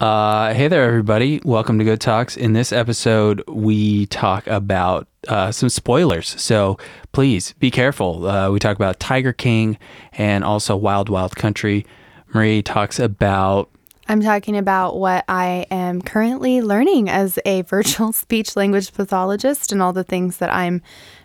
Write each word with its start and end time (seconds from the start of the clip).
Uh, 0.00 0.54
hey 0.54 0.68
there, 0.68 0.84
everybody. 0.84 1.40
Welcome 1.44 1.78
to 1.80 1.84
Good 1.84 2.00
Talks. 2.00 2.36
In 2.36 2.52
this 2.52 2.72
episode, 2.72 3.42
we 3.48 4.06
talk 4.06 4.46
about 4.46 5.08
uh, 5.26 5.50
some 5.50 5.68
spoilers. 5.68 6.40
So 6.40 6.78
please 7.10 7.54
be 7.54 7.72
careful. 7.72 8.24
Uh, 8.24 8.48
we 8.50 8.60
talk 8.60 8.76
about 8.76 9.00
Tiger 9.00 9.32
King 9.32 9.76
and 10.12 10.44
also 10.44 10.76
Wild 10.76 11.08
Wild 11.08 11.34
Country. 11.34 11.84
Marie 12.32 12.62
talks 12.62 13.00
about. 13.00 13.70
I'm 14.06 14.20
talking 14.22 14.56
about 14.56 14.98
what 14.98 15.24
I 15.28 15.66
am 15.68 16.00
currently 16.00 16.62
learning 16.62 17.08
as 17.08 17.40
a 17.44 17.62
virtual 17.62 18.12
speech 18.12 18.54
language 18.54 18.92
pathologist 18.92 19.72
and 19.72 19.82
all 19.82 19.92
the 19.92 20.04
things 20.04 20.36
that 20.36 20.54
I'm 20.54 20.80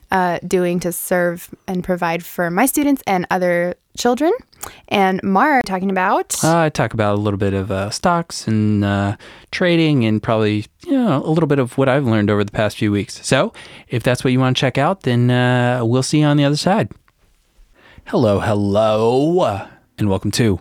uh, 0.10 0.40
doing 0.48 0.80
to 0.80 0.92
serve 0.92 1.54
and 1.68 1.84
provide 1.84 2.26
for 2.26 2.50
my 2.50 2.66
students 2.66 3.04
and 3.06 3.28
other 3.30 3.76
children. 4.00 4.34
And 4.88 5.22
Mark 5.24 5.66
talking 5.66 5.90
about. 5.90 6.44
Uh, 6.44 6.58
I 6.60 6.70
talk 6.70 6.94
about 6.94 7.16
a 7.16 7.22
little 7.22 7.38
bit 7.38 7.54
of 7.54 7.72
uh, 7.72 7.90
stocks 7.90 8.48
and 8.48 8.84
uh, 8.86 9.18
trading 9.52 10.06
and 10.06 10.22
probably 10.22 10.66
you 10.86 10.92
know 10.92 11.24
a 11.24 11.30
little 11.30 11.48
bit 11.48 11.60
of 11.60 11.78
what 11.78 11.90
I've 11.90 12.06
learned 12.06 12.30
over 12.30 12.44
the 12.44 12.52
past 12.52 12.78
few 12.78 12.92
weeks. 12.92 13.26
So 13.26 13.54
if 13.88 14.04
that's 14.04 14.24
what 14.24 14.32
you 14.32 14.40
want 14.40 14.58
to 14.58 14.62
check 14.62 14.78
out, 14.78 15.02
then 15.02 15.32
uh, 15.32 15.82
we'll 15.84 16.04
see 16.04 16.20
you 16.20 16.26
on 16.26 16.38
the 16.38 16.46
other 16.46 16.58
side. 16.58 16.92
Hello, 18.08 18.40
hello, 18.40 19.68
and 19.98 20.10
welcome 20.10 20.32
to 20.32 20.60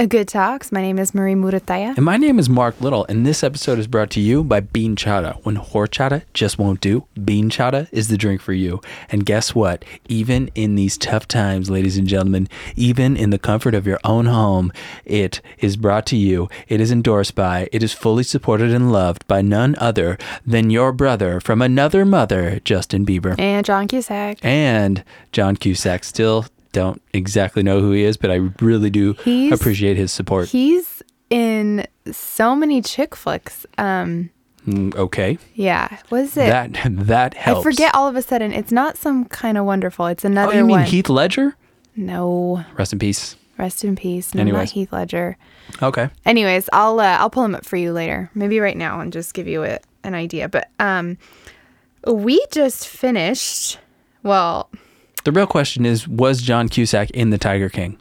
a 0.00 0.06
Good 0.06 0.28
Talks. 0.28 0.70
My 0.70 0.80
name 0.80 0.96
is 0.96 1.12
Marie 1.12 1.34
Murataya. 1.34 1.96
And 1.96 2.04
my 2.04 2.16
name 2.16 2.38
is 2.38 2.48
Mark 2.48 2.80
Little, 2.80 3.04
and 3.06 3.26
this 3.26 3.42
episode 3.42 3.80
is 3.80 3.88
brought 3.88 4.10
to 4.10 4.20
you 4.20 4.44
by 4.44 4.60
Bean 4.60 4.94
Chata. 4.94 5.44
When 5.44 5.56
horchata 5.56 6.22
just 6.32 6.56
won't 6.56 6.80
do, 6.80 7.04
Bean 7.24 7.50
Chata 7.50 7.88
is 7.90 8.06
the 8.06 8.16
drink 8.16 8.40
for 8.40 8.52
you. 8.52 8.80
And 9.10 9.26
guess 9.26 9.56
what? 9.56 9.84
Even 10.08 10.52
in 10.54 10.76
these 10.76 10.96
tough 10.96 11.26
times, 11.26 11.68
ladies 11.68 11.98
and 11.98 12.06
gentlemen, 12.06 12.48
even 12.76 13.16
in 13.16 13.30
the 13.30 13.40
comfort 13.40 13.74
of 13.74 13.88
your 13.88 13.98
own 14.04 14.26
home, 14.26 14.72
it 15.04 15.40
is 15.58 15.76
brought 15.76 16.06
to 16.06 16.16
you. 16.16 16.48
It 16.68 16.80
is 16.80 16.92
endorsed 16.92 17.34
by, 17.34 17.68
it 17.72 17.82
is 17.82 17.92
fully 17.92 18.22
supported 18.22 18.70
and 18.70 18.92
loved 18.92 19.26
by 19.26 19.42
none 19.42 19.74
other 19.80 20.16
than 20.46 20.70
your 20.70 20.92
brother 20.92 21.40
from 21.40 21.60
another 21.60 22.04
mother, 22.04 22.60
Justin 22.64 23.04
Bieber. 23.04 23.34
And 23.36 23.66
John 23.66 23.88
Cusack. 23.88 24.38
And 24.44 25.02
John 25.32 25.56
Cusack 25.56 26.04
still 26.04 26.46
don't 26.72 27.00
exactly 27.12 27.62
know 27.62 27.80
who 27.80 27.92
he 27.92 28.04
is, 28.04 28.16
but 28.16 28.30
I 28.30 28.36
really 28.60 28.90
do 28.90 29.14
he's, 29.24 29.52
appreciate 29.52 29.96
his 29.96 30.12
support. 30.12 30.48
He's 30.48 31.02
in 31.30 31.86
so 32.10 32.54
many 32.54 32.82
chick 32.82 33.14
flicks. 33.14 33.66
Um, 33.76 34.30
mm, 34.66 34.94
okay. 34.96 35.38
Yeah. 35.54 35.98
What 36.08 36.22
is 36.22 36.36
it? 36.36 36.46
That 36.46 36.72
that 37.06 37.34
helps. 37.34 37.60
I 37.60 37.62
forget 37.62 37.94
all 37.94 38.08
of 38.08 38.16
a 38.16 38.22
sudden. 38.22 38.52
It's 38.52 38.72
not 38.72 38.96
some 38.96 39.24
kind 39.26 39.58
of 39.58 39.64
wonderful. 39.64 40.06
It's 40.06 40.24
another. 40.24 40.52
Oh, 40.52 40.56
you 40.56 40.64
mean 40.64 40.76
one. 40.78 40.84
Heath 40.84 41.08
Ledger? 41.08 41.56
No. 41.96 42.64
Rest 42.76 42.92
in 42.92 42.98
peace. 42.98 43.36
Rest 43.58 43.82
in 43.82 43.96
peace. 43.96 44.34
No, 44.34 44.42
Anyways. 44.42 44.68
not 44.68 44.70
Heath 44.70 44.92
Ledger. 44.92 45.36
Okay. 45.82 46.08
Anyways, 46.24 46.68
I'll 46.72 47.00
uh, 47.00 47.16
I'll 47.18 47.30
pull 47.30 47.44
him 47.44 47.54
up 47.54 47.64
for 47.64 47.76
you 47.76 47.92
later. 47.92 48.30
Maybe 48.34 48.60
right 48.60 48.76
now 48.76 49.00
and 49.00 49.12
just 49.12 49.34
give 49.34 49.48
you 49.48 49.64
a, 49.64 49.80
an 50.04 50.14
idea. 50.14 50.48
But 50.48 50.70
um, 50.78 51.18
we 52.06 52.44
just 52.50 52.86
finished. 52.86 53.78
Well, 54.22 54.70
the 55.28 55.32
real 55.38 55.46
question 55.46 55.84
is 55.84 56.08
was 56.08 56.40
John 56.40 56.70
Cusack 56.70 57.10
in 57.10 57.28
The 57.28 57.36
Tiger 57.36 57.68
King? 57.68 57.98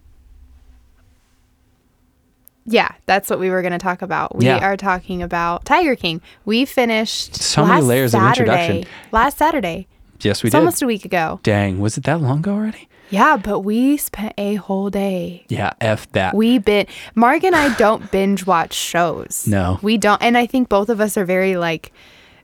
Yeah, 2.65 2.89
that's 3.05 3.29
what 3.29 3.37
we 3.37 3.49
were 3.49 3.61
going 3.61 3.73
to 3.73 3.77
talk 3.77 4.01
about. 4.01 4.37
We 4.37 4.45
yeah. 4.45 4.65
are 4.65 4.77
talking 4.77 5.21
about 5.21 5.65
Tiger 5.65 5.97
King. 5.97 6.21
We 6.45 6.63
finished 6.63 7.35
so 7.35 7.65
many 7.65 7.81
layers 7.81 8.11
Saturday, 8.11 8.27
of 8.27 8.37
introduction. 8.37 8.93
Last 9.11 9.37
Saturday. 9.37 9.87
Yes, 10.21 10.41
we 10.41 10.47
did. 10.47 10.51
it's 10.51 10.53
did. 10.53 10.59
Almost 10.59 10.81
a 10.81 10.85
week 10.85 11.03
ago. 11.03 11.41
Dang, 11.43 11.79
was 11.79 11.97
it 11.97 12.05
that 12.05 12.21
long 12.21 12.39
ago 12.39 12.53
already? 12.53 12.87
Yeah, 13.09 13.35
but 13.35 13.59
we 13.59 13.97
spent 13.97 14.33
a 14.37 14.55
whole 14.55 14.89
day. 14.89 15.45
Yeah, 15.49 15.73
f 15.81 16.09
that. 16.13 16.33
We 16.33 16.59
been 16.59 16.87
Mark 17.13 17.43
and 17.43 17.57
I 17.57 17.75
don't 17.77 18.09
binge 18.09 18.45
watch 18.45 18.73
shows. 18.73 19.45
No, 19.45 19.79
we 19.81 19.97
don't, 19.97 20.21
and 20.21 20.37
I 20.37 20.45
think 20.45 20.69
both 20.69 20.87
of 20.87 21.01
us 21.01 21.17
are 21.17 21.25
very 21.25 21.57
like 21.57 21.91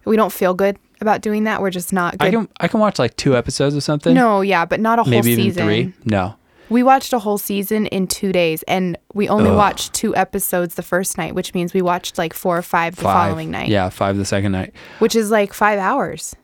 we 0.03 0.17
don't 0.17 0.33
feel 0.33 0.53
good 0.53 0.77
about 1.03 1.21
doing 1.21 1.43
that. 1.43 1.61
We're 1.61 1.69
just 1.69 1.93
not 1.93 2.17
good. 2.17 2.27
I 2.27 2.31
can 2.31 2.49
I 2.59 2.67
can 2.67 2.79
watch 2.79 2.97
like 2.97 3.15
two 3.15 3.37
episodes 3.37 3.75
of 3.75 3.83
something. 3.83 4.15
No, 4.15 4.41
yeah, 4.41 4.65
but 4.65 4.79
not 4.79 4.97
a 4.97 5.03
whole 5.03 5.11
Maybe 5.11 5.35
season. 5.35 5.67
Maybe 5.67 5.79
even 5.81 5.91
three. 5.93 6.03
No. 6.05 6.35
We 6.69 6.81
watched 6.81 7.13
a 7.13 7.19
whole 7.19 7.37
season 7.37 7.85
in 7.87 8.07
two 8.07 8.31
days, 8.31 8.63
and 8.63 8.97
we 9.13 9.29
only 9.29 9.51
Ugh. 9.51 9.55
watched 9.55 9.93
two 9.93 10.15
episodes 10.15 10.73
the 10.73 10.81
first 10.81 11.17
night, 11.19 11.35
which 11.35 11.53
means 11.53 11.73
we 11.73 11.83
watched 11.83 12.17
like 12.17 12.33
four 12.33 12.57
or 12.57 12.63
five 12.63 12.95
the 12.95 13.03
five. 13.03 13.29
following 13.29 13.51
night. 13.51 13.69
Yeah, 13.69 13.89
five 13.89 14.17
the 14.17 14.25
second 14.25 14.53
night. 14.53 14.73
Which 14.97 15.15
is 15.15 15.29
like 15.29 15.53
five 15.53 15.77
hours. 15.77 16.35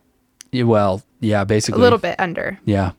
Yeah, 0.51 0.63
well, 0.63 1.01
yeah, 1.19 1.45
basically 1.45 1.79
a 1.79 1.83
little 1.83 1.97
bit 1.97 2.19
under. 2.19 2.59
Yeah, 2.65 2.91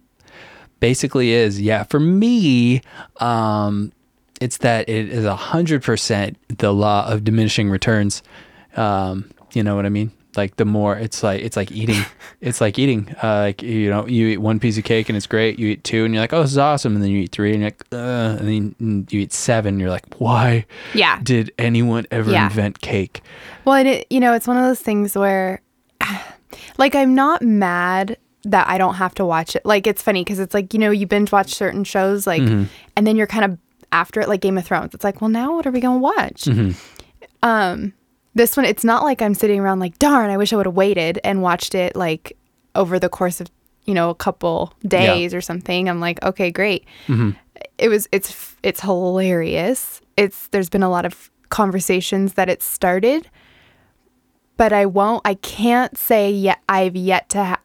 basically 0.81 1.31
is 1.31 1.61
yeah. 1.61 1.85
For 1.85 2.01
me, 2.01 2.81
um, 3.19 3.93
it's 4.41 4.57
that 4.59 4.89
it 4.89 5.11
is 5.11 5.25
a 5.25 5.37
hundred 5.37 5.83
percent 5.83 6.37
the 6.59 6.73
law 6.73 7.07
of 7.07 7.23
diminishing 7.23 7.71
returns. 7.71 8.23
Um, 8.77 9.31
you 9.53 9.63
know 9.63 9.77
what 9.77 9.87
I 9.87 9.91
mean? 9.91 10.11
Like 10.37 10.57
the 10.57 10.65
more 10.65 10.97
it's 10.97 11.23
like 11.23 11.43
it's 11.43 11.57
like 11.57 11.71
eating 11.73 12.03
it's 12.41 12.61
like 12.61 12.79
eating 12.79 13.15
uh, 13.23 13.41
like 13.41 13.63
you 13.63 13.91
know 13.91 14.07
you 14.07 14.29
eat 14.29 14.39
one 14.39 14.61
piece 14.61 14.79
of 14.79 14.85
cake 14.85 15.09
and 15.09 15.17
it's 15.17 15.27
great 15.27 15.59
you 15.59 15.69
eat 15.69 15.85
two 15.85 16.05
and 16.05 16.15
you're 16.15 16.23
like 16.23 16.33
oh 16.33 16.43
this 16.43 16.53
is 16.53 16.59
awesome 16.59 16.95
and 16.95 17.03
then 17.03 17.11
you 17.11 17.23
eat 17.23 17.33
three 17.33 17.53
and 17.53 17.61
you're 17.61 17.71
like 17.71 17.85
uh, 17.93 18.37
and 18.39 18.49
then 18.81 19.07
you 19.11 19.21
eat 19.21 19.33
seven 19.33 19.75
and 19.75 19.81
you're 19.81 19.91
like 19.91 20.15
why 20.19 20.65
yeah 20.95 21.21
did 21.23 21.53
anyone 21.59 22.07
ever 22.11 22.31
yeah. 22.31 22.45
invent 22.45 22.81
cake 22.81 23.23
well 23.65 23.75
and 23.75 23.89
it 23.89 24.07
you 24.11 24.21
know 24.21 24.33
it's 24.33 24.47
one 24.47 24.57
of 24.57 24.65
those 24.65 24.81
things 24.81 25.17
where 25.17 25.61
like 26.79 26.95
i'm 26.95 27.15
not 27.15 27.43
mad 27.43 28.17
that 28.45 28.67
i 28.69 28.79
don't 28.79 28.95
have 28.95 29.15
to 29.15 29.25
watch 29.25 29.55
it 29.57 29.65
like 29.65 29.87
it's 29.87 30.03
funny 30.03 30.23
because 30.23 30.39
it's 30.39 30.55
like 30.55 30.73
you 30.73 30.81
know 30.81 30.91
you 30.91 31.07
binge 31.07 31.31
watch 31.33 31.55
certain 31.55 31.85
shows 31.85 32.27
like 32.27 32.43
mm-hmm. 32.43 32.65
and 32.97 33.07
then 33.07 33.17
you're 33.17 33.27
kind 33.27 33.45
of 33.45 33.59
after 33.93 34.21
it 34.21 34.29
like 34.29 34.41
game 34.41 34.57
of 34.57 34.65
thrones 34.65 34.95
it's 34.95 35.05
like 35.05 35.21
well 35.21 35.29
now 35.29 35.55
what 35.55 35.67
are 35.67 35.71
we 35.71 35.81
gonna 35.81 35.99
watch 35.99 36.45
mm-hmm. 36.45 36.71
um 37.43 37.93
this 38.35 38.57
one, 38.57 38.65
it's 38.65 38.85
not 38.85 39.03
like 39.03 39.21
I'm 39.23 39.35
sitting 39.35 39.61
around 39.61 39.81
like, 39.81 39.99
darn, 39.99 40.31
I 40.31 40.37
wish 40.37 40.53
I 40.53 40.57
would 40.57 40.67
have 40.67 40.75
waited 40.75 41.19
and 41.25 41.43
watched 41.43 41.75
it 41.75 41.97
like 41.97 42.37
over 42.75 42.99
the 42.99 43.09
course 43.09 43.41
of, 43.41 43.49
you 43.85 43.95
know, 43.95 44.11
a 44.11 44.15
couple 44.15 44.73
days 44.87 45.33
yeah. 45.33 45.39
or 45.39 45.41
something. 45.41 45.89
I'm 45.89 46.01
like, 46.01 46.23
okay, 46.23 46.51
great. 46.51 46.87
Mm-hmm. 47.09 47.31
It 47.79 47.89
was, 47.89 48.09
it's, 48.13 48.57
it's 48.63 48.81
hilarious. 48.81 50.01
It's, 50.17 50.47
there's 50.49 50.69
been 50.69 50.83
a 50.83 50.91
lot 50.91 51.05
of 51.05 51.31
conversations 51.49 52.35
that 52.35 52.49
it 52.49 52.63
started, 52.63 53.29
but 54.57 54.73
I 54.73 54.87
won't, 54.87 55.23
I 55.25 55.35
can't 55.35 55.97
say 55.99 56.31
yet, 56.31 56.61
I've 56.69 56.95
yet 56.95 57.29
to 57.31 57.45
ha- 57.45 57.61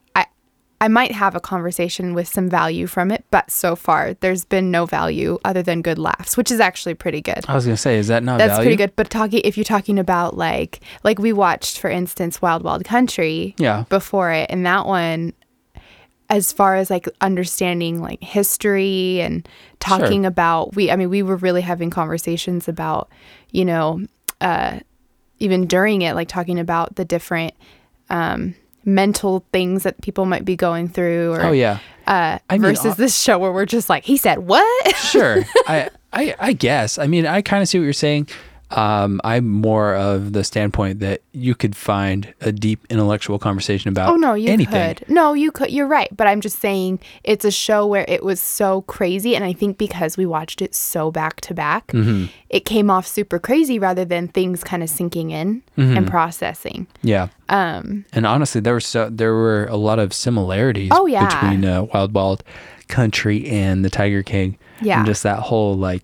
I 0.85 0.88
might 0.88 1.13
have 1.13 1.34
a 1.34 1.40
conversation 1.40 2.13
with 2.13 2.28
some 2.28 2.47
value 2.47 2.85
from 2.85 3.09
it, 3.09 3.25
but 3.31 3.50
so 3.50 3.75
far 3.75 4.13
there's 4.13 4.46
been 4.46 4.69
no 4.69 4.85
value 4.85 5.40
other 5.44 5.63
than 5.63 5.81
good 5.81 5.97
laughs, 5.97 6.38
which 6.38 6.51
is 6.51 6.59
actually 6.59 6.94
pretty 6.94 7.22
good. 7.22 7.44
I 7.47 7.56
was 7.56 7.66
gonna 7.66 7.75
say, 7.75 7.97
is 7.97 8.07
that 8.09 8.22
not 8.22 8.38
that's 8.38 8.51
value? 8.51 8.66
pretty 8.66 8.75
good? 8.75 8.95
But 8.95 9.09
talking 9.09 9.41
if 9.44 9.57
you're 9.57 9.63
talking 9.63 9.97
about 9.97 10.38
like 10.38 10.81
like 11.03 11.18
we 11.18 11.34
watched, 11.34 11.79
for 11.79 11.90
instance, 11.90 12.40
Wild 12.40 12.62
Wild 12.62 12.85
Country, 12.85 13.56
yeah, 13.57 13.85
before 13.90 14.31
it, 14.31 14.45
and 14.51 14.63
that 14.68 14.85
one, 14.85 15.34
as 16.29 16.53
far 16.53 16.75
as 16.75 16.91
like 16.91 17.09
understanding 17.19 18.00
like 18.00 18.24
history 18.24 19.22
and 19.22 19.50
talking 19.79 20.22
sure. 20.22 20.28
about 20.28 20.75
we, 20.75 20.91
I 20.91 20.97
mean, 20.97 21.09
we 21.09 21.24
were 21.24 21.38
really 21.38 21.62
having 21.62 21.90
conversations 21.90 22.68
about, 22.68 23.09
you 23.50 23.66
know, 23.66 24.06
uh, 24.40 24.81
even 25.40 25.66
during 25.66 26.03
it, 26.03 26.13
like 26.13 26.28
talking 26.28 26.59
about 26.59 26.95
the 26.95 27.06
different. 27.06 27.56
Um, 28.12 28.53
mental 28.85 29.46
things 29.51 29.84
that 29.84 30.00
people 30.01 30.25
might 30.25 30.46
be 30.46 30.56
going 30.56 30.88
through 30.88 31.34
or 31.34 31.41
oh 31.41 31.51
yeah. 31.51 31.79
uh, 32.07 32.38
I 32.50 32.57
versus 32.57 32.94
uh, 32.94 32.96
this 32.96 33.19
show 33.19 33.40
where 33.40 33.51
we're 33.51 33.66
just 33.66 33.90
like 33.90 34.06
he 34.06 34.18
said 34.18 34.40
what? 34.40 34.96
Sure. 34.96 35.44
I, 35.68 35.90
I 36.13 36.35
i 36.40 36.53
guess. 36.53 36.97
I 36.97 37.07
mean 37.07 37.25
i 37.25 37.41
kind 37.41 37.62
of 37.62 37.68
see 37.68 37.79
what 37.79 37.84
you're 37.84 37.94
saying 37.94 38.28
um, 38.72 39.22
I'm 39.24 39.48
more 39.48 39.96
of 39.96 40.34
the 40.34 40.44
standpoint 40.44 41.00
that 41.00 41.22
you 41.31 41.53
could 41.53 41.76
find 41.76 42.34
a 42.42 42.52
deep 42.52 42.86
intellectual 42.90 43.38
conversation 43.38 43.90
about. 43.90 44.12
Oh 44.12 44.16
no, 44.16 44.34
you 44.34 44.52
anything. 44.52 44.96
could. 44.96 45.09
No, 45.09 45.34
you 45.34 45.52
could. 45.52 45.72
You're 45.72 45.88
right, 45.88 46.09
but 46.16 46.28
I'm 46.28 46.42
just 46.42 46.59
saying 46.59 47.00
it's 47.24 47.46
a 47.46 47.52
show 47.52 47.86
where 47.86 48.06
it 48.08 48.24
was 48.24 48.42
so 48.42 48.81
crazy, 48.84 49.36
and 49.36 49.46
I 49.46 49.54
think 49.54 49.78
because 49.78 50.18
we 50.18 50.25
watched 50.25 50.62
it 50.62 50.74
so 50.74 51.12
back 51.12 51.42
to 51.42 51.54
back, 51.54 51.88
mm-hmm. 51.88 52.25
it 52.50 52.66
came 52.66 52.90
off 52.90 53.06
super 53.06 53.38
crazy 53.38 53.78
rather 53.78 54.04
than 54.04 54.30
things 54.30 54.64
kind 54.64 54.81
of 54.81 54.90
sinking 54.90 55.30
in 55.31 55.62
mm-hmm. 55.78 55.98
and 55.98 56.07
processing. 56.07 56.88
Yeah. 57.04 57.28
Um. 57.50 58.06
And 58.13 58.25
honestly, 58.25 58.62
there 58.62 58.74
were 58.74 58.80
so 58.80 59.10
there 59.10 59.34
were 59.34 59.66
a 59.66 59.78
lot 59.78 60.00
of 60.00 60.12
similarities. 60.12 60.89
Oh 60.92 61.06
yeah. 61.06 61.28
Between 61.28 61.66
uh, 61.66 61.84
Wild 61.84 62.13
Wild 62.13 62.44
Country 62.88 63.48
and 63.48 63.86
the 63.86 63.89
Tiger 63.92 64.24
King. 64.24 64.57
Yeah. 64.81 64.98
And 64.98 65.06
just 65.06 65.24
that 65.24 65.39
whole 65.39 65.78
like 65.78 66.04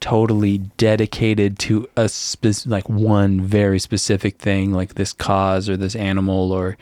totally 0.00 0.58
dedicated 0.58 1.58
to 1.58 1.88
a 1.96 2.08
spe- 2.08 2.66
like 2.66 2.88
one 2.88 3.40
very 3.40 3.78
specific 3.78 4.38
thing 4.38 4.72
like 4.72 4.94
this 4.94 5.12
cause 5.12 5.68
or 5.68 5.76
this 5.76 5.94
animal 5.94 6.52
or 6.52 6.76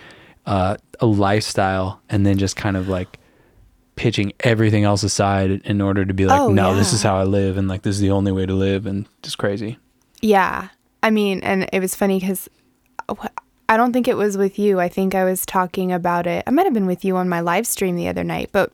uh, 0.47 0.77
a 1.01 1.07
lifestyle 1.07 2.01
and 2.09 2.25
then 2.25 2.39
just 2.39 2.57
kind 2.57 2.77
of 2.77 2.89
like 2.89 3.19
pitching 3.97 4.33
everything 4.41 4.85
else 4.85 5.03
aside 5.03 5.51
in 5.51 5.81
order 5.81 6.05
to 6.05 6.15
be 6.15 6.25
like 6.25 6.41
oh, 6.41 6.53
no 6.53 6.71
yeah. 6.71 6.77
this 6.77 6.93
is 6.93 7.03
how 7.03 7.17
i 7.17 7.25
live 7.25 7.57
and 7.57 7.67
like 7.67 7.83
this 7.83 7.97
is 7.97 8.01
the 8.01 8.13
only 8.13 8.31
way 8.31 8.47
to 8.47 8.55
live 8.55 8.87
and 8.87 9.07
just 9.23 9.39
crazy. 9.39 9.77
Yeah. 10.23 10.69
I 11.03 11.11
mean 11.11 11.41
and 11.43 11.69
it 11.73 11.81
was 11.81 11.95
funny 11.97 12.21
because 12.21 12.49
i 13.69 13.77
don't 13.77 13.93
think 13.93 14.07
it 14.07 14.17
was 14.17 14.37
with 14.39 14.59
you. 14.59 14.79
I 14.79 14.89
think 14.89 15.17
i 15.17 15.25
was 15.25 15.45
talking 15.45 15.91
about 15.93 16.29
it. 16.29 16.45
I 16.47 16.51
might 16.51 16.67
have 16.67 16.75
been 16.75 16.87
with 16.87 17.05
you 17.05 17.17
on 17.17 17.29
my 17.29 17.41
live 17.41 17.67
stream 17.67 17.97
the 17.97 18.07
other 18.07 18.25
night 18.25 18.51
but 18.53 18.73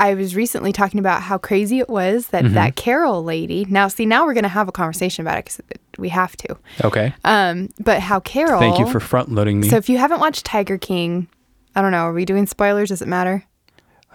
I 0.00 0.14
was 0.14 0.34
recently 0.34 0.72
talking 0.72 0.98
about 0.98 1.20
how 1.20 1.36
crazy 1.36 1.78
it 1.78 1.90
was 1.90 2.28
that 2.28 2.44
mm-hmm. 2.44 2.54
that 2.54 2.74
Carol 2.74 3.22
lady. 3.22 3.66
Now, 3.68 3.86
see, 3.88 4.06
now 4.06 4.24
we're 4.24 4.32
going 4.32 4.44
to 4.44 4.48
have 4.48 4.66
a 4.66 4.72
conversation 4.72 5.22
about 5.22 5.38
it 5.38 5.44
because 5.44 5.60
We 5.98 6.08
have 6.08 6.36
to. 6.38 6.56
Okay. 6.82 7.12
Um, 7.22 7.68
but 7.78 8.00
how 8.00 8.18
Carol? 8.18 8.60
Thank 8.60 8.78
you 8.78 8.90
for 8.90 8.98
front 8.98 9.30
loading 9.30 9.60
me. 9.60 9.68
So 9.68 9.76
if 9.76 9.90
you 9.90 9.98
haven't 9.98 10.20
watched 10.20 10.46
Tiger 10.46 10.78
King, 10.78 11.28
I 11.76 11.82
don't 11.82 11.92
know. 11.92 12.04
Are 12.04 12.14
we 12.14 12.24
doing 12.24 12.46
spoilers? 12.46 12.88
Does 12.88 13.02
it 13.02 13.08
matter? 13.08 13.44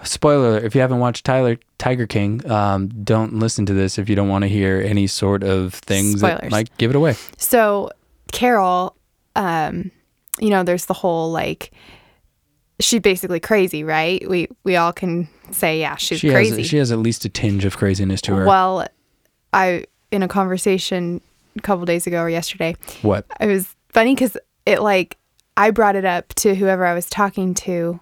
Spoiler: 0.03 0.57
If 0.57 0.73
you 0.73 0.81
haven't 0.81 0.99
watched 0.99 1.23
Tyler 1.23 1.57
Tiger 1.77 2.07
King, 2.07 2.49
um, 2.49 2.89
don't 3.03 3.35
listen 3.35 3.67
to 3.67 3.73
this 3.73 3.99
if 3.99 4.09
you 4.09 4.15
don't 4.15 4.27
want 4.27 4.41
to 4.41 4.49
hear 4.49 4.81
any 4.81 5.05
sort 5.05 5.43
of 5.43 5.75
things 5.75 6.21
that 6.21 6.37
Spoilers. 6.39 6.51
might 6.51 6.77
give 6.79 6.89
it 6.89 6.95
away. 6.95 7.15
So 7.37 7.91
Carol, 8.31 8.97
um, 9.35 9.91
you 10.39 10.49
know, 10.49 10.63
there's 10.63 10.85
the 10.85 10.95
whole 10.95 11.31
like 11.31 11.71
she's 12.79 13.01
basically 13.01 13.39
crazy, 13.39 13.83
right? 13.83 14.27
We 14.27 14.47
we 14.63 14.75
all 14.75 14.91
can 14.91 15.29
say, 15.51 15.79
yeah, 15.79 15.95
she's 15.95 16.19
She 16.19 16.29
crazy. 16.29 16.57
has 16.61 16.67
she 16.69 16.77
has 16.77 16.91
at 16.91 16.99
least 16.99 17.25
a 17.25 17.29
tinge 17.29 17.65
of 17.65 17.77
craziness 17.77 18.21
to 18.21 18.35
her. 18.35 18.45
Well, 18.45 18.87
I 19.53 19.85
in 20.11 20.23
a 20.23 20.27
conversation 20.27 21.21
a 21.57 21.61
couple 21.61 21.85
days 21.85 22.07
ago 22.07 22.21
or 22.21 22.29
yesterday, 22.29 22.75
what? 23.01 23.25
it 23.39 23.47
was 23.47 23.75
funny 23.89 24.13
because 24.15 24.37
it 24.65 24.81
like 24.81 25.17
I 25.57 25.71
brought 25.71 25.95
it 25.95 26.05
up 26.05 26.33
to 26.35 26.53
whoever 26.55 26.85
I 26.85 26.93
was 26.93 27.09
talking 27.09 27.53
to 27.55 27.99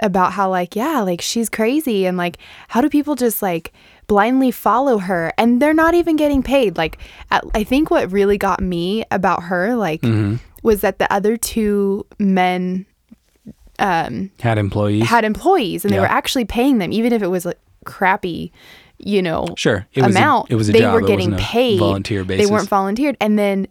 about 0.00 0.32
how 0.32 0.48
like 0.48 0.76
yeah 0.76 1.00
like 1.00 1.20
she's 1.20 1.48
crazy 1.48 2.06
and 2.06 2.16
like 2.16 2.38
how 2.68 2.80
do 2.80 2.88
people 2.88 3.16
just 3.16 3.42
like 3.42 3.72
blindly 4.06 4.52
follow 4.52 4.98
her 4.98 5.32
and 5.36 5.60
they're 5.60 5.74
not 5.74 5.92
even 5.92 6.14
getting 6.14 6.40
paid 6.40 6.76
like 6.76 6.98
at, 7.32 7.42
i 7.52 7.64
think 7.64 7.90
what 7.90 8.08
really 8.12 8.38
got 8.38 8.60
me 8.62 9.04
about 9.10 9.42
her 9.42 9.74
like 9.74 10.00
Mm-hmm. 10.02 10.36
was 10.62 10.82
that 10.82 11.00
the 11.00 11.12
other 11.12 11.36
two 11.36 12.06
men 12.20 12.86
um 13.78 14.30
Had 14.40 14.58
employees? 14.58 15.06
had 15.08 15.24
employees 15.24 15.84
and 15.84 15.92
they 15.92 15.96
Yeah. 15.96 16.02
were 16.02 16.08
actually 16.10 16.44
paying 16.44 16.78
them 16.78 16.92
even 16.92 17.12
if 17.12 17.22
it 17.22 17.28
was 17.28 17.44
like 17.44 17.58
crappy 17.84 18.52
you 18.98 19.22
know 19.22 19.46
Sure. 19.56 19.86
It 19.94 20.02
was 20.04 20.14
a- 20.14 20.18
amount 20.18 20.50
it 20.50 20.56
was 20.56 20.68
a 20.68 20.72
they 20.72 20.80
job, 20.80 20.94
were 20.94 21.02
getting 21.06 21.36
paid 21.36 21.78
volunteer 21.78 22.24
they 22.24 22.46
weren't 22.46 22.68
volunteered 22.68 23.16
and 23.20 23.38
then 23.38 23.68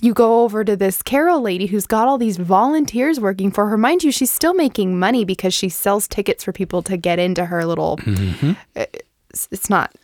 you 0.00 0.12
go 0.14 0.42
over 0.42 0.64
to 0.64 0.74
this 0.76 1.00
Carol 1.00 1.40
lady 1.40 1.66
who's 1.66 1.86
got 1.86 2.08
all 2.08 2.18
these 2.18 2.36
volunteers 2.36 3.20
working 3.20 3.52
for 3.52 3.68
her. 3.68 3.78
Mind 3.78 4.02
you, 4.02 4.10
she's 4.10 4.32
still 4.32 4.52
making 4.52 4.98
money 4.98 5.24
because 5.24 5.54
she 5.54 5.68
sells 5.68 6.08
tickets 6.08 6.42
for 6.42 6.50
people 6.52 6.82
to 6.82 6.96
get 6.96 7.20
into 7.20 7.44
her 7.44 7.64
little. 7.64 7.98
Mm-hmm. 7.98 8.52
It's, 8.74 9.46
it's 9.52 9.70
not, 9.70 9.94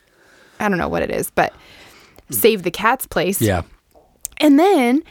I 0.61 0.69
don't 0.69 0.79
know 0.79 0.89
what 0.89 1.03
it 1.03 1.11
is, 1.11 1.31
but 1.33 1.53
Save 2.31 2.63
the 2.63 2.71
Cats 2.71 3.09
place. 3.09 3.43
yeah. 3.43 3.63
And 4.41 4.59
then 4.59 5.03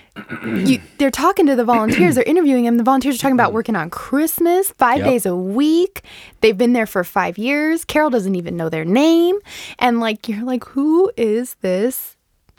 you, 0.65 0.79
they're 0.97 1.11
talking 1.11 1.45
to 1.47 1.55
the 1.55 1.65
volunteers. 1.65 2.15
They're 2.15 2.23
interviewing 2.23 2.63
them. 2.63 2.77
The 2.77 2.83
volunteers 2.83 3.15
are 3.15 3.19
talking 3.19 3.35
about 3.35 3.51
working 3.53 3.75
on 3.75 3.89
Christmas 3.89 4.71
five 4.77 4.99
Yep. 4.99 5.05
days 5.07 5.25
a 5.25 5.35
week. 5.35 6.01
They've 6.41 6.57
been 6.57 6.73
there 6.73 6.85
for 6.87 7.03
five 7.03 7.37
years. 7.37 7.83
Carol 7.85 8.09
doesn't 8.09 8.35
even 8.35 8.55
know 8.55 8.69
their 8.69 8.85
name. 8.85 9.37
And 9.79 9.99
like, 9.99 10.29
you're 10.29 10.43
like, 10.45 10.63
who 10.65 11.11
is 11.17 11.55
this 11.61 12.15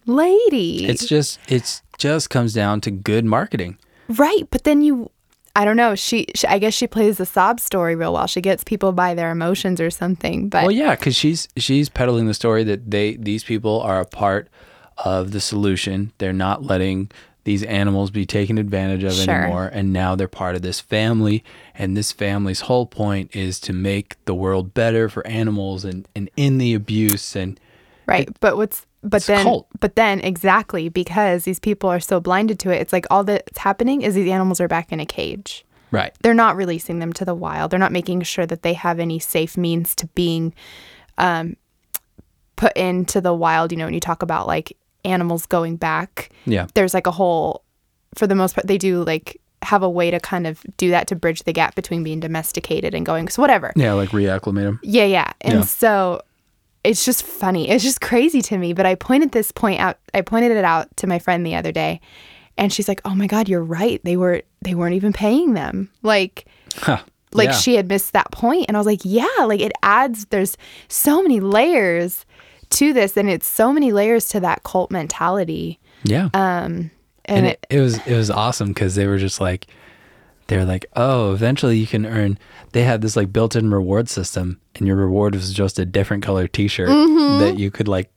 lady? 0.06 0.86
It's 0.86 1.06
just 1.06 1.38
it's 1.48 1.82
just 1.98 2.30
comes 2.30 2.52
down 2.52 2.80
to 2.82 2.90
good 2.90 3.24
marketing. 3.24 3.76
right. 4.08 4.46
But 4.50 4.64
then 4.64 4.82
you, 4.82 5.10
I 5.56 5.64
don't 5.64 5.76
know. 5.76 5.94
She, 5.96 6.26
she, 6.34 6.46
I 6.46 6.58
guess 6.58 6.72
she 6.74 6.86
plays 6.86 7.18
the 7.18 7.26
sob 7.26 7.58
story 7.60 7.96
real 7.96 8.12
well. 8.12 8.26
She 8.26 8.40
gets 8.40 8.62
people 8.62 8.92
by 8.92 9.14
their 9.14 9.30
emotions 9.30 9.80
or 9.80 9.90
something. 9.90 10.48
But 10.48 10.62
Well, 10.62 10.70
yeah, 10.70 10.94
because 10.94 11.16
she's 11.16 11.48
she's 11.56 11.88
peddling 11.88 12.26
the 12.26 12.34
story 12.34 12.62
that 12.64 12.90
they 12.90 13.16
these 13.16 13.42
people 13.42 13.80
are 13.80 14.00
a 14.00 14.04
part 14.06 14.48
of 15.04 15.30
the 15.32 15.40
solution. 15.40 16.12
They're 16.18 16.32
not 16.32 16.62
letting 16.64 17.10
these 17.44 17.62
animals 17.62 18.10
be 18.10 18.26
taken 18.26 18.58
advantage 18.58 19.04
of 19.04 19.12
Sure. 19.14 19.34
anymore, 19.34 19.70
and 19.72 19.92
now 19.92 20.14
they're 20.14 20.28
part 20.28 20.54
of 20.54 20.60
this 20.62 20.80
family. 20.80 21.42
And 21.74 21.96
this 21.96 22.12
family's 22.12 22.60
whole 22.62 22.84
point 22.84 23.34
is 23.34 23.58
to 23.60 23.72
make 23.72 24.16
the 24.26 24.34
world 24.34 24.74
better 24.74 25.08
for 25.08 25.26
animals 25.26 25.84
and 25.84 26.06
and 26.14 26.28
in 26.36 26.58
the 26.58 26.74
abuse 26.74 27.34
and 27.36 27.58
Right. 28.06 28.28
but 28.40 28.56
what's 28.56 28.84
but 29.02 29.22
then 29.24 29.60
but 29.80 29.94
then 29.96 30.20
exactly 30.20 30.88
because 30.88 31.44
these 31.44 31.60
people 31.60 31.88
are 31.88 32.00
so 32.00 32.20
blinded 32.20 32.58
to 32.60 32.70
it, 32.70 32.80
it's 32.80 32.92
like 32.92 33.06
all 33.10 33.22
that's 33.24 33.58
happening 33.58 34.02
is 34.02 34.14
these 34.14 34.30
animals 34.30 34.60
are 34.60 34.68
back 34.68 34.90
in 34.92 34.98
a 35.00 35.06
cage. 35.06 35.64
right. 35.90 36.12
They're 36.22 36.34
not 36.34 36.56
releasing 36.56 36.98
them 36.98 37.12
to 37.14 37.24
the 37.24 37.34
wild. 37.34 37.70
They're 37.70 37.78
not 37.78 37.92
making 37.92 38.20
sure 38.22 38.44
that 38.46 38.62
they 38.62 38.74
have 38.74 38.98
any 38.98 39.18
safe 39.18 39.56
means 39.56 39.94
to 39.94 40.06
being 40.08 40.52
um 41.16 41.56
put 42.56 42.76
into 42.76 43.20
the 43.20 43.32
wild, 43.32 43.70
you 43.72 43.78
know, 43.78 43.84
when 43.84 43.94
you 43.94 44.00
talk 44.00 44.22
about 44.22 44.46
like 44.46 44.76
animals 45.04 45.46
going 45.46 45.76
back, 45.76 46.30
Yeah. 46.46 46.66
there's 46.74 46.94
like 46.94 47.06
a 47.06 47.10
whole 47.12 47.62
for 48.14 48.26
the 48.26 48.34
most 48.34 48.54
part 48.54 48.66
they 48.66 48.78
do 48.78 49.04
like 49.04 49.40
have 49.62 49.82
a 49.82 49.90
way 49.90 50.10
to 50.10 50.18
kind 50.20 50.46
of 50.46 50.62
do 50.76 50.90
that 50.90 51.06
to 51.08 51.16
bridge 51.16 51.42
the 51.42 51.52
gap 51.52 51.74
between 51.74 52.02
being 52.04 52.20
domesticated 52.20 52.94
and 52.94 53.04
going 53.04 53.28
so 53.28 53.42
whatever. 53.42 53.72
Yeah, 53.76 53.92
like 53.94 54.10
reacclimate 54.10 54.62
them. 54.62 54.80
Yeah, 54.82 55.04
yeah. 55.04 55.32
And 55.40 55.54
Yeah. 55.54 55.60
so 55.62 56.22
it's 56.84 57.04
just 57.04 57.22
funny. 57.24 57.68
It's 57.68 57.82
just 57.84 58.00
crazy 58.00 58.40
to 58.42 58.56
me. 58.56 58.72
But 58.72 58.86
I 58.86 58.94
pointed 58.94 59.32
this 59.32 59.50
point 59.52 59.80
out 59.80 59.98
I 60.14 60.20
pointed 60.22 60.52
it 60.52 60.64
out 60.64 60.96
to 60.98 61.06
my 61.06 61.18
friend 61.18 61.44
the 61.44 61.54
other 61.56 61.72
day 61.72 62.00
and 62.56 62.72
she's 62.72 62.88
like, 62.88 63.00
Oh 63.04 63.14
my 63.14 63.26
God, 63.26 63.48
you're 63.48 63.62
right. 63.64 64.00
They 64.04 64.16
were 64.16 64.42
they 64.62 64.74
weren't 64.74 64.94
even 64.94 65.12
paying 65.12 65.54
them. 65.54 65.90
Like 66.02 66.46
Huh. 66.76 66.98
like 67.32 67.48
Yeah. 67.50 67.54
she 67.56 67.74
had 67.74 67.88
missed 67.88 68.12
that 68.12 68.30
point. 68.30 68.66
And 68.68 68.76
I 68.76 68.80
was 68.80 68.86
like, 68.86 69.00
Yeah, 69.04 69.26
like 69.44 69.60
it 69.60 69.72
adds 69.82 70.26
there's 70.26 70.56
so 70.88 71.20
many 71.20 71.40
layers 71.40 72.24
to 72.70 72.92
this 72.92 73.16
and 73.16 73.28
it's 73.30 73.46
so 73.46 73.72
many 73.72 73.92
layers 73.92 74.28
to 74.30 74.40
that 74.40 74.62
cult 74.62 74.90
mentality. 74.90 75.78
Yeah. 76.04 76.28
Um 76.34 76.90
and 77.24 77.38
and, 77.38 77.46
it, 77.46 77.66
it 77.70 77.80
was 77.80 77.98
it 78.06 78.16
was 78.16 78.30
awesome 78.30 78.68
because 78.68 78.94
they 78.94 79.06
were 79.06 79.18
just 79.18 79.40
like 79.40 79.66
they're 80.46 80.64
like 80.64 80.86
oh 80.96 81.32
eventually 81.34 81.76
you 81.76 81.86
can 81.86 82.06
earn 82.06 82.38
they 82.72 82.82
had 82.82 83.02
this 83.02 83.16
like 83.16 83.32
built-in 83.32 83.70
reward 83.70 84.08
system 84.08 84.58
and 84.76 84.86
your 84.86 84.96
reward 84.96 85.34
was 85.34 85.52
just 85.52 85.78
a 85.78 85.84
different 85.84 86.22
color 86.22 86.48
t-shirt 86.48 86.88
that 86.88 87.56
you 87.58 87.70
could 87.70 87.88
like 87.88 88.10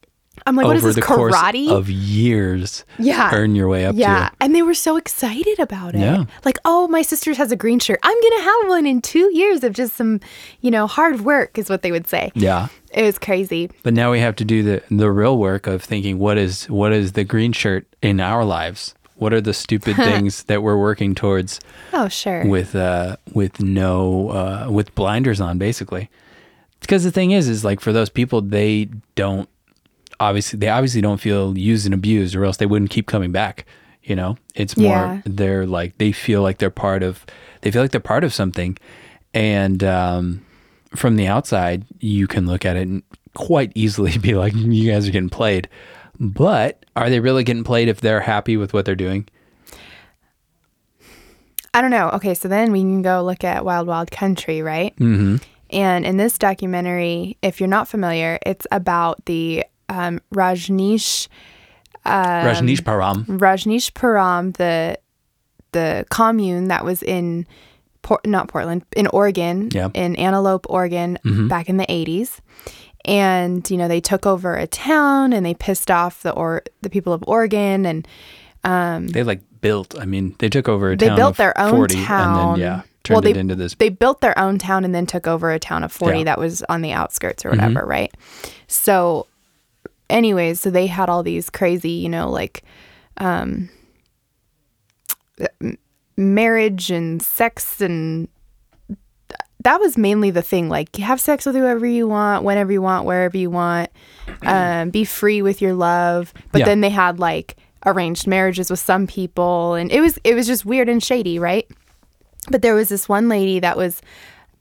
I'm 0.47 0.55
like, 0.55 0.65
what 0.65 0.75
is 0.77 0.83
this 0.83 0.95
karate? 0.97 1.69
of 1.69 1.89
years 1.89 2.83
Yeah. 2.97 3.29
earn 3.33 3.53
your 3.53 3.67
way 3.67 3.85
up 3.85 3.95
Yeah. 3.95 4.29
to 4.29 4.35
And 4.41 4.55
they 4.55 4.61
were 4.63 4.73
so 4.73 4.97
excited 4.97 5.59
about 5.59 5.93
it. 5.93 5.99
Yeah. 6.01 6.25
Like, 6.45 6.57
oh, 6.65 6.87
my 6.87 7.01
sister 7.03 7.33
has 7.35 7.51
a 7.51 7.55
green 7.55 7.79
shirt. 7.79 7.99
I'm 8.01 8.19
going 8.19 8.37
to 8.37 8.43
have 8.43 8.69
one 8.69 8.85
in 8.87 9.01
two 9.01 9.29
years 9.35 9.63
of 9.63 9.73
just 9.73 9.95
some, 9.95 10.19
you 10.61 10.71
know, 10.71 10.87
hard 10.87 11.21
work, 11.21 11.57
is 11.59 11.69
what 11.69 11.81
they 11.83 11.91
would 11.91 12.07
say. 12.07 12.31
yeah 12.33 12.69
It 12.91 13.03
was 13.03 13.19
crazy. 13.19 13.69
but 13.83 13.93
now 13.93 14.11
we 14.11 14.19
have 14.19 14.35
to 14.37 14.45
do 14.45 14.63
the 14.63 14.81
the 14.89 15.11
real 15.11 15.37
work 15.37 15.67
of 15.67 15.83
thinking 15.83 16.17
what 16.17 16.37
is 16.37 16.65
what 16.69 16.91
is 16.91 17.11
the 17.11 17.23
green 17.23 17.51
shirt 17.53 17.85
in 18.01 18.19
our 18.19 18.43
lives 18.43 18.95
what 19.15 19.33
are 19.33 19.41
the 19.41 19.53
stupid 19.53 19.95
things 20.09 20.43
that 20.45 20.63
we're 20.63 20.77
working 20.77 21.13
towards 21.13 21.59
Oh, 21.93 22.07
sure. 22.07 22.45
with 22.47 22.73
uh 22.75 23.17
with 23.33 23.61
no 23.61 24.29
uh 24.29 24.67
with 24.71 24.93
blinders 24.95 25.39
on 25.39 25.57
basically 25.59 26.09
because 26.79 27.03
the 27.03 27.11
thing 27.11 27.29
is 27.31 27.47
is 27.47 27.63
like 27.63 27.79
for 27.79 27.93
those 27.93 28.09
people 28.09 28.41
they 28.41 28.89
don't 29.15 29.47
obviously 30.21 30.57
they 30.59 30.69
obviously 30.69 31.01
don't 31.01 31.19
feel 31.19 31.57
used 31.57 31.85
and 31.85 31.93
abused 31.93 32.35
or 32.35 32.45
else 32.45 32.57
they 32.57 32.65
wouldn't 32.65 32.91
keep 32.91 33.07
coming 33.07 33.31
back 33.31 33.65
you 34.03 34.15
know 34.15 34.37
it's 34.55 34.77
more 34.77 34.87
Yeah. 34.87 35.21
they're 35.25 35.65
like 35.65 35.97
they 35.97 36.11
feel 36.11 36.41
like 36.41 36.57
they're 36.59 36.69
part 36.69 37.03
of 37.03 37.25
they 37.61 37.71
feel 37.71 37.81
like 37.81 37.91
they're 37.91 37.99
part 37.99 38.23
of 38.23 38.33
something 38.33 38.77
and 39.33 39.83
um 39.83 40.45
from 40.95 41.15
the 41.15 41.27
outside 41.27 41.85
you 41.99 42.27
can 42.27 42.45
look 42.47 42.65
at 42.65 42.75
it 42.77 42.87
and 42.87 43.03
quite 43.33 43.71
easily 43.75 44.17
be 44.27 44.33
like 44.35 44.53
you 44.55 44.91
guys 44.91 45.07
are 45.07 45.11
getting 45.11 45.29
played 45.29 45.67
but 46.19 46.85
are 46.95 47.09
they 47.09 47.19
really 47.19 47.43
getting 47.43 47.63
played 47.63 47.87
if 47.89 47.99
they're 48.01 48.21
happy 48.21 48.57
with 48.57 48.73
what 48.73 48.85
they're 48.85 48.95
doing 48.95 49.27
I 51.73 51.79
don't 51.81 51.91
know. 51.91 52.09
Okay, 52.09 52.33
so 52.33 52.49
then 52.49 52.73
we 52.73 52.81
can 52.81 53.01
go 53.01 53.23
look 53.23 53.45
at 53.45 53.63
Wild 53.63 53.87
Wild 53.87 54.11
Country, 54.11 54.61
right? 54.61 54.93
Mm-hmm. 54.97 55.37
And 55.69 56.05
in 56.05 56.17
this 56.17 56.37
documentary, 56.37 57.37
if 57.41 57.61
you're 57.61 57.69
not 57.69 57.87
familiar, 57.87 58.37
it's 58.45 58.67
about 58.73 59.23
the 59.25 59.63
um, 59.91 60.19
Rajneesh 60.33 61.27
Rajneeshpuram 62.05 63.25
Rajneesh 63.25 63.91
Param, 63.91 64.55
the 64.57 64.97
the 65.71 66.05
commune 66.09 66.67
that 66.67 66.83
was 66.83 67.01
in 67.01 67.45
Port, 68.01 68.25
not 68.27 68.47
Portland, 68.49 68.83
in 68.95 69.07
Oregon, 69.07 69.69
Yeah. 69.71 69.89
in 69.93 70.15
Antelope, 70.17 70.65
Oregon, 70.69 71.17
back 71.47 71.69
in 71.69 71.77
the 71.77 71.85
80s. 71.85 72.39
And 73.05 73.67
you 73.69 73.77
know 73.77 73.87
they 73.87 74.01
took 74.01 74.25
over 74.25 74.55
a 74.55 74.67
town 74.67 75.33
and 75.33 75.45
they 75.45 75.53
pissed 75.53 75.89
off 75.89 76.21
the 76.23 76.31
or 76.31 76.63
the 76.81 76.89
people 76.89 77.13
of 77.13 77.23
Oregon 77.27 77.85
and 77.85 78.07
They 79.13 79.23
like 79.23 79.41
built. 79.61 79.99
I 79.99 80.05
mean, 80.05 80.35
they 80.39 80.49
took 80.49 80.67
over 80.69 80.91
a 80.91 80.97
they 80.97 81.07
town 81.07 81.17
built 81.17 81.31
of 81.31 81.37
their 81.37 81.59
own 81.59 81.71
40 81.71 81.95
town. 82.05 82.39
and 82.53 82.61
then 82.61 82.67
yeah, 82.67 82.81
turned 83.03 83.15
well, 83.15 83.21
they, 83.21 83.31
it 83.31 83.37
into 83.37 83.55
this. 83.55 83.73
They 83.75 83.89
built 83.89 84.21
their 84.21 84.37
own 84.37 84.57
town 84.59 84.83
and 84.85 84.93
then 84.93 85.05
took 85.07 85.25
over 85.27 85.51
a 85.51 85.57
town 85.59 85.83
of 85.83 85.91
40 85.91 86.11
Yeah. 86.11 86.17
Mm-hmm. 86.19 86.25
that 86.25 86.39
was 86.39 86.61
on 86.69 86.81
the 86.81 86.91
outskirts 86.91 87.43
or 87.45 87.49
whatever, 87.51 87.85
right? 87.85 88.11
So, 88.67 89.25
anyways, 90.11 90.59
so 90.61 90.69
they 90.69 90.87
had 90.87 91.09
all 91.09 91.23
these 91.23 91.49
crazy, 91.49 91.91
you 91.91 92.09
know, 92.09 92.29
like 92.29 92.63
um, 93.17 93.69
marriage 96.17 96.91
and 96.91 97.21
sex 97.21 97.81
and 97.81 98.27
that 99.63 99.79
was 99.79 99.97
mainly 99.97 100.29
the 100.31 100.41
thing 100.41 100.69
like 100.69 100.95
have 100.97 101.19
sex 101.19 101.45
with 101.45 101.55
whoever 101.55 101.85
you 101.85 102.07
want 102.07 102.43
whenever 102.43 102.71
you 102.71 102.81
want 102.81 103.05
wherever 103.05 103.37
you 103.37 103.49
want 103.49 103.89
um, 104.45 104.89
be 104.89 105.03
free 105.03 105.41
with 105.41 105.61
your 105.61 105.73
love 105.73 106.33
but 106.51 106.59
Yeah. 106.59 106.65
then 106.65 106.81
they 106.81 106.89
had 106.89 107.19
like 107.19 107.57
arranged 107.85 108.27
marriages 108.27 108.69
with 108.69 108.79
some 108.79 109.07
people 109.07 109.73
and 109.73 109.91
it 109.91 110.01
was 110.01 110.19
it 110.23 110.35
was 110.35 110.45
just 110.45 110.65
weird 110.65 110.89
and 110.89 111.01
shady 111.01 111.39
right 111.39 111.67
but 112.49 112.61
there 112.61 112.75
was 112.75 112.89
this 112.89 113.07
one 113.09 113.29
lady 113.29 113.59
that 113.59 113.77
was 113.77 114.01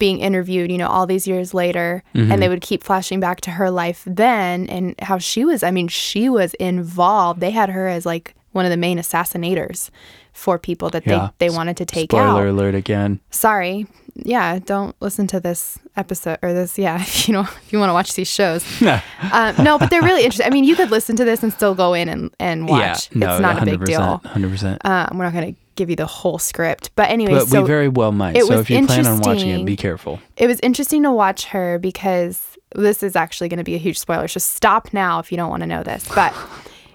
being 0.01 0.19
interviewed, 0.19 0.73
you 0.73 0.79
know, 0.79 0.89
all 0.89 1.07
these 1.07 1.29
years 1.29 1.55
later, 1.55 2.03
and 2.15 2.43
they 2.43 2.49
would 2.49 2.61
keep 2.63 2.83
flashing 2.83 3.21
back 3.21 3.41
to 3.43 3.53
her 3.53 3.71
life 3.71 4.03
then 4.07 4.69
and 4.69 4.97
how 5.01 5.19
she 5.19 5.45
was. 5.45 5.63
I 5.63 5.71
mean, 5.71 5.87
she 5.87 6.29
was 6.29 6.55
involved. 6.55 7.39
They 7.41 7.53
had 7.53 7.69
her 7.71 7.87
as 7.87 8.05
like 8.05 8.35
one 8.51 8.65
of 8.65 8.71
the 8.73 8.77
main 8.77 8.99
assassinators 8.99 9.91
for 10.33 10.59
people 10.59 10.91
that 10.91 11.07
Yeah. 11.07 11.31
they 11.39 11.49
they 11.49 11.55
wanted 11.55 11.77
to 11.77 11.85
take 11.85 12.11
Spoiler 12.11 12.43
out. 12.43 12.49
alert 12.49 12.75
again. 12.75 13.21
Sorry, 13.31 13.87
yeah, 14.15 14.59
don't 14.59 14.95
listen 15.01 15.27
to 15.29 15.39
this 15.41 15.79
episode 15.97 16.39
or 16.43 16.53
this. 16.53 16.79
Yeah, 16.79 17.01
if 17.01 17.29
you 17.29 17.35
know 17.35 17.43
if 17.43 17.73
you 17.73 17.79
want 17.79 17.91
to 17.91 17.95
watch 17.95 18.15
these 18.15 18.29
shows. 18.29 18.65
um, 19.33 19.55
no, 19.63 19.79
but 19.79 19.91
they're 19.91 20.03
really 20.03 20.25
interesting. 20.25 20.47
I 20.47 20.51
mean, 20.51 20.65
you 20.65 20.75
could 20.77 20.91
listen 20.91 21.15
to 21.17 21.25
this 21.25 21.43
and 21.43 21.53
still 21.53 21.75
go 21.75 21.95
in 21.95 22.09
and 22.09 22.31
and 22.41 22.69
watch. 22.69 23.11
Yeah, 23.13 23.19
no, 23.19 23.33
it's 23.35 23.43
not 23.43 23.63
a 23.63 23.67
big 23.67 23.85
deal. 23.85 24.19
Hundred 24.25 24.51
percent. 24.51 24.81
Um, 24.85 25.19
we're 25.19 25.25
not 25.25 25.33
going 25.33 25.55
to 25.55 25.61
give 25.81 25.91
you 25.91 25.97
the 25.97 26.07
whole 26.07 26.39
script, 26.39 26.91
but 26.95 27.09
anyway, 27.11 27.33
But 27.35 27.49
so 27.49 27.63
we 27.63 27.67
very 27.67 27.89
well 27.89 28.13
might. 28.13 28.37
it 28.37 28.45
So 28.45 28.51
was 28.53 28.61
if 28.61 28.71
you 28.71 28.87
plan 28.87 29.07
on 29.07 29.21
watching 29.21 29.49
it, 29.51 29.65
be 29.65 29.77
careful. 29.77 30.21
it 30.37 30.47
was 30.47 30.61
interesting 30.61 31.03
to 31.05 31.11
watch 31.13 31.47
her 31.47 31.79
because 31.79 32.57
this 32.75 33.03
is 33.03 33.17
actually 33.17 33.49
going 33.49 33.59
to 33.59 33.65
be 33.65 33.75
a 33.75 33.79
huge 33.87 33.99
spoiler. 33.99 34.29
So 34.29 34.39
stop 34.41 34.93
now 34.93 35.19
if 35.19 35.31
you 35.33 35.37
don't 35.37 35.51
want 35.51 35.63
to 35.63 35.67
know 35.67 35.83
this. 35.83 36.07
But 36.15 36.33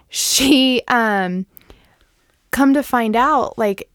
she, 0.10 0.82
um, 0.88 1.46
come 2.52 2.74
to 2.74 2.84
find 2.84 3.16
out, 3.16 3.58
like 3.58 3.90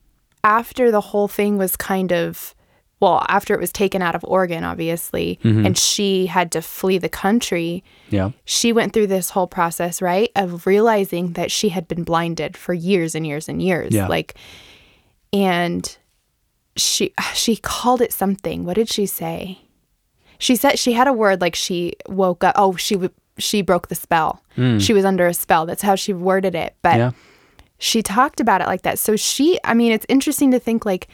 after 0.44 0.90
the 0.90 1.00
whole 1.00 1.28
thing 1.28 1.56
was 1.58 1.76
kind 1.76 2.12
of, 2.12 2.54
well, 3.00 3.24
after 3.28 3.54
it 3.54 3.60
was 3.60 3.72
taken 3.72 4.02
out 4.02 4.14
of 4.14 4.22
Oregon, 4.24 4.62
obviously, 4.64 5.38
Mm-hmm. 5.42 5.64
and 5.66 5.78
she 5.78 6.26
had 6.26 6.52
to 6.52 6.60
flee 6.60 6.98
the 6.98 7.08
country. 7.08 7.82
Yeah. 8.10 8.32
She 8.44 8.72
went 8.74 8.92
through 8.92 9.06
this 9.06 9.30
whole 9.30 9.46
process, 9.46 10.02
right, 10.02 10.30
of 10.36 10.66
realizing 10.66 11.32
that 11.32 11.50
she 11.50 11.70
had 11.70 11.88
been 11.88 12.04
blinded 12.04 12.56
for 12.58 12.74
years 12.74 13.14
and 13.14 13.26
years 13.26 13.48
and 13.48 13.62
years. 13.62 13.94
Yeah. 13.94 14.06
Like, 14.06 14.34
and 15.32 15.96
she 16.76 17.12
she 17.34 17.56
called 17.56 18.00
it 18.00 18.12
something. 18.12 18.64
What 18.64 18.74
did 18.74 18.88
she 18.88 19.06
say? 19.06 19.60
She 20.38 20.56
said 20.56 20.78
she 20.78 20.92
had 20.92 21.06
a 21.08 21.12
word 21.12 21.40
like 21.40 21.54
she 21.54 21.94
woke 22.08 22.42
up. 22.44 22.54
Oh, 22.56 22.76
she 22.76 22.94
w- 22.94 23.12
she 23.38 23.62
broke 23.62 23.88
the 23.88 23.94
spell. 23.94 24.42
Hmm. 24.54 24.78
She 24.78 24.92
was 24.92 25.04
under 25.04 25.26
a 25.26 25.34
spell. 25.34 25.66
That's 25.66 25.82
how 25.82 25.94
she 25.94 26.12
worded 26.12 26.54
it. 26.54 26.76
But 26.82 26.96
Yeah. 26.96 27.10
she 27.78 28.02
talked 28.02 28.40
about 28.40 28.60
it 28.60 28.66
like 28.66 28.82
that. 28.82 28.98
So 28.98 29.16
she, 29.16 29.58
I 29.64 29.74
mean, 29.74 29.92
it's 29.92 30.06
interesting 30.08 30.50
to 30.52 30.58
think 30.58 30.84
like 30.86 31.08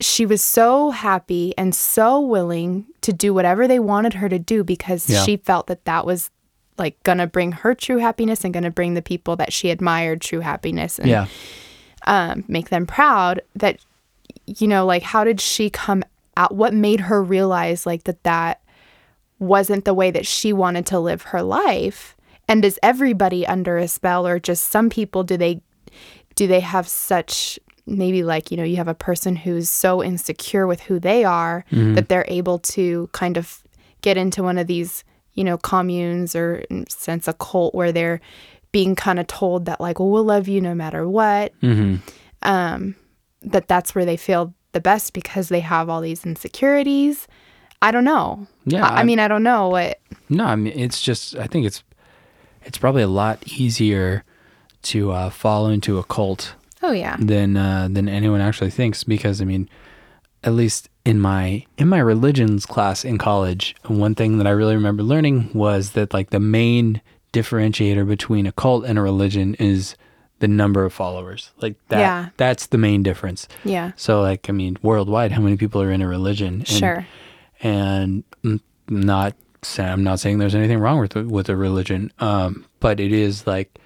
she 0.00 0.24
was 0.26 0.42
so 0.42 0.90
happy 0.90 1.54
and 1.58 1.74
so 1.74 2.20
willing 2.20 2.86
to 3.00 3.12
do 3.12 3.34
whatever 3.34 3.66
they 3.66 3.80
wanted 3.80 4.14
her 4.14 4.28
to 4.28 4.38
do 4.38 4.62
because 4.64 5.08
Yeah. 5.10 5.22
she 5.24 5.36
felt 5.36 5.66
that 5.66 5.84
that 5.86 6.06
was 6.06 6.30
like 6.78 7.02
gonna 7.02 7.26
bring 7.26 7.50
her 7.50 7.74
true 7.74 7.98
happiness 7.98 8.44
and 8.44 8.54
gonna 8.54 8.70
bring 8.70 8.94
the 8.94 9.02
people 9.02 9.34
that 9.36 9.52
she 9.52 9.70
admired 9.70 10.20
true 10.20 10.40
happiness 10.40 10.98
and 11.00 11.08
Yeah. 11.08 11.26
Um, 12.08 12.42
make 12.48 12.70
them 12.70 12.86
proud. 12.86 13.40
That 13.54 13.78
you 14.46 14.66
know, 14.66 14.84
like 14.84 15.02
how 15.02 15.22
did 15.22 15.40
she 15.40 15.70
come 15.70 16.02
out? 16.36 16.54
What 16.54 16.74
made 16.74 17.00
her 17.00 17.22
realize 17.22 17.86
like 17.86 18.04
that 18.04 18.24
that 18.24 18.60
wasn't 19.38 19.84
the 19.84 19.94
way 19.94 20.10
that 20.10 20.26
she 20.26 20.52
wanted 20.52 20.86
to 20.86 20.98
live 20.98 21.22
her 21.22 21.42
life? 21.42 22.16
And 22.48 22.64
is 22.64 22.80
everybody 22.82 23.46
under 23.46 23.76
a 23.78 23.86
spell, 23.86 24.26
or 24.26 24.40
just 24.40 24.64
some 24.64 24.90
people? 24.90 25.22
Do 25.22 25.36
they 25.36 25.60
do 26.34 26.46
they 26.46 26.60
have 26.60 26.88
such 26.88 27.58
maybe 27.86 28.22
like 28.22 28.50
you 28.50 28.56
know 28.56 28.64
you 28.64 28.76
have 28.76 28.88
a 28.88 28.94
person 28.94 29.36
who's 29.36 29.68
so 29.68 30.02
insecure 30.02 30.66
with 30.66 30.80
who 30.80 30.98
they 30.98 31.24
are 31.24 31.64
that 31.94 32.08
they're 32.08 32.24
able 32.28 32.58
to 32.58 33.08
kind 33.12 33.36
of 33.36 33.62
get 34.02 34.16
into 34.16 34.42
one 34.42 34.58
of 34.58 34.66
these 34.66 35.04
you 35.34 35.42
know 35.42 35.56
communes 35.58 36.36
or 36.36 36.64
sense 36.88 37.28
a 37.28 37.32
cult 37.32 37.74
where 37.74 37.92
they're 37.92 38.20
being 38.72 38.94
kind 38.94 39.18
of 39.18 39.26
told 39.26 39.64
that 39.66 39.80
like 39.80 39.98
well 39.98 40.10
we'll 40.10 40.24
love 40.24 40.46
you 40.48 40.60
no 40.60 40.74
matter 40.74 41.08
what 41.08 41.52
Mm-hmm. 41.62 41.96
um, 42.42 42.94
that 43.42 43.68
that's 43.68 43.94
where 43.94 44.04
they 44.04 44.16
feel 44.16 44.54
the 44.72 44.80
best 44.80 45.12
because 45.12 45.48
they 45.48 45.60
have 45.60 45.88
all 45.88 46.00
these 46.00 46.26
insecurities. 46.26 47.26
I 47.80 47.90
don't 47.92 48.04
know. 48.04 48.46
Yeah, 48.66 48.84
I, 48.86 49.00
I 49.00 49.04
mean, 49.04 49.18
I 49.20 49.28
don't 49.28 49.42
know 49.44 49.68
what. 49.68 49.98
No, 50.28 50.44
I 50.44 50.56
mean 50.56 50.78
it's 50.78 51.00
just 51.00 51.36
I 51.36 51.46
think 51.46 51.64
it's 51.66 51.82
it's 52.64 52.78
probably 52.78 53.02
a 53.02 53.08
lot 53.08 53.42
easier 53.46 54.24
to 54.82 55.12
uh, 55.12 55.30
fall 55.30 55.68
into 55.68 55.98
a 55.98 56.04
cult 56.04 56.54
Oh 56.82 56.92
yeah, 56.92 57.16
than 57.18 57.56
uh, 57.56 57.88
than 57.90 58.08
anyone 58.08 58.40
actually 58.40 58.70
thinks 58.70 59.04
because 59.04 59.40
I 59.40 59.44
mean 59.44 59.68
at 60.44 60.52
least 60.52 60.88
in 61.04 61.18
my 61.20 61.64
in 61.78 61.88
my 61.88 61.98
religions 61.98 62.66
class 62.66 63.04
in 63.04 63.18
college 63.18 63.74
one 63.86 64.14
thing 64.14 64.38
that 64.38 64.46
I 64.46 64.50
really 64.50 64.74
remember 64.76 65.02
learning 65.02 65.50
was 65.54 65.92
that 65.92 66.12
like 66.12 66.30
the 66.30 66.38
main 66.40 67.00
differentiator 67.38 68.06
between 68.06 68.46
a 68.46 68.52
cult 68.52 68.84
and 68.84 68.98
a 68.98 69.02
religion 69.02 69.54
is 69.58 69.94
the 70.40 70.48
number 70.48 70.84
of 70.84 70.92
followers. 70.92 71.50
Like 71.60 71.76
that 71.88 71.98
Yeah. 72.00 72.28
that's 72.36 72.66
the 72.66 72.78
main 72.78 73.02
difference. 73.02 73.48
Yeah, 73.64 73.92
so 73.96 74.20
like 74.22 74.48
I 74.48 74.52
mean 74.52 74.76
worldwide 74.82 75.32
how 75.32 75.40
many 75.42 75.56
people 75.56 75.80
are 75.82 75.90
in 75.90 76.02
a 76.02 76.08
religion? 76.08 76.54
And, 76.58 76.68
sure, 76.68 77.06
and 77.62 78.22
not 78.88 79.34
I'm 79.78 80.04
not 80.04 80.20
saying 80.20 80.38
there's 80.38 80.54
anything 80.54 80.78
wrong 80.78 80.98
with 81.00 81.14
with 81.16 81.48
a 81.48 81.56
religion, 81.56 82.12
um, 82.20 82.64
but 82.80 83.00
it 83.00 83.12
is 83.12 83.46
like 83.46 83.78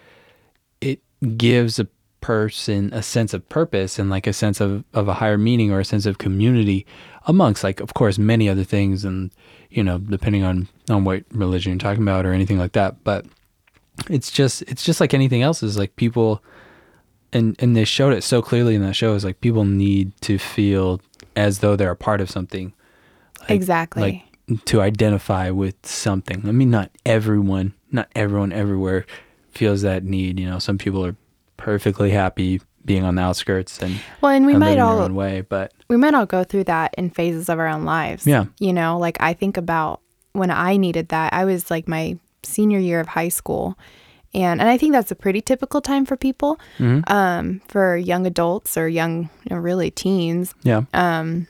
it 0.81 1.01
gives 1.37 1.79
a 1.79 1.87
person 2.21 2.91
a 2.93 3.03
sense 3.03 3.35
of 3.35 3.49
purpose 3.49 3.99
and 3.99 4.09
like 4.09 4.29
a 4.29 4.33
sense 4.33 4.61
of, 4.61 4.85
of 4.95 5.09
a 5.09 5.15
higher 5.15 5.37
meaning 5.39 5.73
or 5.73 5.81
a 5.81 5.85
sense 5.85 6.07
of 6.07 6.19
community 6.19 6.87
amongst 7.27 7.65
like 7.65 7.81
of 7.81 7.95
course 7.95 8.17
many 8.17 8.49
other 8.49 8.63
things 8.63 9.05
and 9.05 9.33
you 9.71 9.83
know 9.83 9.99
depending 9.99 10.45
on 10.45 10.69
on 10.89 11.03
what 11.05 11.25
religion 11.33 11.73
you're 11.73 11.79
talking 11.81 12.03
about 12.05 12.25
or 12.27 12.33
anything 12.33 12.59
like 12.59 12.73
that. 12.73 13.03
But 13.03 13.25
it's 14.09 14.31
just 14.31 14.63
it's 14.63 14.85
just 14.85 15.01
like 15.01 15.15
anything 15.15 15.43
else 15.43 15.63
is 15.63 15.77
like 15.77 15.97
people 15.97 16.43
and 17.33 17.57
and 17.59 17.77
they 17.77 17.85
showed 17.85 18.13
it 18.13 18.23
so 18.23 18.43
clearly 18.43 18.75
in 18.75 18.83
that 18.83 18.95
show 18.95 19.15
is 19.15 19.25
like 19.25 19.41
people 19.41 19.65
need 19.65 20.13
to 20.23 20.39
feel 20.39 21.01
as 21.37 21.61
though 21.61 21.77
they're 21.77 21.91
a 21.91 21.97
part 21.97 22.21
of 22.21 22.31
something 22.31 22.73
exactly. 23.49 24.03
like 24.03 24.33
to 24.65 24.81
identify 24.81 25.51
with 25.51 25.75
something. 25.87 26.43
I 26.47 26.53
mean, 26.53 26.71
not 26.71 26.91
everyone, 27.07 27.75
not 27.91 28.09
everyone 28.15 28.53
everywhere 28.53 29.07
feels 29.51 29.83
that 29.83 30.05
need. 30.05 30.39
You 30.39 30.49
know, 30.49 30.59
some 30.59 30.79
people 30.79 31.05
are 31.07 31.17
perfectly 31.57 32.11
happy 32.11 32.61
being 32.85 33.05
on 33.05 33.15
the 33.15 33.23
outskirts 33.23 33.81
and, 33.81 34.01
well, 34.21 34.33
and 34.33 34.45
we 34.45 34.55
and 34.55 34.61
might 34.61 34.79
all 34.79 34.99
own 34.99 35.15
way. 35.15 35.43
But 35.43 35.73
we 35.89 35.97
might 35.97 36.15
all 36.15 36.27
go 36.27 36.45
through 36.45 36.65
that 36.65 36.95
in 36.99 37.11
phases 37.11 37.49
of 37.49 37.59
our 37.59 37.69
own 37.69 37.85
lives. 37.85 38.27
Yeah. 38.27 38.47
you 38.59 38.73
know, 38.73 38.99
like 38.99 39.17
I 39.21 39.35
think 39.35 39.57
about 39.57 40.01
when 40.33 40.51
I 40.51 40.77
needed 40.77 41.09
that. 41.11 41.33
I 41.33 41.45
was 41.45 41.71
like 41.71 41.87
my 41.87 42.19
senior 42.45 42.79
year 42.79 43.01
of 43.01 43.09
high 43.09 43.29
school. 43.29 43.79
And, 44.35 44.61
and 44.61 44.71
I 44.71 44.79
think 44.79 44.93
that's 44.93 45.11
a 45.11 45.15
pretty 45.15 45.41
typical 45.43 45.81
time 45.83 46.07
for 46.07 46.17
people, 46.17 46.59
Mm-hmm. 46.79 47.13
um, 47.13 47.61
for 47.69 47.97
young 47.97 48.27
adults 48.27 48.79
or 48.79 48.89
young, 48.89 49.29
you 49.45 49.51
know, 49.55 49.57
really 49.59 49.91
teens. 49.91 50.55
yeah, 50.63 50.83
um, 50.95 51.47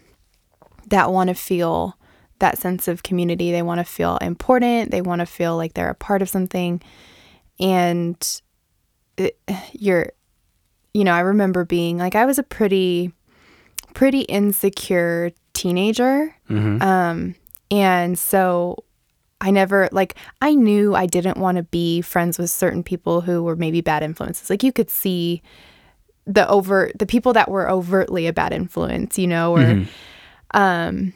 that 0.88 1.12
want 1.12 1.28
to 1.28 1.34
feel 1.34 1.96
that 2.40 2.58
sense 2.58 2.88
of 2.88 3.04
community. 3.04 3.52
They 3.52 3.62
want 3.62 3.78
to 3.78 3.84
feel 3.84 4.16
important. 4.18 4.90
They 4.90 5.00
want 5.00 5.20
to 5.20 5.26
feel 5.26 5.56
like 5.56 5.74
they're 5.74 5.90
a 5.90 5.94
part 5.94 6.22
of 6.22 6.28
something. 6.28 6.82
And 7.60 8.40
it, 9.16 9.38
you're, 9.72 10.08
you 10.92 11.04
know, 11.04 11.12
I 11.12 11.20
remember 11.20 11.64
being 11.64 11.98
like, 11.98 12.16
I 12.16 12.26
was 12.26 12.38
a 12.38 12.42
pretty, 12.42 13.12
pretty 13.94 14.22
insecure 14.22 15.30
teenager. 15.54 16.34
Mm-hmm. 16.50 16.82
Um, 16.82 17.34
and 17.70 18.18
so 18.18 18.82
I 19.42 19.50
never, 19.50 19.88
like, 19.92 20.14
I 20.40 20.54
knew 20.54 20.94
I 20.94 21.04
didn't 21.06 21.36
want 21.36 21.56
to 21.56 21.64
be 21.64 22.00
friends 22.00 22.38
with 22.38 22.48
certain 22.48 22.82
people 22.82 23.20
who 23.20 23.42
were 23.42 23.56
maybe 23.56 23.80
bad 23.82 24.02
influences. 24.02 24.48
Like, 24.48 24.62
you 24.62 24.72
could 24.72 24.88
see 24.88 25.42
the 26.24 26.48
over 26.48 26.90
the 26.96 27.04
people 27.06 27.32
that 27.32 27.50
were 27.50 27.68
overtly 27.68 28.28
a 28.28 28.32
bad 28.32 28.52
influence, 28.52 29.18
you 29.18 29.26
know, 29.26 29.56
or 29.56 29.60
um 30.54 31.12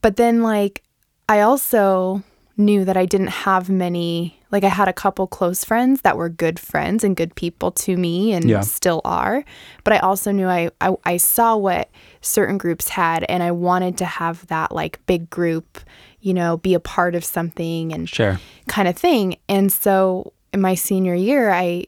but 0.00 0.14
then 0.16 0.42
like 0.42 0.84
I 1.28 1.40
also 1.40 2.22
knew 2.58 2.84
that 2.84 2.96
I 2.96 3.06
didn't 3.06 3.28
have 3.28 3.70
many 3.70 4.34
like 4.50 4.64
I 4.64 4.68
had 4.68 4.88
a 4.88 4.92
couple 4.92 5.26
close 5.26 5.62
friends 5.64 6.00
that 6.02 6.16
were 6.16 6.28
good 6.28 6.58
friends 6.58 7.04
and 7.04 7.14
good 7.16 7.34
people 7.34 7.70
to 7.72 7.96
me 7.96 8.32
and 8.32 8.44
Yeah. 8.48 8.60
still 8.62 9.00
are. 9.04 9.44
But 9.84 9.92
I 9.94 9.98
also 9.98 10.32
knew 10.32 10.48
I, 10.48 10.70
I 10.80 10.96
I 11.04 11.16
saw 11.18 11.56
what 11.56 11.88
certain 12.20 12.58
groups 12.58 12.88
had 12.88 13.24
and 13.28 13.42
I 13.42 13.52
wanted 13.52 13.96
to 13.98 14.04
have 14.06 14.46
that 14.48 14.72
like 14.72 14.98
big 15.06 15.30
group, 15.30 15.78
you 16.20 16.34
know, 16.34 16.56
be 16.56 16.74
a 16.74 16.80
part 16.80 17.14
of 17.14 17.24
something 17.24 17.92
and 17.92 18.08
sure. 18.08 18.40
kind 18.66 18.88
of 18.88 18.96
thing. 18.96 19.36
And 19.48 19.70
so 19.70 20.32
in 20.52 20.60
my 20.60 20.74
senior 20.74 21.14
year, 21.14 21.50
I 21.50 21.86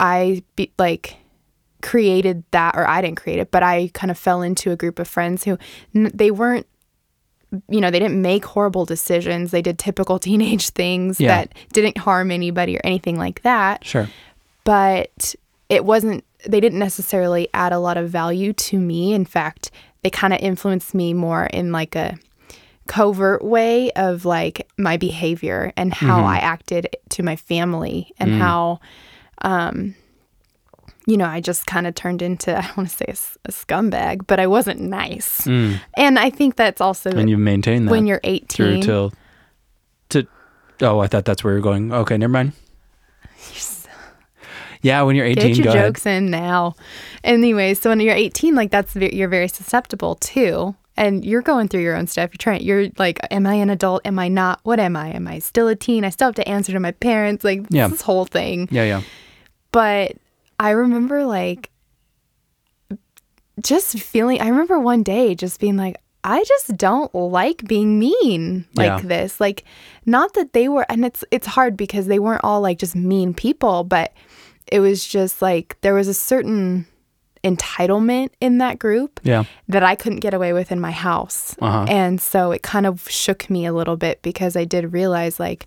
I 0.00 0.42
be, 0.56 0.72
like 0.78 1.16
created 1.80 2.44
that, 2.52 2.74
or 2.76 2.88
I 2.88 3.00
didn't 3.02 3.18
create 3.18 3.38
it, 3.38 3.50
but 3.50 3.62
I 3.62 3.90
kind 3.92 4.10
of 4.10 4.18
fell 4.18 4.42
into 4.42 4.70
a 4.70 4.76
group 4.76 4.98
of 4.98 5.08
friends 5.08 5.44
who 5.44 5.58
n- 5.94 6.10
they 6.14 6.30
weren't, 6.30 6.66
you 7.68 7.80
know, 7.80 7.90
they 7.90 7.98
didn't 7.98 8.20
make 8.22 8.44
horrible 8.44 8.84
decisions. 8.84 9.50
They 9.50 9.62
did 9.62 9.78
typical 9.78 10.18
teenage 10.28 10.70
things 10.70 11.20
Yeah. 11.20 11.28
that 11.28 11.54
didn't 11.72 11.98
harm 11.98 12.30
anybody 12.30 12.76
or 12.76 12.80
anything 12.84 13.18
like 13.18 13.42
that. 13.42 13.84
Sure. 13.84 14.08
But 14.64 15.34
it 15.68 15.84
wasn't. 15.84 16.24
They 16.46 16.60
didn't 16.60 16.78
necessarily 16.78 17.48
add 17.54 17.72
a 17.72 17.78
lot 17.78 17.96
of 17.96 18.08
value 18.10 18.52
to 18.52 18.78
me. 18.78 19.12
In 19.14 19.24
fact, 19.24 19.70
they 20.02 20.10
kind 20.10 20.32
of 20.32 20.40
influenced 20.40 20.94
me 20.94 21.14
more 21.14 21.44
in 21.46 21.70
like 21.72 21.94
a 21.94 22.18
covert 22.88 23.44
way 23.44 23.90
of 23.92 24.24
like 24.24 24.68
my 24.76 24.96
behavior 24.96 25.72
and 25.76 25.94
how 25.94 26.24
I 26.24 26.38
acted 26.38 26.96
to 27.10 27.22
my 27.22 27.36
family 27.36 28.12
and 28.18 28.32
how 28.42 28.80
um 29.42 29.94
you 31.06 31.16
know, 31.16 31.26
I 31.26 31.40
just 31.40 31.66
kind 31.66 31.86
of 31.86 31.94
turned 31.94 32.22
into, 32.22 32.56
I 32.58 32.62
don't 32.62 32.76
want 32.76 32.90
to 32.90 32.96
say—a 32.96 33.50
scumbag, 33.52 34.26
but 34.26 34.38
I 34.40 34.46
wasn't 34.46 34.80
nice. 34.80 35.42
Mm. 35.42 35.80
And 35.96 36.18
I 36.18 36.30
think 36.30 36.56
that's 36.56 36.80
also 36.80 37.10
And 37.10 37.28
you 37.28 37.36
maintain 37.38 37.86
that 37.86 37.90
when 37.90 38.06
you're 38.06 38.20
through 38.48 38.66
18. 38.76 38.82
till 38.82 39.12
to. 40.10 40.26
Oh, 40.80 41.00
I 41.00 41.06
thought 41.06 41.24
that's 41.24 41.42
where 41.44 41.52
you're 41.54 41.62
going. 41.62 41.92
Okay, 41.92 42.16
never 42.18 42.32
mind. 42.32 42.52
Yeah, 44.84 45.02
when 45.02 45.14
you're 45.14 45.26
18, 45.26 45.46
Get 45.48 45.56
your 45.58 45.64
go 45.64 45.70
ahead. 45.70 45.86
jokes 45.94 46.06
in 46.06 46.28
now. 46.30 46.74
Anyway, 47.22 47.74
so 47.74 47.90
when 47.90 48.00
you're 48.00 48.16
18, 48.16 48.56
like 48.56 48.72
that's 48.72 48.96
you're 48.96 49.28
very 49.28 49.46
susceptible 49.46 50.16
too, 50.16 50.74
and 50.96 51.24
you're 51.24 51.40
going 51.42 51.68
through 51.68 51.82
your 51.82 51.94
own 51.94 52.08
stuff. 52.08 52.30
You're 52.32 52.38
trying. 52.38 52.62
You're 52.62 52.88
like, 52.98 53.20
am 53.30 53.46
I 53.46 53.54
an 53.54 53.70
adult? 53.70 54.02
Am 54.04 54.18
I 54.18 54.26
not? 54.26 54.58
What 54.64 54.80
am 54.80 54.96
I? 54.96 55.10
Am 55.12 55.28
I 55.28 55.38
still 55.38 55.68
a 55.68 55.76
teen? 55.76 56.04
I 56.04 56.10
still 56.10 56.26
have 56.28 56.34
to 56.34 56.48
answer 56.48 56.72
to 56.72 56.80
my 56.80 56.90
parents. 56.90 57.44
Like 57.44 57.62
Yeah. 57.70 57.86
this 57.86 58.02
whole 58.02 58.24
thing. 58.24 58.68
Yeah, 58.72 58.82
yeah. 58.84 59.02
But 59.70 60.16
I 60.62 60.70
remember 60.70 61.24
like 61.24 61.70
just 63.60 63.98
feeling. 63.98 64.40
I 64.40 64.48
remember 64.48 64.78
one 64.78 65.02
day 65.02 65.34
just 65.34 65.60
being 65.60 65.76
like. 65.76 65.96
I 66.24 66.44
just 66.44 66.76
don't 66.76 67.12
like 67.12 67.64
being 67.66 67.98
mean 67.98 68.64
like 68.76 68.86
Yeah. 68.86 69.00
this. 69.00 69.40
Like 69.40 69.64
not 70.06 70.34
that 70.34 70.52
they 70.52 70.68
were 70.68 70.86
and 70.88 71.04
it's 71.04 71.24
it's 71.32 71.48
hard 71.48 71.76
because 71.76 72.06
they 72.06 72.20
weren't 72.20 72.44
all 72.44 72.60
like 72.60 72.78
just 72.78 72.94
mean 72.94 73.34
people, 73.34 73.82
but 73.82 74.12
it 74.70 74.78
was 74.78 75.04
just 75.04 75.42
like 75.42 75.76
there 75.80 75.94
was 75.94 76.06
a 76.06 76.14
certain 76.14 76.86
entitlement 77.42 78.28
in 78.40 78.58
that 78.58 78.78
group 78.78 79.18
Yeah. 79.24 79.42
that 79.66 79.82
I 79.82 79.96
couldn't 79.96 80.20
get 80.20 80.32
away 80.32 80.52
with 80.52 80.70
in 80.70 80.78
my 80.78 80.92
house. 80.92 81.56
Uh-huh. 81.60 81.86
And 81.88 82.20
so 82.20 82.52
it 82.52 82.62
kind 82.62 82.86
of 82.86 83.10
shook 83.10 83.50
me 83.50 83.66
a 83.66 83.72
little 83.72 83.96
bit 83.96 84.22
because 84.22 84.54
I 84.54 84.64
did 84.64 84.92
realize 84.92 85.40
like, 85.40 85.66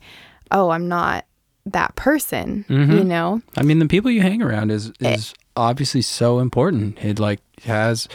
oh, 0.52 0.70
I'm 0.70 0.88
not 0.88 1.26
that 1.66 1.96
person, 1.96 2.66
Mm-hmm. 2.70 2.92
you 2.92 3.04
know? 3.04 3.42
I 3.58 3.64
mean, 3.64 3.80
the 3.80 3.88
people 3.88 4.12
you 4.12 4.22
hang 4.22 4.42
around 4.42 4.72
is 4.72 4.92
Eh. 5.02 5.14
is 5.16 5.34
obviously 5.56 6.02
so 6.02 6.40
important. 6.40 6.98
It 7.04 7.20
like 7.20 7.40
has, 7.64 8.08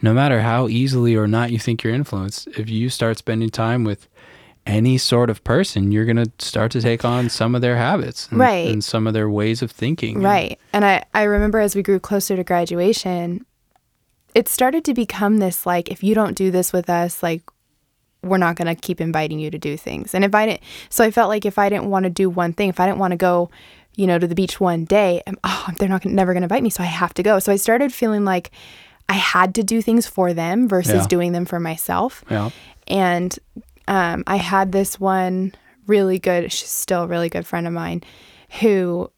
no 0.00 0.12
matter 0.14 0.40
how 0.40 0.68
easily 0.68 1.14
or 1.16 1.26
not 1.26 1.50
you 1.50 1.58
think 1.58 1.82
you're 1.82 1.94
influenced, 1.94 2.46
if 2.48 2.68
you 2.70 2.88
start 2.88 3.18
spending 3.18 3.50
time 3.50 3.84
with 3.84 4.08
any 4.64 4.96
sort 4.96 5.28
of 5.30 5.42
person, 5.42 5.90
you're 5.90 6.04
gonna 6.04 6.26
start 6.38 6.70
to 6.72 6.80
take 6.80 7.04
on 7.04 7.28
some 7.28 7.56
of 7.56 7.60
their 7.62 7.76
habits, 7.76 8.28
and, 8.30 8.38
Right. 8.38 8.68
and 8.70 8.84
some 8.84 9.08
of 9.08 9.14
their 9.14 9.28
ways 9.28 9.60
of 9.62 9.72
thinking. 9.72 10.22
Right. 10.22 10.60
And 10.72 10.84
I, 10.84 11.02
I 11.12 11.24
remember 11.24 11.58
as 11.58 11.74
we 11.74 11.82
grew 11.82 11.98
closer 11.98 12.36
to 12.36 12.44
graduation, 12.44 13.44
it 14.36 14.48
started 14.48 14.84
to 14.84 14.94
become 14.94 15.38
this 15.38 15.66
like, 15.66 15.90
if 15.90 16.04
you 16.04 16.14
don't 16.14 16.34
do 16.36 16.52
this 16.52 16.72
with 16.72 16.88
us, 16.88 17.22
like, 17.24 17.42
we're 18.22 18.38
not 18.38 18.56
going 18.56 18.74
to 18.74 18.80
keep 18.80 19.00
inviting 19.00 19.38
you 19.38 19.50
to 19.50 19.58
do 19.58 19.76
things. 19.76 20.14
And 20.14 20.24
if 20.24 20.34
I 20.34 20.46
didn't, 20.46 20.62
so 20.90 21.04
I 21.04 21.10
felt 21.10 21.28
like 21.28 21.44
if 21.44 21.58
I 21.58 21.68
didn't 21.68 21.86
want 21.90 22.04
to 22.04 22.10
do 22.10 22.30
one 22.30 22.52
thing, 22.52 22.68
if 22.68 22.78
I 22.80 22.86
didn't 22.86 22.98
want 22.98 23.10
to 23.12 23.16
go, 23.16 23.50
you 23.96 24.06
know, 24.06 24.18
to 24.18 24.26
the 24.26 24.34
beach 24.34 24.60
one 24.60 24.84
day, 24.84 25.22
um, 25.26 25.36
oh, 25.44 25.68
they're 25.78 25.88
not 25.88 26.02
gonna, 26.02 26.14
never 26.14 26.32
going 26.32 26.42
to 26.42 26.44
invite 26.46 26.62
me. 26.62 26.70
So 26.70 26.82
I 26.82 26.86
have 26.86 27.12
to 27.14 27.22
go. 27.22 27.38
So 27.38 27.52
I 27.52 27.56
started 27.56 27.92
feeling 27.92 28.24
like 28.24 28.50
I 29.08 29.14
had 29.14 29.54
to 29.56 29.62
do 29.62 29.82
things 29.82 30.06
for 30.06 30.32
them 30.32 30.68
versus 30.68 30.94
Yeah. 31.02 31.06
doing 31.08 31.32
them 31.32 31.44
for 31.44 31.58
myself. 31.60 32.24
Yeah. 32.30 32.50
And 32.86 33.36
um, 33.88 34.22
I 34.26 34.36
had 34.36 34.72
this 34.72 34.98
one 35.00 35.52
really 35.88 36.18
good, 36.20 36.52
she's 36.52 36.70
still 36.70 37.02
a 37.02 37.06
really 37.08 37.28
good 37.28 37.44
friend 37.46 37.66
of 37.66 37.72
mine 37.72 38.02
who 38.60 39.10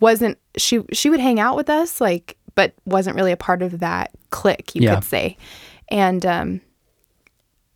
wasn't, 0.00 0.36
she, 0.56 0.82
she 0.92 1.08
would 1.08 1.20
hang 1.20 1.40
out 1.40 1.56
with 1.56 1.70
us, 1.70 2.00
like, 2.00 2.36
but 2.54 2.74
wasn't 2.84 3.16
really 3.16 3.32
a 3.32 3.36
part 3.36 3.62
of 3.62 3.80
that 3.80 4.10
clique, 4.30 4.74
you 4.74 4.82
Yeah. 4.82 4.96
could 4.96 5.04
say. 5.04 5.36
And 5.88 6.24
um, 6.26 6.60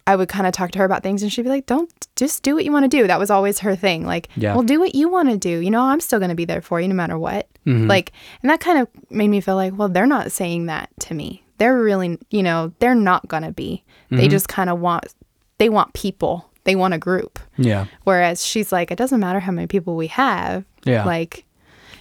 I 0.09 0.17
would 0.17 0.29
kind 0.31 0.47
of 0.47 0.55
talk 0.55 0.71
to 0.73 0.79
her 0.79 0.85
about 0.87 1.03
things 1.03 1.23
and 1.23 1.31
she'd 1.31 1.43
be 1.43 1.51
like, 1.51 1.67
don't 1.67 1.93
just 2.17 2.43
do 2.43 2.55
what 2.55 2.65
you 2.65 2.73
want 2.73 2.85
to 2.85 2.89
do. 2.89 3.07
That 3.07 3.19
was 3.19 3.31
always 3.31 3.59
her 3.59 3.77
thing. 3.77 4.07
Like, 4.07 4.29
Yeah. 4.37 4.55
well, 4.55 4.63
do 4.65 4.81
what 4.81 4.95
you 4.95 5.09
want 5.11 5.29
to 5.29 5.37
do. 5.37 5.59
You 5.61 5.71
know, 5.71 5.83
I'm 5.83 6.01
still 6.01 6.19
going 6.19 6.31
to 6.31 6.35
be 6.35 6.47
there 6.47 6.63
for 6.63 6.81
you 6.81 6.89
no 6.89 6.95
matter 6.95 7.19
what. 7.19 7.47
Mm-hmm. 7.67 7.87
Like, 7.89 8.13
and 8.43 8.49
that 8.51 8.59
kind 8.61 8.79
of 8.79 8.89
made 9.11 9.29
me 9.29 9.43
feel 9.43 9.57
like, 9.57 9.77
well, 9.77 9.91
they're 9.91 10.07
not 10.07 10.33
saying 10.33 10.65
that 10.67 10.89
to 11.01 11.15
me. 11.15 11.45
They're 11.59 11.77
really, 11.79 12.19
you 12.31 12.43
know, 12.43 12.73
they're 12.79 12.95
not 12.95 13.29
going 13.29 13.43
to 13.43 13.53
be. 13.53 13.85
Mm-hmm. 14.07 14.17
They 14.17 14.29
just 14.29 14.49
kind 14.49 14.71
of 14.71 14.81
want, 14.81 15.15
they 15.59 15.69
want 15.69 15.93
people, 15.93 16.51
they 16.65 16.75
want 16.75 16.95
a 16.95 16.99
group. 16.99 17.39
Yeah. 17.59 17.85
Whereas 18.05 18.43
she's 18.45 18.73
like, 18.73 18.91
it 18.91 18.97
doesn't 18.97 19.21
matter 19.21 19.41
how 19.41 19.53
many 19.53 19.67
people 19.67 19.95
we 19.95 20.07
have. 20.07 20.65
Yeah. 20.85 21.05
Like, 21.05 21.45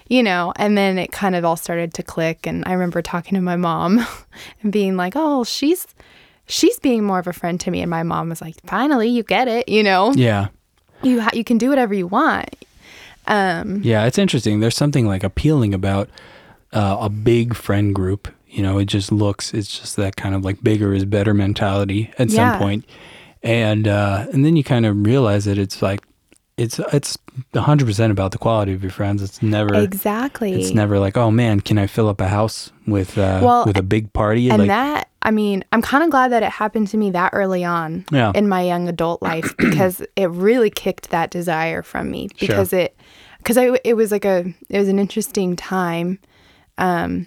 you 0.08 0.24
know, 0.24 0.54
and 0.56 0.78
then 0.78 0.98
it 0.98 1.12
kind 1.12 1.36
of 1.36 1.44
all 1.44 1.58
started 1.58 1.94
to 1.96 2.04
click. 2.04 2.48
And 2.48 2.64
I 2.66 2.72
remember 2.72 3.02
talking 3.02 3.36
to 3.36 3.42
my 3.42 3.58
mom 3.58 4.06
and 4.64 4.72
being 4.72 4.96
like, 4.96 5.14
oh, 5.18 5.44
she's, 5.44 5.86
she's 6.48 6.80
being 6.80 7.04
more 7.04 7.20
of 7.20 7.28
a 7.28 7.34
friend 7.34 7.60
to 7.62 7.72
me. 7.72 7.82
And 7.82 7.90
my 7.90 8.04
mom 8.04 8.30
was 8.30 8.42
like, 8.42 8.56
finally, 8.66 9.08
you 9.10 9.24
get 9.24 9.48
it. 9.48 9.68
You 9.70 9.84
know, 9.84 10.14
Yeah. 10.16 10.48
you, 11.04 11.22
ha- 11.22 11.32
you 11.34 11.44
can 11.44 11.58
do 11.58 11.70
whatever 11.70 11.94
you 11.94 12.08
want. 12.08 12.56
Um, 13.28 13.82
Yeah, 13.84 14.06
it's 14.06 14.18
interesting. 14.18 14.60
There's 14.60 14.76
something 14.76 15.06
like 15.06 15.24
appealing 15.24 15.74
about 15.74 16.10
uh, 16.74 16.98
a 17.02 17.10
big 17.10 17.56
friend 17.56 17.94
group. 17.94 18.28
You 18.48 18.64
know, 18.64 18.78
it 18.80 18.86
just 18.86 19.12
looks, 19.12 19.54
it's 19.54 19.78
just 19.80 19.96
that 19.98 20.16
kind 20.16 20.34
of 20.34 20.44
like 20.46 20.64
bigger 20.64 20.94
is 20.94 21.04
better 21.06 21.34
mentality 21.34 22.12
at 22.18 22.30
Yeah. 22.30 22.52
some 22.54 22.60
point. 22.60 22.86
And 23.44 23.88
uh, 23.88 24.26
and 24.34 24.44
then 24.44 24.56
you 24.56 24.64
kind 24.64 24.86
of 24.86 25.06
realize 25.06 25.46
that 25.46 25.58
it's 25.58 25.82
like 25.82 26.02
it's 26.58 26.80
it's 26.92 27.18
100% 27.54 28.12
about 28.12 28.32
the 28.32 28.38
quality 28.38 28.74
of 28.74 28.82
your 28.82 28.92
friends. 28.92 29.22
It's 29.22 29.42
never 29.44 29.76
exactly. 29.76 30.54
it's 30.54 30.74
never 30.74 30.98
like, 31.00 31.16
"Oh 31.16 31.30
man, 31.32 31.60
can 31.60 31.78
I 31.78 31.86
fill 31.88 32.10
up 32.10 32.20
a 32.20 32.28
house 32.28 32.72
with 32.88 33.18
uh, 33.18 33.40
Well, 33.44 33.66
with 33.66 33.78
a 33.78 33.84
big 33.84 34.12
party?" 34.14 34.50
and 34.50 34.60
like 34.60 34.68
that 34.68 35.10
i 35.24 35.32
mean 35.32 35.64
i'm 35.72 35.82
kind 35.82 36.04
of 36.04 36.10
glad 36.12 36.32
that 36.32 36.44
it 36.44 36.50
happened 36.50 36.88
to 36.88 36.96
me 36.96 37.10
that 37.12 37.32
early 37.34 37.64
on 37.66 38.06
Yeah. 38.12 38.32
in 38.36 38.48
my 38.48 38.62
young 38.62 38.88
adult 38.88 39.22
life 39.22 39.52
because 39.58 40.02
it 40.16 40.30
really 40.30 40.70
kicked 40.70 41.10
that 41.10 41.32
desire 41.32 41.82
from 41.82 42.10
me 42.12 42.30
because 42.40 42.72
it 42.72 42.96
because 43.40 43.58
I 43.58 43.78
it 43.84 43.96
was 43.96 44.12
like 44.12 44.26
a 44.26 44.46
it 44.70 44.80
was 44.80 44.88
an 44.88 45.00
interesting 45.00 45.56
time 45.56 46.20
um 46.78 47.26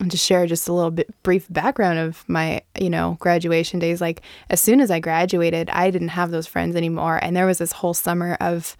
I'll 0.00 0.08
just 0.08 0.24
share 0.24 0.46
just 0.46 0.68
a 0.68 0.72
little 0.72 0.90
bit 0.90 1.10
brief 1.22 1.46
background 1.50 1.98
of 1.98 2.26
my 2.28 2.62
you 2.78 2.88
know 2.90 3.16
graduation 3.20 3.78
days 3.78 4.00
like 4.00 4.22
as 4.48 4.60
soon 4.60 4.80
as 4.80 4.90
i 4.90 4.98
graduated 5.00 5.68
i 5.70 5.90
didn't 5.90 6.08
have 6.08 6.30
those 6.30 6.46
friends 6.46 6.74
anymore 6.74 7.18
and 7.22 7.36
there 7.36 7.46
was 7.46 7.58
this 7.58 7.72
whole 7.72 7.92
summer 7.94 8.36
of 8.40 8.76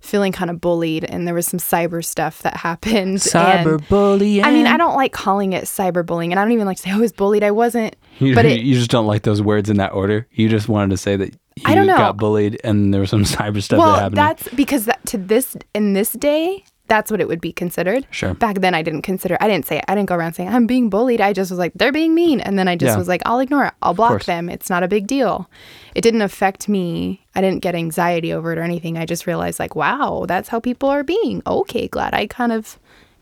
feeling 0.00 0.32
kind 0.32 0.50
of 0.50 0.60
bullied 0.60 1.04
and 1.04 1.26
there 1.26 1.34
was 1.34 1.46
some 1.46 1.60
cyber 1.60 2.02
stuff 2.04 2.40
that 2.42 2.56
happened 2.56 2.96
and- 2.96 3.18
cyberbullying. 3.18 4.44
I 4.44 4.50
mean, 4.50 4.66
I 4.66 4.76
don't 4.76 4.94
like 4.96 5.12
calling 5.12 5.52
it 5.52 5.64
cyberbullying, 5.64 6.30
and 6.30 6.38
I 6.40 6.42
don't 6.42 6.52
even 6.52 6.66
like 6.66 6.78
to 6.78 6.82
say 6.84 6.90
oh, 6.90 6.96
I 6.96 7.00
was 7.00 7.12
bullied. 7.12 7.42
I 7.44 7.50
wasn't, 7.50 7.96
You, 8.18 8.34
but 8.34 8.46
it, 8.46 8.60
you 8.62 8.74
just 8.76 8.90
don't 8.90 9.06
like 9.06 9.22
those 9.22 9.42
words 9.42 9.68
in 9.68 9.76
that 9.76 9.92
order. 9.92 10.26
You 10.32 10.48
just 10.48 10.68
wanted 10.68 10.90
to 10.90 10.96
say 10.96 11.16
that 11.16 11.34
you 11.56 11.62
I 11.66 11.74
don't 11.74 11.86
know. 11.86 11.98
got 11.98 12.16
bullied 12.16 12.58
and 12.64 12.94
there 12.94 13.00
was 13.02 13.10
some 13.10 13.24
cyber 13.24 13.62
stuff 13.62 13.76
that 13.76 13.78
well, 13.78 13.94
happened. 13.96 14.16
that's 14.16 14.48
because 14.54 14.86
that, 14.86 15.04
to 15.06 15.18
this 15.18 15.54
in 15.74 15.92
this 15.92 16.12
day, 16.12 16.64
that's 16.90 17.10
what 17.10 17.20
it 17.20 17.28
would 17.28 17.40
be 17.40 17.52
considered. 17.52 18.06
Sure. 18.10 18.34
Back 18.34 18.56
then, 18.60 18.74
I 18.74 18.82
didn't 18.82 19.02
consider. 19.02 19.38
I 19.40 19.48
didn't 19.48 19.64
say. 19.64 19.78
it. 19.78 19.84
I 19.88 19.94
didn't 19.94 20.08
go 20.08 20.16
around 20.16 20.34
saying 20.34 20.50
I'm 20.50 20.66
being 20.66 20.90
bullied. 20.90 21.20
I 21.22 21.32
just 21.32 21.50
was 21.50 21.58
like 21.58 21.72
they're 21.74 21.92
being 21.92 22.14
mean, 22.14 22.40
and 22.40 22.58
then 22.58 22.68
I 22.68 22.76
just 22.76 22.90
Yeah. 22.92 22.98
was 22.98 23.08
like 23.08 23.22
I'll 23.24 23.38
ignore 23.38 23.64
it. 23.66 23.74
I'll 23.80 23.94
block 23.94 24.24
them. 24.24 24.48
It's 24.50 24.68
not 24.68 24.82
a 24.82 24.88
big 24.88 25.06
deal. 25.06 25.48
It 25.94 26.02
didn't 26.02 26.22
affect 26.22 26.68
me. 26.68 27.24
I 27.34 27.40
didn't 27.40 27.62
get 27.62 27.74
anxiety 27.74 28.32
over 28.32 28.52
it 28.52 28.58
or 28.58 28.62
anything. 28.62 28.98
I 28.98 29.06
just 29.06 29.26
realized 29.26 29.58
like, 29.58 29.74
wow, 29.76 30.24
that's 30.28 30.48
how 30.50 30.60
people 30.60 30.88
are 30.90 31.04
being. 31.04 31.42
Okay, 31.46 31.88
glad 31.88 32.12
I 32.12 32.26
kind 32.26 32.52
of 32.52 32.78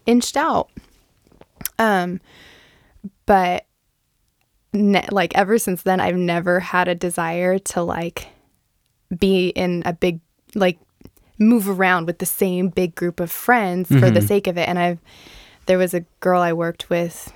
inched 0.06 0.36
out. 0.36 0.70
Um, 1.78 2.20
but 3.26 3.66
ne- 4.72 5.06
like 5.10 5.34
ever 5.36 5.58
since 5.58 5.82
then 5.82 5.98
i've 6.00 6.16
never 6.16 6.60
had 6.60 6.88
a 6.88 6.94
desire 6.94 7.58
to 7.58 7.82
like 7.82 8.28
be 9.18 9.48
in 9.48 9.82
a 9.86 9.92
big 9.92 10.20
like 10.54 10.78
move 11.38 11.68
around 11.68 12.06
with 12.06 12.18
the 12.18 12.26
same 12.26 12.68
big 12.68 12.94
group 12.94 13.20
of 13.20 13.30
friends 13.30 13.88
for 13.88 14.10
the 14.10 14.20
sake 14.22 14.46
of 14.46 14.58
it. 14.58 14.68
And 14.68 14.78
i've 14.78 14.98
there 15.66 15.78
was 15.78 15.94
a 15.94 16.00
girl 16.20 16.40
i 16.40 16.52
worked 16.52 16.90
with 16.90 17.32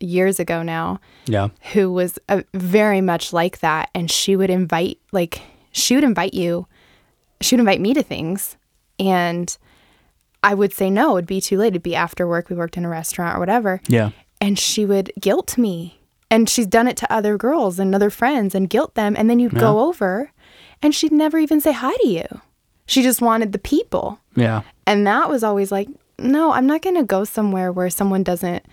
years 0.00 0.38
ago 0.38 0.62
now 0.62 1.00
yeah. 1.26 1.48
who 1.72 1.92
was 1.92 2.18
uh 2.28 2.42
very 2.54 3.00
much 3.00 3.32
like 3.32 3.58
that. 3.60 3.90
And 3.94 4.10
she 4.10 4.36
would 4.36 4.50
invite 4.50 4.98
like 5.12 5.42
she 5.72 5.94
would 5.94 6.04
invite 6.04 6.34
you 6.34 6.66
she 7.40 7.54
would 7.54 7.60
invite 7.60 7.80
me 7.80 7.94
to 7.94 8.02
things. 8.02 8.56
And 8.98 9.56
i 10.42 10.54
would 10.54 10.72
say 10.72 10.88
no 10.88 11.16
it'd 11.16 11.26
be 11.26 11.40
too 11.40 11.58
late. 11.58 11.68
It'd 11.68 11.82
be 11.82 11.96
after 11.96 12.26
work. 12.26 12.48
We 12.48 12.56
worked 12.56 12.76
in 12.76 12.84
a 12.84 12.88
restaurant 12.88 13.36
or 13.36 13.40
whatever. 13.40 13.80
Yeah. 13.88 14.10
and 14.40 14.58
she 14.58 14.84
would 14.86 15.12
guilt 15.20 15.58
me. 15.58 16.00
And 16.30 16.48
she's 16.48 16.66
done 16.66 16.86
it 16.86 16.96
to 16.98 17.12
other 17.12 17.38
girls 17.38 17.78
and 17.78 17.94
other 17.94 18.10
friends 18.10 18.54
and 18.54 18.68
guilt 18.68 18.94
them. 18.94 19.14
And 19.16 19.30
then 19.30 19.38
you'd 19.38 19.54
go 19.54 19.80
over 19.80 20.30
and 20.82 20.94
she'd 20.94 21.10
never 21.10 21.38
even 21.38 21.58
say 21.60 21.72
hi 21.72 21.94
to 22.02 22.06
you 22.06 22.26
she 22.88 23.02
just 23.02 23.20
wanted 23.22 23.52
the 23.52 23.58
people 23.60 24.18
Yeah. 24.34 24.62
and 24.86 25.06
that 25.06 25.28
was 25.30 25.44
always 25.44 25.70
like 25.70 25.88
no 26.18 26.50
i'm 26.52 26.66
not 26.66 26.82
going 26.82 26.96
to 26.96 27.04
go 27.04 27.22
somewhere 27.24 27.70
where 27.70 27.90
someone 27.90 28.24
doesn't 28.24 28.64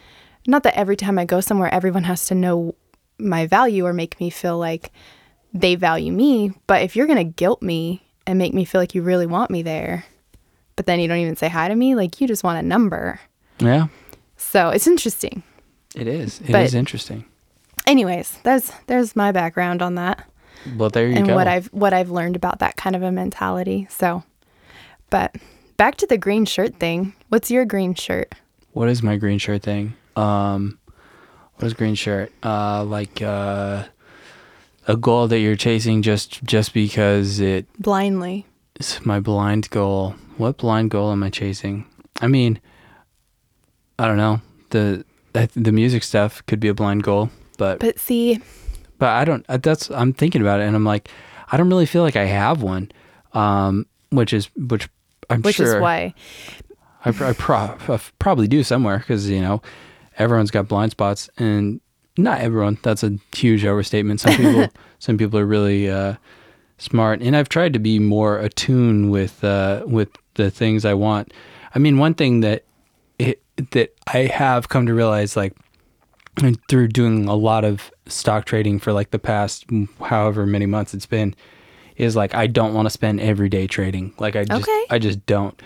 not 0.47 0.63
that 0.63 0.73
every 0.77 0.95
time 0.95 1.19
i 1.19 1.25
go 1.25 1.39
somewhere 1.41 1.71
everyone 1.71 2.05
has 2.05 2.25
to 2.27 2.35
know 2.35 2.73
my 3.19 3.45
value 3.45 3.85
or 3.85 3.93
make 3.93 4.19
me 4.19 4.29
feel 4.31 4.57
like 4.57 4.91
they 5.53 5.75
value 5.75 6.11
me 6.11 6.51
but 6.67 6.81
if 6.81 6.95
you're 6.95 7.05
going 7.07 7.17
to 7.27 7.35
guilt 7.43 7.61
me 7.61 8.01
and 8.25 8.39
make 8.39 8.53
me 8.53 8.65
feel 8.65 8.81
like 8.81 8.95
you 8.95 9.01
really 9.03 9.27
want 9.27 9.51
me 9.51 9.61
there 9.61 10.05
but 10.75 10.85
then 10.87 10.99
you 10.99 11.07
don't 11.07 11.19
even 11.19 11.35
say 11.35 11.47
hi 11.47 11.67
to 11.67 11.75
me 11.75 11.93
like 11.95 12.19
you 12.19 12.27
just 12.27 12.43
want 12.43 12.57
a 12.59 12.67
number 12.67 13.19
Yeah. 13.59 13.87
so 14.37 14.69
it's 14.69 14.87
interesting 14.87 15.43
It 15.95 16.07
is. 16.07 16.39
It 16.41 16.47
is 16.49 16.51
But- 16.51 16.73
interesting. 16.73 17.25
anyways 17.87 18.39
there's 18.43 18.71
there's 18.87 19.15
my 19.15 19.31
background 19.31 19.81
on 19.81 19.95
that 19.95 20.27
Well, 20.77 20.89
there 20.89 21.07
you 21.07 21.15
and 21.15 21.25
go. 21.25 21.31
And 21.31 21.35
what 21.35 21.47
i've 21.47 21.67
what 21.67 21.93
i've 21.93 22.09
learned 22.09 22.35
about 22.35 22.59
that 22.59 22.75
kind 22.75 22.95
of 22.95 23.03
a 23.03 23.11
mentality 23.11 23.87
so 23.89 24.23
but 25.09 25.35
back 25.77 25.95
to 25.97 26.07
the 26.07 26.17
green 26.17 26.45
shirt 26.45 26.75
thing 26.79 27.13
what's 27.29 27.51
your 27.51 27.65
green 27.65 27.93
shirt 27.93 28.33
what 28.75 28.89
is 28.89 29.01
my 29.01 29.15
green 29.15 29.39
shirt 29.39 29.63
thing? 29.63 29.93
Um, 30.17 30.77
what 31.55 31.67
is 31.67 31.73
green 31.73 31.95
shirt? 31.95 32.33
Uh, 32.43 32.83
like 32.83 33.21
uh, 33.21 33.85
a 34.85 34.97
goal 34.97 35.29
that 35.29 35.39
you're 35.39 35.55
chasing 35.55 36.01
just 36.01 36.43
just 36.43 36.73
because 36.73 37.39
it 37.39 37.67
Blindly. 37.79 38.45
it's 38.75 39.05
my 39.05 39.21
blind 39.21 39.69
goal. 39.69 40.15
What 40.35 40.57
blind 40.57 40.91
goal 40.91 41.13
am 41.13 41.23
I 41.23 41.29
chasing? 41.29 41.85
I 42.19 42.27
mean, 42.27 42.59
I 43.97 44.07
don't 44.07 44.17
know. 44.17 44.41
The 44.71 45.05
the 45.31 45.71
music 45.71 46.03
stuff 46.03 46.45
could 46.45 46.59
be 46.59 46.67
a 46.67 46.73
blind 46.73 47.03
goal, 47.03 47.29
but 47.57 47.79
But 47.79 47.97
see, 47.97 48.41
but 48.97 49.09
I 49.09 49.25
don't. 49.25 49.45
uh, 49.49 49.57
That's 49.57 49.89
I'm 49.91 50.13
thinking 50.13 50.41
about 50.41 50.59
it, 50.59 50.63
and 50.63 50.75
I'm 50.75 50.85
like, 50.85 51.09
I 51.51 51.57
don't 51.57 51.69
really 51.69 51.85
feel 51.85 52.01
like 52.03 52.15
I 52.15 52.25
have 52.25 52.61
one. 52.61 52.91
Um, 53.33 53.85
which 54.11 54.33
is 54.33 54.49
which 54.55 54.87
I'm 55.29 55.41
which 55.41 55.55
sure 55.57 55.75
is 55.77 55.81
why. 55.81 56.13
I, 57.03 57.09
I, 57.09 57.33
pro- 57.33 57.55
I 57.87 57.99
probably 58.19 58.47
do 58.47 58.63
somewhere 58.63 58.97
because 58.99 59.29
you 59.29 59.41
know 59.41 59.61
everyone's 60.17 60.51
got 60.51 60.67
blind 60.67 60.91
spots, 60.91 61.29
and 61.37 61.79
not 62.17 62.41
everyone. 62.41 62.77
That's 62.81 63.03
a 63.03 63.17
huge 63.35 63.65
overstatement. 63.65 64.21
Some 64.21 64.35
people, 64.35 64.67
some 64.99 65.17
people 65.17 65.37
are 65.39 65.45
really 65.45 65.89
uh, 65.89 66.15
smart, 66.77 67.21
and 67.21 67.35
I've 67.35 67.49
tried 67.49 67.73
to 67.73 67.79
be 67.79 67.99
more 67.99 68.39
attuned 68.39 69.11
with 69.11 69.43
uh, 69.43 69.83
with 69.85 70.09
the 70.35 70.49
things 70.49 70.85
I 70.85 70.93
want. 70.93 71.33
I 71.73 71.79
mean, 71.79 71.97
one 71.97 72.13
thing 72.13 72.39
that 72.39 72.63
it, 73.19 73.41
that 73.71 73.93
I 74.07 74.19
have 74.19 74.69
come 74.69 74.85
to 74.85 74.93
realize, 74.93 75.35
like 75.35 75.53
through 76.69 76.87
doing 76.89 77.27
a 77.27 77.35
lot 77.35 77.63
of 77.63 77.91
stock 78.07 78.45
trading 78.45 78.79
for 78.79 78.91
like 78.93 79.11
the 79.11 79.19
past 79.19 79.65
however 80.01 80.45
many 80.45 80.65
months 80.65 80.93
it's 80.93 81.05
been, 81.05 81.35
is 81.97 82.15
like 82.15 82.33
I 82.35 82.47
don't 82.47 82.73
want 82.73 82.85
to 82.87 82.89
spend 82.89 83.19
every 83.21 83.49
day 83.49 83.67
trading. 83.67 84.13
Like 84.19 84.35
I 84.35 84.43
just, 84.43 84.61
Okay. 84.67 84.85
I 84.89 84.99
just 84.99 85.25
don't. 85.25 85.59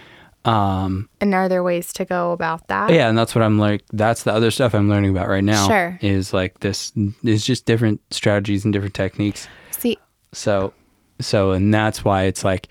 Um, 0.46 1.10
And 1.20 1.34
are 1.36 1.50
there 1.50 1.64
ways 1.64 1.92
to 1.94 2.06
go 2.06 2.32
about 2.32 2.68
that? 2.70 2.92
yeah, 2.92 3.10
and 3.10 3.18
that's 3.18 3.36
what 3.36 3.44
I'm 3.44 3.60
like. 3.60 3.84
That's 3.92 4.24
the 4.24 4.34
other 4.34 4.52
stuff 4.52 4.74
I'm 4.74 4.90
learning 4.90 5.12
about 5.12 5.28
right 5.28 5.44
now. 5.44 5.68
Sure. 5.68 5.98
Is 6.02 6.34
like 6.34 6.60
this 6.62 6.94
is 7.24 7.46
just 7.46 7.66
different 7.66 8.00
strategies 8.12 8.64
and 8.64 8.72
different 8.74 8.94
techniques. 8.94 9.48
See, 9.72 9.98
So, 10.32 10.74
so, 11.20 11.52
and 11.52 11.74
that's 11.74 12.06
why 12.06 12.24
it's 12.24 12.44
like, 12.46 12.70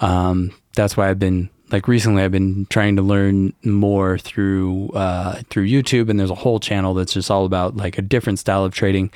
um, 0.00 0.52
that's 0.74 0.96
why 0.96 1.08
I've 1.08 1.18
been 1.18 1.48
like 1.72 1.88
recently 1.88 2.22
I've 2.22 2.30
been 2.30 2.66
trying 2.66 2.96
to 2.96 3.02
learn 3.02 3.54
more 3.64 4.18
through, 4.18 4.90
uh, 4.90 5.42
through 5.48 5.66
YouTube. 5.66 6.08
And 6.10 6.20
there's 6.20 6.30
a 6.30 6.34
whole 6.34 6.60
channel 6.60 6.94
that's 6.94 7.14
just 7.14 7.30
all 7.30 7.44
about 7.44 7.76
like 7.76 7.98
a 7.98 8.02
different 8.02 8.38
style 8.38 8.64
of 8.64 8.74
trading, 8.74 9.10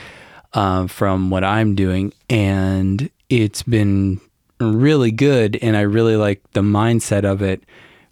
uh, 0.55 0.87
from 0.87 1.31
what 1.31 1.45
I'm 1.45 1.75
doing. 1.75 2.13
And 2.31 3.11
it's 3.29 3.63
been 3.63 4.21
really 4.59 5.11
good. 5.11 5.59
And 5.61 5.77
I 5.77 5.83
really 5.83 6.17
like 6.17 6.43
the 6.53 6.63
mindset 6.63 7.25
of 7.25 7.43
it, 7.43 7.63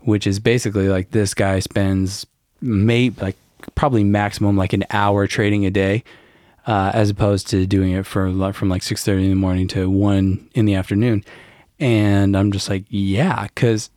which 0.01 0.27
is 0.27 0.39
basically 0.39 0.89
like 0.89 1.11
this 1.11 1.33
guy 1.33 1.59
spends 1.61 2.27
may 2.61 3.11
like 3.21 3.37
probably 3.75 4.05
maximum 4.05 4.57
like 4.57 4.73
an 4.73 4.85
hour 4.91 5.27
trading 5.27 5.65
a 5.65 5.71
day 5.71 6.05
uh, 6.67 6.91
as 6.95 7.11
opposed 7.11 7.49
to 7.49 7.67
doing 7.67 7.93
it 7.93 8.07
for 8.07 8.53
from 8.53 8.69
like 8.69 8.83
six 8.83 9.05
thirty 9.05 9.25
in 9.25 9.31
the 9.31 9.37
morning 9.37 9.69
to 9.69 9.89
one 9.89 10.49
in 10.55 10.65
the 10.67 10.75
afternoon. 10.75 11.25
And 11.81 12.37
I'm 12.37 12.53
just 12.53 12.69
like, 12.69 12.85
yeah, 12.89 13.45
because 13.45 13.91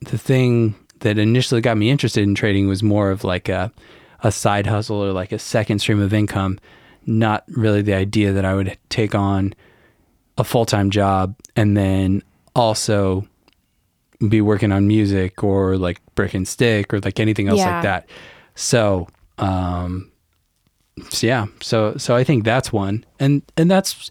the 0.00 0.18
thing 0.18 0.74
that 1.00 1.18
initially 1.18 1.60
got 1.60 1.76
me 1.76 1.90
interested 1.90 2.22
in 2.22 2.34
trading 2.34 2.68
was 2.68 2.82
more 2.82 3.10
of 3.10 3.24
like 3.24 3.48
a 3.48 3.72
a 4.22 4.32
side 4.32 4.66
hustle 4.66 4.96
or 5.04 5.12
like 5.12 5.30
a 5.32 5.38
second 5.38 5.78
stream 5.78 6.00
of 6.00 6.12
income, 6.14 6.58
not 7.04 7.44
really 7.48 7.82
the 7.82 7.92
idea 7.94 8.32
that 8.32 8.44
I 8.44 8.54
would 8.54 8.76
take 8.88 9.14
on 9.14 9.54
a 10.38 10.44
full 10.44 10.64
time 10.66 10.90
job 10.90 11.34
and 11.54 11.76
then 11.76 12.22
also 12.54 13.26
be 14.28 14.40
working 14.40 14.72
on 14.72 14.86
music 14.88 15.44
or 15.44 15.76
like 15.76 16.00
brick 16.14 16.32
and 16.32 16.48
stick 16.48 16.92
or 16.94 17.00
like 17.00 17.20
anything 17.20 17.48
else 17.48 17.58
Yeah. 17.58 17.74
like 17.74 17.82
that. 17.82 18.08
So, 18.54 19.06
um, 19.38 20.10
so 21.10 21.26
yeah, 21.26 21.46
so 21.60 21.96
so 21.98 22.16
I 22.16 22.24
think 22.24 22.44
that's 22.44 22.72
one, 22.72 23.04
and 23.20 23.42
and 23.58 23.70
that's 23.70 24.10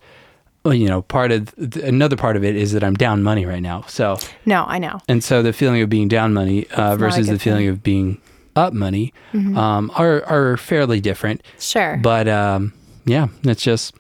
well, 0.66 0.74
you 0.74 0.88
know 0.88 1.04
part 1.04 1.32
of 1.32 1.56
th- 1.56 1.86
another 1.86 2.16
part 2.18 2.36
of 2.36 2.44
it 2.44 2.56
is 2.58 2.74
that 2.74 2.84
I'm 2.84 2.96
down 2.96 3.24
money 3.24 3.46
right 3.46 3.62
now. 3.62 3.84
So 3.88 4.18
no, 4.46 4.66
I 4.68 4.80
know. 4.80 5.00
and 5.08 5.24
so 5.24 5.42
the 5.42 5.54
feeling 5.54 5.82
of 5.82 5.90
being 5.90 6.08
down 6.10 6.34
money 6.34 6.68
uh, 6.72 6.98
versus 6.98 7.28
the 7.28 7.40
feeling 7.40 7.62
thing. 7.62 7.70
of 7.70 7.84
being 7.84 8.22
up 8.58 8.74
money 8.74 9.14
Mm-hmm. 9.34 9.58
um, 9.58 9.92
are 9.96 10.24
are 10.26 10.58
fairly 10.58 11.00
different. 11.00 11.44
Sure. 11.60 11.98
But 12.02 12.28
um, 12.28 12.74
yeah, 13.06 13.28
it's 13.44 13.62
just 13.64 13.96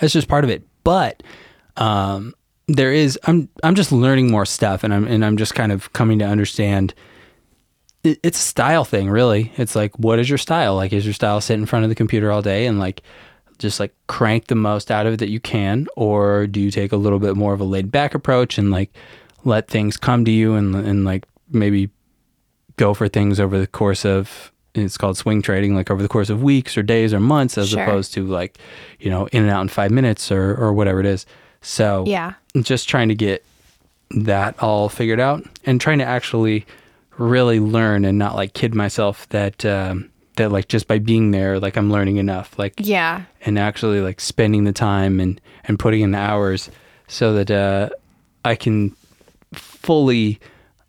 it's 0.00 0.12
just 0.12 0.26
part 0.28 0.42
of 0.44 0.50
it. 0.50 0.62
But 0.82 1.22
um, 1.76 2.34
there 2.68 2.92
is 2.92 3.18
I'm 3.24 3.48
I'm 3.62 3.74
just 3.74 3.92
learning 3.92 4.30
more 4.30 4.46
stuff, 4.46 4.82
and 4.84 4.94
I'm 4.94 5.06
and 5.06 5.24
I'm 5.24 5.36
just 5.36 5.54
kind 5.54 5.72
of 5.72 5.92
coming 5.92 6.18
to 6.20 6.24
understand. 6.24 6.94
it- 8.04 8.20
It's 8.22 8.38
a 8.38 8.42
style 8.42 8.84
thing, 8.84 9.10
really. 9.10 9.52
It's 9.56 9.74
like, 9.76 9.98
what 9.98 10.18
is 10.18 10.28
your 10.28 10.38
style? 10.38 10.76
Like, 10.76 10.92
is 10.92 11.04
your 11.04 11.14
style 11.14 11.40
sit 11.40 11.54
in 11.58 11.66
front 11.66 11.84
of 11.84 11.88
the 11.88 11.94
computer 11.96 12.30
all 12.32 12.40
day 12.42 12.66
and 12.66 12.78
like 12.78 13.02
just 13.58 13.80
like 13.80 13.94
crank 14.06 14.46
the 14.48 14.54
most 14.54 14.90
out 14.90 15.06
of 15.06 15.14
it 15.14 15.16
that 15.18 15.28
you 15.30 15.40
can, 15.40 15.86
or 15.96 16.46
do 16.46 16.60
you 16.60 16.70
take 16.70 16.92
a 16.92 16.96
little 16.96 17.18
bit 17.18 17.36
more 17.36 17.52
of 17.54 17.60
a 17.60 17.64
laid 17.64 17.90
back 17.90 18.14
approach 18.14 18.58
and 18.58 18.70
like 18.70 18.92
let 19.44 19.68
things 19.68 19.96
come 19.96 20.24
to 20.24 20.30
you 20.30 20.54
and 20.54 20.74
and 20.74 21.04
like 21.04 21.24
maybe 21.50 21.88
go 22.76 22.92
for 22.94 23.08
things 23.08 23.38
over 23.40 23.58
the 23.58 23.66
course 23.66 24.04
of 24.04 24.52
it's 24.74 24.98
called 24.98 25.16
swing 25.16 25.40
trading 25.40 25.74
like 25.74 25.90
over 25.90 26.02
the 26.02 26.08
course 26.08 26.28
of 26.28 26.42
weeks 26.42 26.76
or 26.76 26.82
days 26.82 27.14
or 27.14 27.20
months 27.20 27.56
as 27.56 27.70
Sure. 27.70 27.82
opposed 27.82 28.12
to 28.12 28.26
like 28.26 28.58
you 29.00 29.08
know 29.08 29.26
in 29.28 29.42
and 29.42 29.50
out 29.50 29.62
in 29.62 29.68
five 29.68 29.90
minutes 29.90 30.30
or 30.30 30.54
or 30.56 30.72
whatever 30.74 31.00
it 31.00 31.06
is 31.06 31.24
so 31.62 32.04
yeah. 32.06 32.34
just 32.60 32.88
trying 32.88 33.08
to 33.08 33.14
get 33.14 33.42
that 34.10 34.54
all 34.62 34.88
figured 34.88 35.18
out 35.20 35.42
and 35.64 35.80
trying 35.80 35.98
to 35.98 36.04
actually 36.04 36.66
really 37.16 37.58
learn 37.58 38.04
and 38.04 38.18
not 38.18 38.34
like 38.34 38.52
kid 38.52 38.74
myself 38.74 39.26
that 39.30 39.64
um 39.64 40.10
that 40.36 40.50
like 40.52 40.68
just 40.68 40.86
by 40.86 40.98
being 40.98 41.30
there 41.30 41.58
like 41.58 41.76
i'm 41.76 41.90
learning 41.90 42.16
enough 42.18 42.58
like 42.58 42.74
Yeah. 42.78 43.22
and 43.44 43.58
actually 43.58 44.00
like 44.00 44.20
spending 44.20 44.64
the 44.64 44.72
time 44.72 45.18
and 45.20 45.40
and 45.64 45.78
putting 45.78 46.00
in 46.02 46.12
the 46.12 46.18
hours 46.18 46.70
so 47.08 47.32
that 47.34 47.50
uh, 47.50 47.88
I 48.44 48.54
can 48.54 48.94
fully 49.52 50.38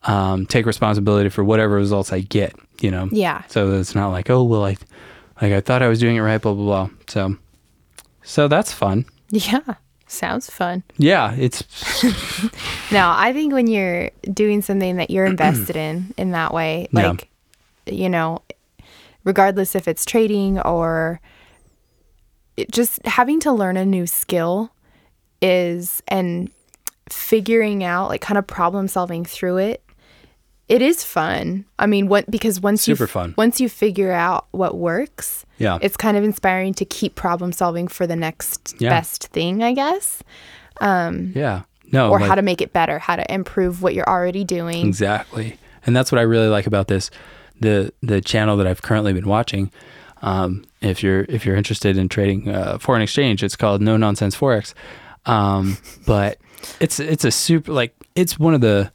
um, 0.04 0.46
take 0.46 0.66
responsibility 0.66 1.30
for 1.30 1.44
whatever 1.44 1.76
results 1.76 2.14
I 2.14 2.20
get. 2.22 2.56
You 2.80 2.92
know. 2.92 3.10
Yeah. 3.12 3.42
So 3.48 3.72
it's 3.74 3.96
not 3.96 4.10
like 4.10 4.30
oh 4.30 4.44
well 4.44 4.64
I 4.66 4.78
like 5.42 5.52
I 5.54 5.62
thought 5.62 5.82
I 5.82 5.88
was 5.88 6.00
doing 6.00 6.16
it 6.16 6.22
right 6.22 6.40
blah 6.42 6.54
blah 6.54 6.86
blah. 6.86 6.90
So 7.08 7.38
so 8.24 8.48
that's 8.48 8.72
fun. 8.72 9.06
Yeah. 9.32 9.62
Sounds 10.08 10.50
fun. 10.50 10.84
Yeah, 10.98 11.34
it's 11.38 11.64
No, 12.92 13.12
I 13.16 13.34
think 13.34 13.52
when 13.54 13.68
you're 13.68 14.10
doing 14.32 14.62
something 14.62 14.98
that 14.98 15.10
you're 15.10 15.26
invested 15.34 15.76
in 15.76 16.14
in 16.18 16.32
that 16.32 16.54
way, 16.54 16.88
Yeah. 16.92 17.10
like, 17.10 17.30
you 17.88 18.10
know, 18.10 18.42
regardless 19.28 19.76
if 19.76 19.88
it's 19.90 20.06
trading 20.06 20.58
or 20.62 21.20
it 22.56 22.72
just 22.72 23.06
having 23.06 23.40
to 23.42 23.52
learn 23.52 23.76
a 23.76 23.86
new 23.86 24.08
skill 24.08 24.72
is 25.42 26.02
and 26.08 26.50
figuring 27.10 27.84
out 27.84 28.08
like 28.10 28.22
kind 28.22 28.38
of 28.38 28.48
problem 28.48 28.88
solving 28.88 29.26
through 29.26 29.58
it 29.58 29.84
it 30.70 30.82
is 30.82 31.04
fun 31.04 31.66
i 31.78 31.86
mean 31.86 32.08
what 32.08 32.30
because 32.32 32.60
once 32.62 32.88
you 32.88 32.96
Super 32.96 33.08
fun. 33.08 33.34
once 33.38 33.60
you 33.62 33.68
figure 33.70 34.12
out 34.12 34.48
what 34.52 34.78
works 34.78 35.46
yeah. 35.58 35.78
it's 35.82 35.98
kind 35.98 36.16
of 36.18 36.24
inspiring 36.24 36.74
to 36.74 36.86
keep 36.86 37.16
problem 37.16 37.52
solving 37.52 37.88
for 37.88 38.08
the 38.08 38.16
next 38.16 38.76
Yeah. 38.80 38.90
best 38.90 39.28
thing 39.28 39.62
i 39.62 39.74
guess 39.74 40.24
um, 40.80 41.32
yeah. 41.36 41.63
No. 41.92 42.12
or 42.12 42.20
like- 42.20 42.30
how 42.30 42.36
to 42.36 42.44
make 42.44 42.62
it 42.62 42.72
better, 42.72 43.00
how 43.00 43.16
to 43.16 43.34
improve 43.34 43.82
what 43.82 43.96
you're 43.96 44.08
already 44.08 44.44
doing. 44.44 44.86
Exactly. 44.86 45.58
And 45.88 45.96
that's 45.96 46.12
what 46.12 46.20
I 46.20 46.22
really 46.22 46.50
like 46.50 46.68
about 46.68 46.88
this 46.88 47.10
the 47.60 47.93
the 48.02 48.22
channel 48.22 48.58
that 48.58 48.67
I've 48.67 48.82
currently 48.82 49.13
been 49.13 49.28
watching. 49.28 49.72
Um, 50.22 50.65
if 50.82 51.04
you're 51.04 51.26
if 51.30 51.46
you're 51.46 51.56
interested 51.56 51.98
in 51.98 52.10
trading 52.10 52.50
uh, 52.50 52.78
foreign 52.80 53.02
exchange, 53.02 53.43
it's 53.43 53.56
called 53.56 53.82
No 53.82 53.98
Nonsense 53.98 54.36
Forex. 54.36 54.74
Um, 55.26 55.78
but 56.06 56.38
it's 56.80 57.00
it's 57.00 57.26
a 57.26 57.32
super 57.32 57.72
like 57.72 57.96
it's 58.15 58.39
one 58.39 58.54
of 58.54 58.62
the 58.62 58.91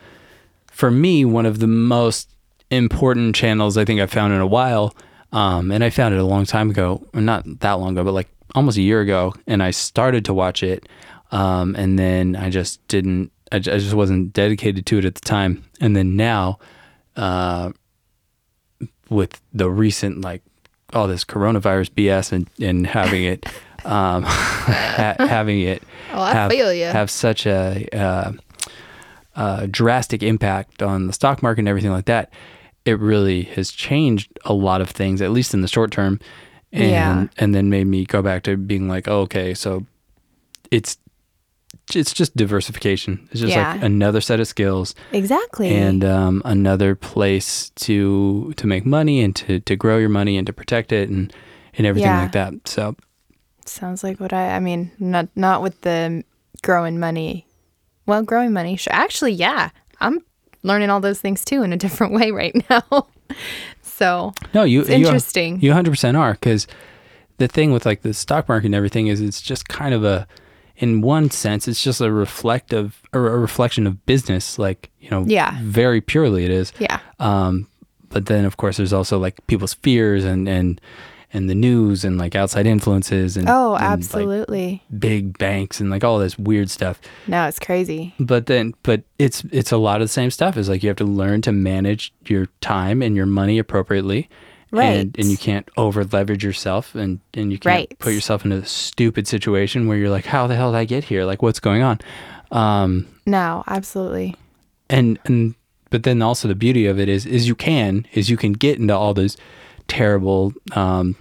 for 0.66 0.90
me 0.90 1.24
one 1.24 1.46
of 1.46 1.58
the 1.58 1.66
most 1.66 2.30
important 2.70 3.36
channels 3.36 3.76
I 3.76 3.84
think 3.84 4.00
I've 4.00 4.10
found 4.10 4.32
in 4.32 4.40
a 4.40 4.46
while. 4.46 4.94
Um, 5.32 5.70
and 5.70 5.82
I 5.82 5.88
found 5.88 6.14
it 6.14 6.20
a 6.20 6.24
long 6.24 6.44
time 6.44 6.68
ago, 6.68 7.06
not 7.14 7.44
that 7.60 7.72
long 7.72 7.92
ago, 7.92 8.04
but 8.04 8.12
like 8.12 8.28
almost 8.54 8.76
a 8.76 8.82
year 8.82 9.00
ago. 9.00 9.34
And 9.46 9.62
I 9.62 9.70
started 9.70 10.26
to 10.26 10.34
watch 10.34 10.62
it, 10.62 10.88
um, 11.30 11.74
and 11.74 11.98
then 11.98 12.36
I 12.36 12.50
just 12.50 12.86
didn't. 12.88 13.32
I 13.50 13.58
just 13.58 13.92
wasn't 13.94 14.32
dedicated 14.32 14.86
to 14.86 14.98
it 14.98 15.04
at 15.04 15.14
the 15.14 15.20
time. 15.20 15.64
And 15.80 15.94
then 15.94 16.16
now, 16.16 16.58
uh, 17.16 17.72
with 19.12 19.40
the 19.52 19.70
recent 19.70 20.20
like 20.22 20.42
all 20.92 21.06
this 21.08 21.24
coronavirus 21.24 21.90
BS 21.90 22.32
and 22.32 22.48
and 22.60 22.86
having 22.86 23.24
it, 23.24 23.46
um, 23.84 24.22
ha- 24.26 25.16
having 25.18 25.60
it 25.60 25.82
Oh, 26.12 26.24
have, 26.24 26.50
have 26.92 27.10
such 27.10 27.46
a 27.46 27.86
uh, 27.96 28.32
uh, 29.34 29.66
drastic 29.70 30.22
impact 30.22 30.82
on 30.82 31.06
the 31.06 31.12
stock 31.12 31.42
market 31.42 31.60
and 31.60 31.68
everything 31.68 31.90
like 31.92 32.04
that, 32.04 32.30
it 32.84 32.98
really 32.98 33.42
has 33.44 33.70
changed 33.70 34.30
a 34.44 34.52
lot 34.52 34.80
of 34.82 34.90
things, 34.90 35.22
at 35.22 35.30
least 35.30 35.54
in 35.54 35.62
the 35.62 35.68
short 35.68 35.90
term. 35.90 36.20
And 36.72 36.90
Yeah. 36.90 37.26
and 37.38 37.54
then 37.54 37.68
made 37.70 37.86
me 37.86 38.04
go 38.06 38.22
back 38.22 38.42
to 38.44 38.56
being 38.56 38.88
like, 38.88 39.06
oh, 39.08 39.20
okay, 39.22 39.54
so 39.54 39.86
it's 40.70 40.96
it's 41.96 42.12
just 42.12 42.36
diversification. 42.36 43.28
It's 43.30 43.40
just 43.40 43.54
like 43.56 43.82
another 43.82 44.20
set 44.20 44.40
of 44.40 44.46
skills 44.48 44.94
Exactly. 45.12 45.70
and 45.74 46.04
um, 46.04 46.42
another 46.44 46.94
place 46.94 47.70
to 47.76 48.52
to 48.56 48.66
make 48.66 48.84
money 48.86 49.20
and 49.22 49.34
to 49.36 49.60
to 49.60 49.76
grow 49.76 49.98
your 49.98 50.08
money 50.08 50.36
and 50.36 50.46
to 50.46 50.52
protect 50.52 50.92
it 50.92 51.08
and 51.08 51.32
and 51.76 51.86
everything 51.86 52.10
Yeah. 52.10 52.22
like 52.22 52.32
that. 52.32 52.54
So 52.68 52.96
Sounds 53.64 54.02
like 54.02 54.18
what 54.20 54.32
I 54.32 54.56
I 54.56 54.60
mean, 54.60 54.90
not 54.98 55.28
not 55.36 55.62
with 55.62 55.80
the 55.82 56.24
growing 56.62 56.98
money. 56.98 57.46
Well, 58.06 58.22
growing 58.22 58.52
money. 58.52 58.76
Sure. 58.76 58.92
Actually, 58.92 59.32
yeah. 59.32 59.70
I'm 60.00 60.18
learning 60.64 60.90
all 60.90 61.00
those 61.00 61.20
things 61.20 61.44
too 61.44 61.62
in 61.62 61.72
a 61.72 61.76
different 61.76 62.12
way 62.18 62.30
right 62.32 62.54
now. 62.68 63.06
so, 63.82 64.32
no, 64.54 64.64
you 64.64 64.80
It's 64.80 64.90
you- 64.90 64.96
interesting. 64.96 65.60
You 65.60 65.70
100 65.70 65.90
percent 65.90 66.16
are 66.16 66.32
because 66.32 66.66
the 67.38 67.48
thing 67.48 67.72
with 67.72 67.86
like 67.86 68.02
the 68.02 68.12
stock 68.14 68.48
market 68.48 68.66
and 68.66 68.74
everything 68.74 69.06
is 69.06 69.20
it's 69.20 69.40
just 69.40 69.68
kind 69.68 69.94
of 69.94 70.04
a 70.04 70.26
in 70.82 71.00
one 71.00 71.30
sense 71.30 71.68
it's 71.68 71.82
just 71.82 72.00
a 72.00 72.10
reflective 72.10 73.00
or 73.14 73.28
a 73.28 73.38
reflection 73.38 73.86
of 73.86 73.94
business 74.04 74.58
like 74.58 74.90
you 75.00 75.08
know 75.10 75.24
Yeah. 75.26 75.56
very 75.62 76.00
purely 76.00 76.44
it 76.44 76.50
is 76.50 76.72
yeah. 76.78 76.98
Um, 77.20 77.68
but 78.08 78.26
then 78.26 78.44
of 78.44 78.56
course 78.56 78.76
there's 78.78 78.92
also 78.92 79.16
like 79.18 79.36
people's 79.46 79.74
fears 79.74 80.24
and 80.24 80.48
and 80.48 80.80
and 81.34 81.48
the 81.48 81.54
news 81.54 82.04
and 82.04 82.18
like 82.18 82.34
outside 82.36 82.66
influences 82.66 83.38
and 83.38 83.48
Oh, 83.48 83.72
and, 83.74 83.82
like, 83.84 83.92
absolutely. 83.92 84.82
big 84.98 85.38
banks 85.38 85.80
and 85.80 85.88
like 85.88 86.04
all 86.04 86.18
this 86.18 86.36
weird 86.38 86.68
stuff. 86.68 87.00
no, 87.26 87.46
it's 87.48 87.58
crazy. 87.58 88.12
But 88.20 88.44
then 88.46 88.74
but 88.82 89.00
it's 89.18 89.42
it's 89.50 89.72
a 89.72 89.78
lot 89.78 90.02
of 90.02 90.08
the 90.08 90.12
same 90.12 90.30
stuff. 90.30 90.58
Is 90.58 90.68
like 90.68 90.82
you 90.82 90.90
have 90.90 90.98
to 90.98 91.04
learn 91.22 91.40
to 91.42 91.52
manage 91.52 92.12
your 92.26 92.48
time 92.60 93.00
and 93.00 93.16
your 93.16 93.24
money 93.26 93.58
appropriately. 93.58 94.28
And, 94.72 94.78
Right. 94.78 95.10
and 95.18 95.30
you 95.30 95.36
can't 95.36 95.68
over 95.76 96.02
leverage 96.04 96.42
yourself 96.42 96.94
and, 96.94 97.20
and 97.34 97.52
you 97.52 97.58
can't 97.58 97.76
Right. 97.90 97.98
put 97.98 98.14
yourself 98.14 98.44
into 98.44 98.56
a 98.56 98.64
stupid 98.64 99.28
situation 99.28 99.86
where 99.86 99.98
you're 99.98 100.08
like, 100.10 100.24
how 100.24 100.46
the 100.46 100.56
hell 100.56 100.72
did 100.72 100.78
I 100.78 100.84
get 100.86 101.04
here? 101.04 101.24
Like 101.26 101.42
what's 101.42 101.60
going 101.60 101.82
on? 101.82 102.00
Um, 102.50 103.06
No, 103.26 103.64
absolutely. 103.66 104.34
and 104.90 105.18
and 105.26 105.54
but 105.90 106.04
then 106.04 106.22
also 106.22 106.48
the 106.48 106.54
beauty 106.54 106.86
of 106.86 106.98
it 106.98 107.08
is 107.08 107.26
is 107.26 107.46
you 107.48 107.54
can 107.54 108.06
is 108.14 108.30
you 108.30 108.36
can 108.38 108.52
get 108.54 108.78
into 108.78 108.96
all 108.96 109.12
those 109.14 109.36
terrible 109.88 110.52
um 110.72 111.16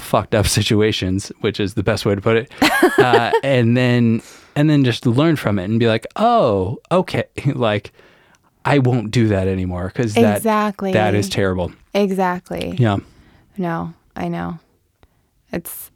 fucked 0.00 0.34
up 0.34 0.46
situations 0.58 1.30
which 1.40 1.58
is 1.60 1.74
the 1.74 1.82
best 1.82 2.04
way 2.06 2.14
to 2.14 2.20
put 2.20 2.36
it 2.36 2.52
uh, 2.98 3.30
and 3.42 3.76
then 3.76 4.20
and 4.56 4.68
then 4.68 4.84
just 4.84 5.06
learn 5.06 5.36
from 5.36 5.58
it 5.58 5.64
and 5.64 5.78
be 5.80 5.86
like 5.86 6.06
oh 6.16 6.78
okay 6.90 7.24
like 7.54 7.92
i 8.66 8.78
won't 8.78 9.10
do 9.10 9.28
that 9.28 9.46
anymore 9.48 9.86
because 9.92 10.14
that 10.14 10.36
Exactly. 10.38 10.92
that 10.92 11.14
is 11.14 11.28
terrible 11.28 11.72
Exactly. 11.94 12.74
yeah 12.78 12.98
No, 13.56 13.94
I 14.14 14.28
know. 14.28 14.58
It's 15.52 15.90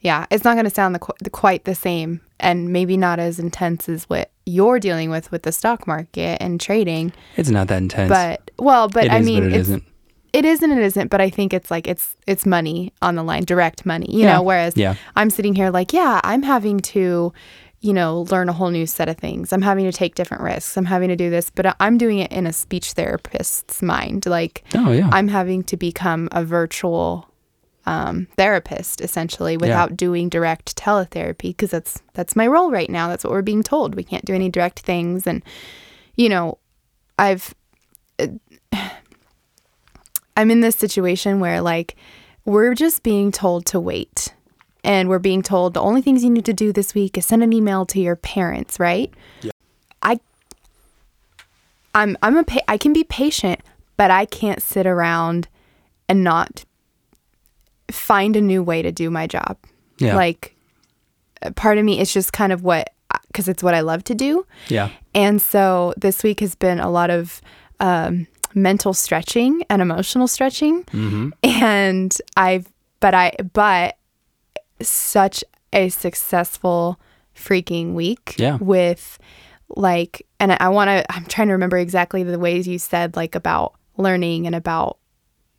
yeah, 0.00 0.26
it's 0.30 0.44
not 0.44 0.54
going 0.54 0.64
to 0.64 0.70
sound 0.70 0.94
the, 0.94 1.00
the 1.20 1.28
quite 1.30 1.64
the 1.64 1.74
same, 1.74 2.20
and 2.38 2.72
maybe 2.72 2.96
not 2.96 3.18
as 3.18 3.38
intense 3.40 3.88
as 3.88 4.04
what 4.04 4.30
you're 4.46 4.78
dealing 4.78 5.10
with 5.10 5.30
with 5.32 5.42
the 5.42 5.50
stock 5.52 5.86
market 5.88 6.38
and 6.40 6.60
trading. 6.60 7.12
it's 7.36 7.50
not 7.50 7.66
that 7.68 7.82
intense 7.82 8.08
But 8.08 8.50
well, 8.58 8.88
but 8.88 9.06
It 9.06 9.12
I 9.12 9.18
is, 9.18 9.26
mean, 9.26 9.42
but 9.42 9.52
it 9.52 9.56
isn't 9.60 9.84
it 10.32 10.44
is 10.44 10.62
and 10.62 10.72
it 10.72 10.78
isn't. 10.78 11.08
But 11.08 11.20
I 11.22 11.30
think 11.30 11.52
it's 11.52 11.70
like 11.70 11.86
it's 11.88 12.14
it's 12.26 12.46
money 12.46 12.92
on 13.02 13.16
the 13.16 13.22
line, 13.24 13.44
direct 13.44 13.84
money. 13.84 14.06
You 14.10 14.22
Yeah. 14.24 14.36
know, 14.36 14.42
whereas 14.42 14.76
Yeah. 14.76 14.94
I'm 15.16 15.30
sitting 15.30 15.54
here 15.54 15.70
like, 15.70 15.92
yeah, 15.92 16.20
I'm 16.22 16.42
having 16.42 16.78
to. 16.94 17.32
You 17.80 17.92
know, 17.92 18.26
learn 18.30 18.48
a 18.48 18.52
whole 18.52 18.70
new 18.70 18.86
set 18.86 19.08
of 19.08 19.18
things. 19.18 19.52
I'm 19.52 19.62
having 19.62 19.84
to 19.84 19.92
take 19.92 20.16
different 20.16 20.42
risks. 20.42 20.76
I'm 20.76 20.84
having 20.84 21.10
to 21.10 21.16
do 21.16 21.30
this, 21.30 21.50
but 21.50 21.76
I'm 21.78 21.96
doing 21.96 22.18
it 22.18 22.32
in 22.32 22.46
a 22.46 22.52
speech 22.52 22.92
therapist's 22.92 23.82
mind. 23.82 24.26
Like, 24.26 24.64
oh 24.74 24.90
yeah 24.90 25.08
I'm 25.12 25.28
having 25.28 25.62
to 25.64 25.76
become 25.76 26.28
a 26.32 26.44
virtual 26.44 27.28
um, 27.88 28.28
therapist 28.36 29.00
essentially 29.00 29.56
without 29.56 29.96
doing 29.96 30.28
direct 30.28 30.76
teletherapy 30.76 31.56
because 31.56 31.70
that's 31.70 32.02
that's 32.12 32.36
my 32.36 32.46
role 32.46 32.70
right 32.70 32.90
now. 32.90 33.08
That's 33.08 33.24
what 33.24 33.32
we're 33.32 33.42
being 33.42 33.62
told. 33.62 33.94
We 33.94 34.04
can't 34.04 34.26
do 34.26 34.34
any 34.34 34.50
direct 34.50 34.80
things, 34.80 35.26
and 35.26 35.42
you 36.14 36.28
know, 36.28 36.58
I've 37.18 37.54
I'm 40.36 40.50
in 40.50 40.60
this 40.60 40.76
situation 40.76 41.40
where 41.40 41.62
like 41.62 41.96
we're 42.44 42.74
just 42.74 43.02
being 43.02 43.32
told 43.32 43.64
to 43.66 43.80
wait. 43.80 44.34
And 44.84 45.08
we're 45.08 45.18
being 45.18 45.42
told 45.42 45.74
the 45.74 45.80
only 45.82 46.00
things 46.02 46.22
you 46.24 46.30
need 46.30 46.44
to 46.46 46.52
do 46.52 46.72
this 46.72 46.94
week 46.94 47.18
is 47.18 47.26
send 47.26 47.42
an 47.42 47.52
email 47.52 47.84
to 47.86 48.00
your 48.00 48.16
parents, 48.16 48.78
right? 48.78 49.12
Yeah. 49.42 49.50
I 50.02 50.20
I'm 51.94 52.16
I'm 52.22 52.36
a 52.36 52.44
pa- 52.44 52.64
I 52.68 52.78
can 52.78 52.92
be 52.92 53.04
patient, 53.04 53.60
but 53.96 54.10
I 54.10 54.24
can't 54.24 54.62
sit 54.62 54.86
around 54.86 55.48
and 56.08 56.22
not 56.22 56.64
find 57.90 58.36
a 58.36 58.40
new 58.40 58.62
way 58.62 58.82
to 58.82 58.92
do 58.92 59.10
my 59.10 59.26
job. 59.26 59.56
yeah 59.98 60.14
Like 60.14 60.54
part 61.56 61.78
of 61.78 61.84
me 61.84 62.00
it's 62.00 62.12
just 62.12 62.32
kind 62.32 62.52
of 62.52 62.62
what 62.62 62.90
cuz 63.32 63.48
it's 63.48 63.62
what 63.62 63.74
I 63.74 63.80
love 63.80 64.04
to 64.04 64.14
do. 64.14 64.46
yeah 64.68 64.90
And 65.14 65.40
so 65.42 65.94
this 65.96 66.22
week 66.22 66.40
has 66.40 66.54
been 66.54 66.78
a 66.78 66.90
lot 66.90 67.10
of 67.10 67.40
um, 67.80 68.26
mental 68.54 68.92
stretching 68.94 69.62
and 69.70 69.80
emotional 69.82 70.28
stretching. 70.28 70.84
mm-hmm. 70.84 71.30
And 71.42 72.16
I've, 72.36 72.66
but 73.00 73.14
I, 73.14 73.32
but 73.52 73.96
such 74.80 75.44
a 75.72 75.88
successful 75.88 76.98
freaking 77.34 77.94
week 77.94 78.34
Yeah. 78.38 78.56
with 78.56 79.18
like, 79.68 80.26
and 80.40 80.52
I 80.52 80.68
want 80.70 80.88
to, 80.88 81.12
I'm 81.12 81.26
trying 81.26 81.48
to 81.48 81.52
remember 81.52 81.78
exactly 81.78 82.22
the 82.22 82.38
ways 82.38 82.66
you 82.66 82.78
said 82.78 83.16
like 83.16 83.34
about 83.34 83.74
learning 83.96 84.46
and 84.46 84.54
about 84.54 84.98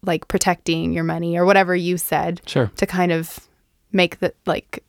like 0.01 0.27
protecting 0.27 0.93
your 0.93 1.03
money 1.03 1.37
or 1.37 1.45
whatever 1.45 1.75
you 1.75 1.97
said 1.97 2.41
sure. 2.45 2.71
to 2.77 2.85
kind 2.85 3.11
of 3.11 3.47
make 3.91 4.19
the 4.19 4.33
like 4.45 4.83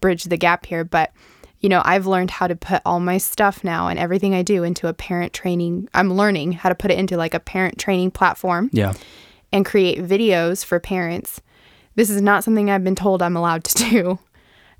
bridge 0.00 0.24
the 0.24 0.36
gap 0.36 0.66
here. 0.66 0.84
But 0.84 1.12
you 1.60 1.70
know 1.70 1.80
i've 1.86 2.06
learned 2.06 2.30
how 2.30 2.46
to 2.46 2.54
put 2.54 2.82
all 2.84 3.00
my 3.00 3.16
stuff 3.16 3.64
now 3.64 3.88
and 3.88 3.98
everything 3.98 4.34
i 4.34 4.42
do 4.42 4.64
into 4.64 4.86
a 4.86 4.92
parent 4.92 5.32
training 5.32 5.88
i'm 5.94 6.12
learning 6.12 6.52
how 6.52 6.68
to 6.68 6.74
put 6.74 6.90
it 6.90 6.98
into 6.98 7.16
like 7.16 7.32
a 7.32 7.40
parent 7.40 7.78
training 7.78 8.10
platform 8.10 8.68
yeah. 8.70 8.92
and 9.50 9.64
create 9.64 9.98
videos 9.98 10.62
for 10.62 10.78
parents 10.78 11.40
this 11.96 12.10
is 12.10 12.20
not 12.22 12.44
something 12.44 12.70
i've 12.70 12.84
been 12.84 12.94
told 12.94 13.22
i'm 13.22 13.36
allowed 13.36 13.64
to 13.64 13.74
do 13.90 14.18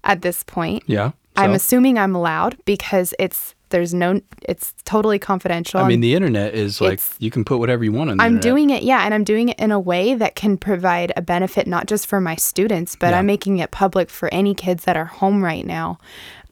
at 0.04 0.22
this 0.22 0.42
point 0.44 0.82
yeah 0.86 1.12
i'm 1.36 1.52
assuming 1.52 1.98
i'm 1.98 2.14
allowed 2.14 2.56
because 2.64 3.14
it's 3.18 3.54
there's 3.70 3.92
no 3.92 4.20
it's 4.42 4.72
totally 4.84 5.18
confidential 5.18 5.80
i 5.80 5.88
mean 5.88 6.00
the 6.00 6.14
internet 6.14 6.54
is 6.54 6.80
like 6.80 7.00
you 7.18 7.30
can 7.30 7.44
put 7.44 7.58
whatever 7.58 7.82
you 7.82 7.90
want 7.92 8.08
on 8.10 8.18
the 8.18 8.22
I'm 8.22 8.36
internet. 8.36 8.42
doing 8.42 8.70
it, 8.70 8.82
yeah, 8.84 9.04
and 9.04 9.12
I'm 9.12 9.24
doing 9.24 9.48
it 9.48 9.58
in 9.58 9.72
a 9.72 9.80
way 9.80 10.14
that 10.14 10.36
can 10.36 10.56
provide 10.56 11.12
a 11.16 11.22
benefit 11.22 11.66
not 11.66 11.86
just 11.86 12.06
for 12.06 12.20
my 12.20 12.36
students, 12.36 12.94
but 12.94 13.10
Yeah. 13.10 13.18
I'm 13.18 13.26
making 13.26 13.58
it 13.58 13.72
public 13.72 14.10
for 14.10 14.32
any 14.32 14.54
kids 14.54 14.84
that 14.84 14.96
are 14.96 15.06
home 15.06 15.42
right 15.42 15.66
now. 15.66 15.98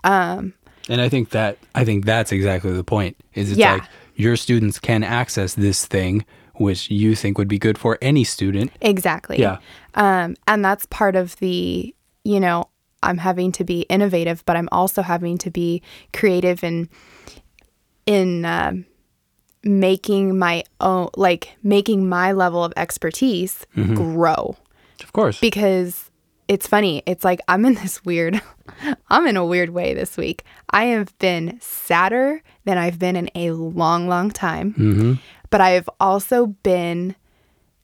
Um, 0.02 0.54
and 0.88 1.00
I 1.00 1.08
think 1.08 1.30
that 1.30 1.58
I 1.76 1.84
think 1.84 2.04
that's 2.04 2.32
exactly 2.32 2.72
the 2.72 2.82
point. 2.82 3.16
Is 3.34 3.50
it's 3.50 3.58
Yeah. 3.58 3.74
like 3.74 3.82
your 4.16 4.34
students 4.36 4.80
can 4.80 5.04
access 5.04 5.54
this 5.54 5.86
thing 5.86 6.24
which 6.54 6.90
you 6.90 7.14
think 7.14 7.38
would 7.38 7.48
be 7.48 7.58
good 7.58 7.78
for 7.78 7.98
any 8.00 8.24
student. 8.24 8.72
Exactly. 8.80 9.38
Yeah. 9.38 9.58
Um, 9.94 10.36
and 10.46 10.64
that's 10.64 10.86
part 10.86 11.16
of 11.16 11.36
the, 11.36 11.94
you 12.24 12.40
know, 12.40 12.68
I'm 13.02 13.18
having 13.18 13.52
to 13.52 13.64
be 13.64 13.82
innovative, 13.82 14.44
but 14.44 14.56
I'm 14.56 14.68
also 14.70 15.02
having 15.02 15.38
to 15.38 15.50
be 15.50 15.82
creative 16.12 16.62
in 16.62 16.88
in 18.06 18.44
um, 18.44 18.84
making 19.64 20.38
my 20.38 20.64
own, 20.80 21.08
like 21.16 21.56
making 21.62 22.08
my 22.08 22.32
level 22.32 22.64
of 22.64 22.72
expertise 22.76 23.66
grow. 23.74 24.56
Of 25.02 25.12
course. 25.12 25.40
because 25.40 26.10
it's 26.48 26.66
funny. 26.66 27.02
It's 27.06 27.24
like 27.24 27.40
I'm 27.48 27.64
in 27.64 27.74
this 27.74 28.04
weird, 28.04 28.40
I'm 29.08 29.26
in 29.26 29.36
a 29.36 29.44
weird 29.44 29.70
way 29.70 29.94
this 29.94 30.16
week. 30.16 30.44
I 30.70 30.84
have 30.86 31.16
been 31.18 31.58
sadder 31.60 32.42
than 32.64 32.78
I've 32.78 32.98
been 32.98 33.16
in 33.16 33.30
a 33.34 33.50
long, 33.52 34.08
long 34.08 34.30
time. 34.30 34.74
mm-hmm. 34.74 35.12
But 35.52 35.60
I 35.60 35.70
have 35.70 35.88
also 36.00 36.46
been 36.46 37.14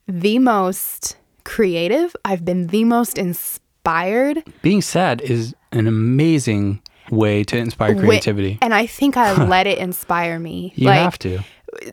the 0.09 0.38
most 0.40 1.16
creative. 1.44 2.16
I've 2.24 2.42
been 2.44 2.68
the 2.68 2.83
most 2.85 3.18
inspired. 3.18 4.42
Being 4.62 4.81
sad 4.83 5.20
is 5.20 5.54
an 5.70 5.87
amazing 5.87 6.81
way 7.11 7.44
to 7.44 7.57
inspire 7.59 7.94
creativity. 7.94 8.59
and 8.62 8.72
I 8.74 8.87
think 8.87 9.16
I 9.18 9.33
let 9.54 9.66
it 9.66 9.78
inspire 9.78 10.38
me. 10.38 10.72
you 10.76 10.87
like, 10.87 10.98
have 11.00 11.18
to. 11.20 11.40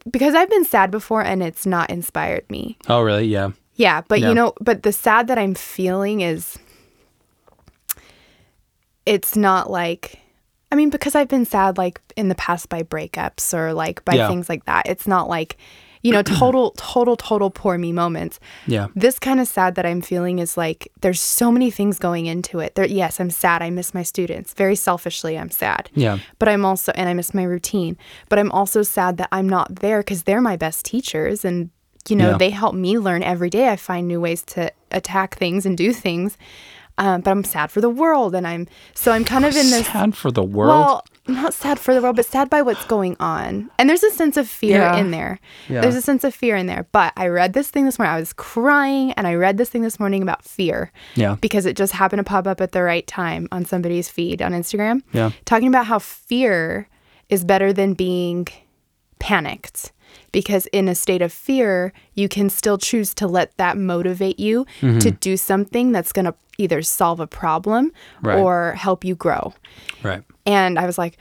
because 0.09 0.33
I've 0.33 0.49
been 0.49 0.63
sad 0.65 0.91
before 0.91 1.21
and 1.21 1.43
it's 1.43 1.65
not 1.65 1.89
inspired 1.89 2.49
me. 2.49 2.77
Oh, 2.87 3.01
really? 3.01 3.27
Yeah. 3.27 3.51
Yeah, 3.75 4.01
but 4.07 4.21
Yeah. 4.21 4.29
you 4.29 4.33
know, 4.33 4.53
but 4.61 4.83
the 4.83 4.93
sad 4.93 5.27
that 5.27 5.37
I'm 5.37 5.55
feeling 5.55 6.21
is 6.21 6.57
it's 9.05 9.35
not 9.35 9.69
like 9.69 10.19
I 10.75 10.77
mean 10.77 10.89
because 10.89 11.15
I've 11.15 11.29
been 11.29 11.45
sad 11.45 11.77
like 11.77 12.01
in 12.17 12.27
the 12.27 12.35
past 12.35 12.67
by 12.67 12.83
breakups 12.83 13.53
or 13.53 13.73
like 13.73 14.03
by 14.03 14.15
Yeah. 14.15 14.27
things 14.27 14.49
like 14.49 14.65
that. 14.65 14.85
It's 14.87 15.07
not 15.07 15.29
like 15.29 15.55
you 16.01 16.11
know 16.11 16.21
total 16.41 16.71
total 16.75 17.15
total 17.15 17.49
poor 17.49 17.77
me 17.77 17.93
moments. 17.93 18.41
Yeah. 18.67 18.87
This 18.93 19.17
kind 19.17 19.39
of 19.39 19.47
sad 19.47 19.75
that 19.75 19.85
I'm 19.85 20.01
feeling 20.01 20.39
is 20.39 20.57
like 20.57 20.91
there's 20.99 21.21
so 21.21 21.49
many 21.49 21.71
things 21.71 21.97
going 21.97 22.25
into 22.25 22.59
it. 22.59 22.75
There 22.75 22.85
yes, 22.85 23.21
I'm 23.21 23.29
sad. 23.29 23.61
I 23.61 23.69
miss 23.69 23.93
my 23.93 24.03
students. 24.03 24.53
Very 24.53 24.75
selfishly, 24.75 25.37
I'm 25.39 25.49
sad. 25.49 25.89
Yeah. 25.93 26.17
But 26.39 26.49
I'm 26.49 26.65
also 26.65 26.91
and 26.95 27.07
I 27.07 27.13
miss 27.13 27.33
my 27.33 27.43
routine. 27.43 27.95
But 28.27 28.37
I'm 28.39 28.51
also 28.51 28.83
sad 28.83 29.15
that 29.17 29.29
I'm 29.31 29.47
not 29.47 29.75
there 29.77 30.03
cuz 30.03 30.23
they're 30.23 30.41
my 30.41 30.57
best 30.57 30.83
teachers 30.83 31.45
and 31.45 31.69
you 32.09 32.15
know, 32.17 32.31
Yeah. 32.31 32.37
they 32.37 32.51
help 32.51 32.75
me 32.75 32.99
learn 32.99 33.23
every 33.23 33.49
day. 33.49 33.69
I 33.69 33.77
find 33.77 34.07
new 34.07 34.19
ways 34.21 34.43
to 34.53 34.71
attack 34.91 35.37
things 35.37 35.65
and 35.65 35.75
do 35.77 35.91
things. 35.93 36.37
Um, 36.97 37.21
but 37.21 37.31
I'm 37.31 37.43
sad 37.43 37.71
for 37.71 37.81
the 37.81 37.89
world, 37.89 38.35
and 38.35 38.47
I'm 38.47 38.67
so 38.93 39.11
I'm 39.11 39.25
kind 39.25 39.45
of 39.45 39.55
in 39.55 39.69
this. 39.69 39.87
Sad 39.87 40.15
for 40.15 40.31
the 40.31 40.43
world. 40.43 40.69
Well, 40.69 41.05
not 41.27 41.53
sad 41.53 41.79
for 41.79 41.93
the 41.93 42.01
world, 42.01 42.15
but 42.15 42.25
sad 42.25 42.49
by 42.49 42.61
what's 42.61 42.85
going 42.85 43.17
on. 43.19 43.69
And 43.79 43.89
there's 43.89 44.03
a 44.03 44.11
sense 44.11 44.37
of 44.37 44.47
fear 44.47 44.79
Yeah. 44.79 44.97
in 44.97 45.11
there. 45.11 45.39
Yeah. 45.67 45.81
There's 45.81 45.95
a 45.95 46.01
sense 46.01 46.23
of 46.23 46.35
fear 46.35 46.55
in 46.55 46.67
there. 46.67 46.85
But 46.91 47.13
I 47.17 47.27
read 47.27 47.53
this 47.53 47.69
thing 47.69 47.85
this 47.85 47.97
morning. 47.97 48.15
I 48.15 48.19
was 48.19 48.31
crying, 48.33 49.11
and 49.13 49.25
I 49.27 49.33
read 49.35 49.57
this 49.57 49.69
thing 49.69 49.81
this 49.81 49.99
morning 49.99 50.21
about 50.21 50.43
fear 50.43 50.91
yeah. 51.15 51.35
because 51.41 51.65
it 51.65 51.75
just 51.75 51.93
happened 51.93 52.19
to 52.19 52.23
pop 52.23 52.47
up 52.47 52.61
at 52.61 52.71
the 52.71 52.83
right 52.83 53.05
time 53.07 53.47
on 53.51 53.65
somebody's 53.65 54.07
feed 54.09 54.41
on 54.41 54.51
Instagram. 54.51 55.01
Yeah. 55.13 55.31
Talking 55.45 55.67
about 55.67 55.87
how 55.87 55.99
fear 55.99 56.87
is 57.27 57.43
better 57.43 57.73
than 57.73 57.93
being 57.95 58.47
panicked 59.19 59.91
because 60.35 60.65
in 60.73 60.89
a 60.89 60.95
state 60.95 61.21
of 61.21 61.31
fear, 61.31 61.93
you 62.13 62.27
can 62.27 62.49
still 62.49 62.77
choose 62.77 63.13
to 63.13 63.25
let 63.25 63.55
that 63.55 63.77
motivate 63.77 64.37
you 64.37 64.65
Mm-hmm. 64.81 64.99
to 64.99 65.11
do 65.11 65.37
something 65.37 65.93
that's 65.93 66.11
going 66.11 66.25
to 66.25 66.35
either 66.57 66.81
solve 66.81 67.21
a 67.21 67.27
problem 67.27 67.93
Right. 68.21 68.37
or 68.37 68.73
help 68.73 69.05
you 69.05 69.15
grow. 69.15 69.53
Right. 70.03 70.23
And 70.45 70.77
I 70.77 70.85
was 70.85 70.97
like, 70.97 71.17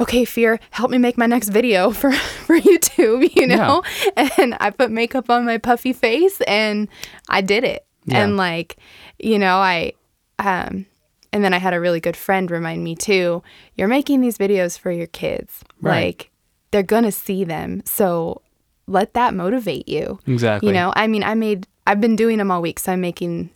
okay, 0.00 0.24
fear, 0.24 0.58
help 0.70 0.90
me 0.90 0.96
make 0.96 1.18
my 1.18 1.26
next 1.26 1.50
video 1.50 1.90
for, 2.00 2.10
for 2.46 2.58
YouTube, 2.58 3.36
you 3.36 3.46
know? 3.46 3.82
Yeah. 4.16 4.30
And 4.38 4.56
I 4.60 4.70
put 4.70 4.90
makeup 4.90 5.28
on 5.28 5.44
my 5.44 5.58
puffy 5.58 5.92
face 5.92 6.40
and 6.46 6.88
I 7.28 7.42
did 7.42 7.64
it. 7.64 7.84
Yeah. 8.06 8.22
And 8.24 8.38
like, 8.38 8.78
you 9.18 9.38
know, 9.38 9.56
I, 9.58 9.92
um, 10.38 10.86
and 11.34 11.44
then 11.44 11.52
I 11.52 11.58
had 11.58 11.74
a 11.74 11.80
really 11.80 12.00
good 12.00 12.16
friend 12.16 12.50
remind 12.50 12.82
me 12.82 12.96
too, 12.96 13.42
you're 13.74 13.88
making 13.88 14.22
these 14.22 14.38
videos 14.38 14.78
for 14.78 14.90
your 14.90 15.06
kids. 15.08 15.62
Right. 15.82 16.06
Like, 16.06 16.30
they're 16.70 16.82
going 16.82 17.04
to 17.04 17.12
see 17.12 17.44
them. 17.44 17.82
So 17.84 18.40
let 18.86 19.14
that 19.14 19.34
motivate 19.34 19.88
you. 19.88 20.18
Exactly. 20.26 20.68
You 20.68 20.74
know, 20.74 20.92
I 20.96 21.06
mean, 21.06 21.24
I 21.24 21.34
made, 21.34 21.66
I've 21.86 22.00
been 22.00 22.16
doing 22.16 22.38
them 22.38 22.50
all 22.50 22.62
week. 22.62 22.78
So 22.78 22.92
I'm 22.92 23.00
making, 23.00 23.50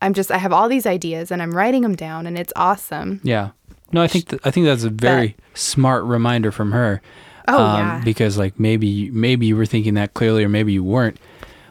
I'm 0.00 0.14
just, 0.14 0.30
I 0.30 0.38
have 0.38 0.52
all 0.52 0.68
these 0.68 0.86
ideas 0.86 1.30
and 1.30 1.42
I'm 1.42 1.54
writing 1.54 1.82
them 1.82 1.94
down 1.96 2.26
and 2.26 2.38
it's 2.38 2.52
awesome. 2.56 3.20
Yeah. 3.22 3.50
No, 3.92 4.02
I 4.02 4.08
think 4.08 4.28
th- 4.28 4.42
I 4.44 4.50
think 4.50 4.66
that's 4.66 4.82
a 4.82 4.90
very 4.90 5.36
smart 5.54 6.04
reminder 6.04 6.50
from 6.50 6.72
her. 6.72 7.00
Oh, 7.46 7.64
um, 7.64 7.78
yeah. 7.78 8.02
Because 8.04 8.36
like 8.36 8.58
maybe 8.58 9.10
maybe 9.10 9.46
you 9.46 9.56
were 9.56 9.66
thinking 9.66 9.94
that 9.94 10.14
clearly, 10.14 10.42
or 10.42 10.48
maybe 10.48 10.72
you 10.72 10.82
weren't. 10.82 11.18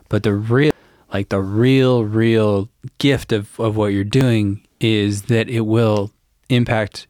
But 0.07 0.23
the 0.23 0.33
real, 0.33 0.71
like 1.13 1.27
the 1.27 1.41
real, 1.41 2.05
real 2.05 2.69
gift 2.99 3.33
of 3.33 3.59
of 3.59 3.75
what 3.75 3.87
you're 3.87 4.05
doing 4.05 4.65
is 4.79 5.23
that 5.23 5.49
it 5.49 5.61
will 5.61 6.11
impact 6.49 7.07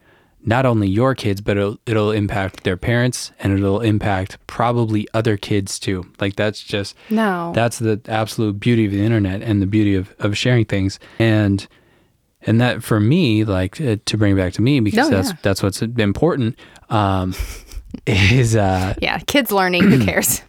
not 0.47 0.65
only 0.65 0.87
your 0.87 1.15
kids, 1.15 1.41
but 1.41 1.57
it'll 1.57 1.77
it'll 1.85 2.11
impact 2.11 2.63
their 2.63 2.77
parents, 2.77 3.31
and 3.39 3.51
it'll 3.57 3.81
impact 3.81 4.37
probably 4.47 5.07
other 5.13 5.37
kids 5.37 5.79
too. 5.79 6.05
Like 6.19 6.35
that's 6.35 6.61
just 6.61 6.95
No. 7.09 7.51
that's 7.55 7.79
the 7.79 7.99
absolute 8.07 8.59
beauty 8.59 8.85
of 8.85 8.91
the 8.91 9.03
internet 9.03 9.41
and 9.41 9.61
the 9.61 9.65
beauty 9.67 9.95
of, 9.95 10.13
of 10.19 10.37
sharing 10.37 10.65
things 10.65 10.99
and 11.19 11.67
and 12.47 12.61
that 12.61 12.83
for 12.83 12.99
me 12.99 13.43
like 13.43 13.81
uh, 13.81 13.97
to 14.05 14.17
bring 14.17 14.33
it 14.33 14.35
back 14.35 14.53
to 14.53 14.61
me 14.61 14.79
because 14.79 15.07
Oh, 15.07 15.09
that's 15.09 15.29
yeah. 15.29 15.37
that's 15.41 15.63
what's 15.63 15.81
important 15.81 16.57
um 16.89 17.33
is 18.05 18.55
uh 18.55 18.93
yeah, 19.01 19.17
kids 19.19 19.51
learning, 19.51 19.83
who 19.89 20.05
cares? 20.09 20.41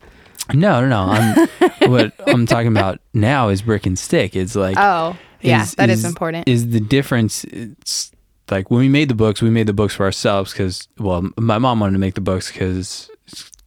no 0.55 0.81
no 0.81 0.89
no 0.89 1.01
i'm 1.13 1.49
what 1.91 2.13
i'm 2.29 2.47
talking 2.47 2.69
about 2.69 3.01
now 3.15 3.49
is 3.49 3.63
brick 3.63 3.85
and 3.87 3.99
stick 3.99 4.37
it's 4.37 4.55
like 4.55 4.77
Oh, 4.79 5.17
yeah, 5.41 5.65
that 5.77 5.91
is 5.91 6.05
important. 6.05 6.49
is 6.49 6.69
the 6.71 6.81
difference 6.81 7.45
it's 7.45 8.13
like 8.51 8.71
when 8.71 8.81
we 8.81 8.89
made 8.89 9.09
the 9.09 9.15
books 9.15 9.43
we 9.43 9.51
made 9.51 9.67
the 9.67 9.73
books 9.73 9.95
for 9.95 10.05
ourselves 10.05 10.53
because 10.53 10.89
well 10.99 11.29
my 11.37 11.59
mom 11.59 11.81
wanted 11.81 11.93
to 11.93 11.99
make 11.99 12.15
the 12.15 12.21
books 12.21 12.51
because 12.51 13.11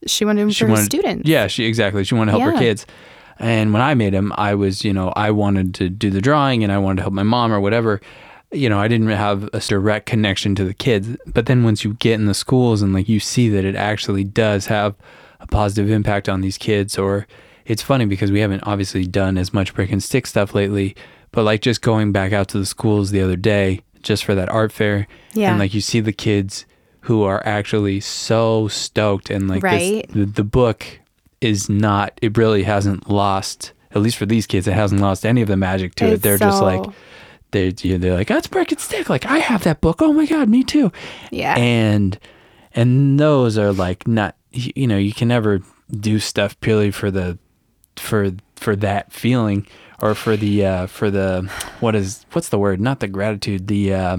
she 0.05 0.25
wanted 0.25 0.41
them 0.41 0.49
she 0.49 0.63
for 0.63 0.71
wanted 0.71 0.85
students. 0.85 1.27
Yeah, 1.27 1.47
she 1.47 1.65
exactly. 1.65 2.03
She 2.03 2.15
wanted 2.15 2.31
to 2.31 2.39
help 2.39 2.53
her 2.53 2.59
kids. 2.59 2.85
And 3.37 3.71
when 3.71 3.81
I 3.81 3.93
made 3.93 4.13
them, 4.13 4.33
I 4.35 4.55
was, 4.55 4.83
you 4.83 4.91
know, 4.91 5.09
I 5.15 5.31
wanted 5.31 5.73
to 5.75 5.89
do 5.89 6.09
the 6.09 6.21
drawing 6.21 6.63
and 6.63 6.73
I 6.73 6.77
wanted 6.77 6.97
to 6.97 7.01
help 7.03 7.13
my 7.13 7.23
mom 7.23 7.53
or 7.53 7.59
whatever. 7.59 8.01
You 8.51 8.67
know, 8.69 8.79
I 8.79 8.87
didn't 8.87 9.07
have 9.07 9.49
a 9.53 9.59
direct 9.59 10.07
connection 10.07 10.55
to 10.55 10.65
the 10.65 10.73
kids. 10.73 11.15
But 11.25 11.45
then 11.45 11.63
once 11.63 11.83
you 11.83 11.93
get 11.95 12.15
in 12.15 12.25
the 12.25 12.33
schools 12.33 12.81
and 12.81 12.93
like 12.93 13.07
you 13.07 13.19
see 13.19 13.47
that 13.49 13.63
it 13.63 13.75
actually 13.75 14.23
does 14.23 14.65
have 14.65 14.95
a 15.39 15.47
positive 15.47 15.89
impact 15.89 16.27
on 16.27 16.41
these 16.41 16.57
kids, 16.57 16.97
or 16.97 17.27
it's 17.65 17.83
funny 17.83 18.05
because 18.05 18.31
we 18.31 18.41
haven't 18.41 18.63
obviously 18.65 19.05
done 19.05 19.37
as 19.37 19.53
much 19.53 19.73
brick 19.73 19.91
and 19.91 20.03
stick 20.03 20.27
stuff 20.27 20.53
lately. 20.53 20.95
But 21.31 21.43
like 21.43 21.61
just 21.61 21.81
going 21.81 22.11
back 22.11 22.33
out 22.33 22.49
to 22.49 22.59
the 22.59 22.65
schools 22.65 23.11
the 23.11 23.21
other 23.21 23.37
day, 23.37 23.81
just 24.03 24.23
for 24.25 24.35
that 24.35 24.49
art 24.49 24.71
fair, 24.71 25.07
Yeah. 25.33 25.51
and 25.51 25.59
like 25.59 25.73
you 25.73 25.81
see 25.81 25.99
the 25.99 26.13
kids 26.13 26.65
who 27.01 27.23
are 27.23 27.41
actually 27.45 27.99
so 28.01 28.67
stoked 28.67 29.29
and 29.29 29.47
like 29.47 29.63
Right. 29.63 30.05
this, 30.07 30.15
the, 30.15 30.25
the 30.25 30.43
book 30.43 30.85
is 31.41 31.69
not 31.69 32.17
it 32.21 32.37
really 32.37 32.63
hasn't 32.63 33.09
lost 33.09 33.71
at 33.91 34.01
least 34.01 34.17
for 34.17 34.25
these 34.25 34.45
kids 34.45 34.67
it 34.67 34.73
hasn't 34.73 34.99
lost 34.99 35.25
any 35.25 35.41
of 35.41 35.47
the 35.47 35.55
magic 35.55 35.95
to 35.95 36.05
it 36.05 36.21
they're 36.21 36.37
just 36.37 36.61
like 36.61 36.83
they're 37.51 37.71
you 37.81 37.93
know, 37.93 37.97
they're 37.97 38.13
like 38.13 38.27
that's 38.27 38.45
brick 38.45 38.71
and 38.73 38.81
stick 38.81 39.09
like 39.09 39.25
i 39.25 39.37
have 39.39 39.63
that 39.63 39.79
book 39.79 40.01
oh 40.01 40.11
my 40.11 40.25
god 40.25 40.49
me 40.49 40.63
too 40.63 40.91
Yeah. 41.31 41.55
and 41.57 42.19
and 42.75 43.17
those 43.19 43.57
are 43.57 43.71
like 43.71 44.05
not 44.05 44.35
you 44.51 44.85
know 44.85 44.97
you 44.97 45.13
can 45.13 45.29
never 45.29 45.61
do 45.89 46.19
stuff 46.19 46.59
purely 46.59 46.91
for 46.91 47.09
the 47.09 47.39
for 47.95 48.31
for 48.57 48.75
that 48.75 49.13
feeling 49.13 49.65
or 50.01 50.15
for 50.15 50.35
the 50.37 50.65
uh 50.65 50.87
for 50.87 51.09
the 51.11 51.49
what 51.79 51.95
is 51.95 52.25
what's 52.31 52.49
the 52.49 52.59
word? 52.59 52.79
Not 52.79 52.99
the 52.99 53.07
gratitude 53.07 53.67
the 53.67 53.93
uh 53.93 54.17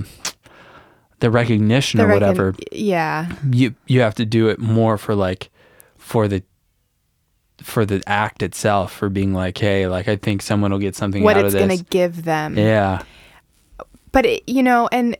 the 1.20 1.30
recognition 1.30 1.98
The 1.98 2.04
or 2.04 2.08
recon- 2.08 2.20
whatever. 2.28 2.54
Yeah. 2.72 3.30
you 3.50 3.74
you 3.86 4.00
have 4.00 4.14
to 4.16 4.24
do 4.26 4.48
it 4.48 4.58
more 4.58 4.96
for 4.98 5.14
like 5.14 5.50
for 5.98 6.28
the 6.28 6.42
for 7.58 7.84
the 7.84 8.02
act 8.06 8.42
itself 8.42 8.90
for 8.90 9.10
being 9.10 9.34
like 9.34 9.58
hey 9.58 9.86
like 9.86 10.08
i 10.08 10.16
think 10.16 10.40
someone 10.40 10.72
will 10.72 10.78
get 10.78 10.96
something 10.96 11.22
What 11.22 11.36
out 11.36 11.44
it's 11.44 11.54
of 11.54 11.58
going 11.58 11.68
this. 11.68 11.80
to 11.80 11.84
give 11.84 12.24
them. 12.24 12.56
yeah. 12.56 13.02
But, 14.12 14.26
it, 14.26 14.48
you 14.48 14.62
know, 14.62 14.88
and 14.90 15.16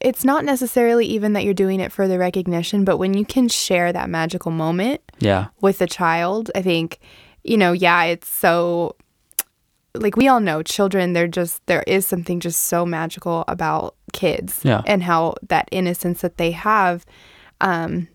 it's 0.00 0.22
not 0.24 0.44
necessarily 0.44 1.06
even 1.06 1.32
that 1.32 1.44
you're 1.44 1.54
doing 1.54 1.80
it 1.80 1.90
for 1.90 2.06
the 2.06 2.18
recognition, 2.18 2.84
but 2.84 2.98
when 2.98 3.14
you 3.14 3.24
can 3.24 3.48
share 3.48 3.94
that 3.94 4.10
magical 4.10 4.50
moment 4.50 5.00
yeah. 5.20 5.46
with 5.62 5.80
a 5.80 5.86
child, 5.86 6.50
I 6.54 6.60
think, 6.60 6.98
you 7.44 7.56
know, 7.56 7.72
yeah, 7.72 8.02
it's 8.04 8.28
so 8.28 8.94
like 10.00 10.16
we 10.16 10.28
all 10.28 10.40
know 10.40 10.62
children, 10.62 11.12
they're 11.12 11.28
just 11.28 11.64
there 11.66 11.82
is 11.86 12.06
something 12.06 12.40
just 12.40 12.64
so 12.64 12.84
magical 12.86 13.44
about 13.48 13.94
kids 14.12 14.60
Yeah. 14.62 14.82
and 14.86 15.02
how 15.02 15.34
that 15.48 15.68
innocence 15.72 16.20
that 16.22 16.36
they 16.38 16.50
have 16.52 17.04
um 17.60 18.08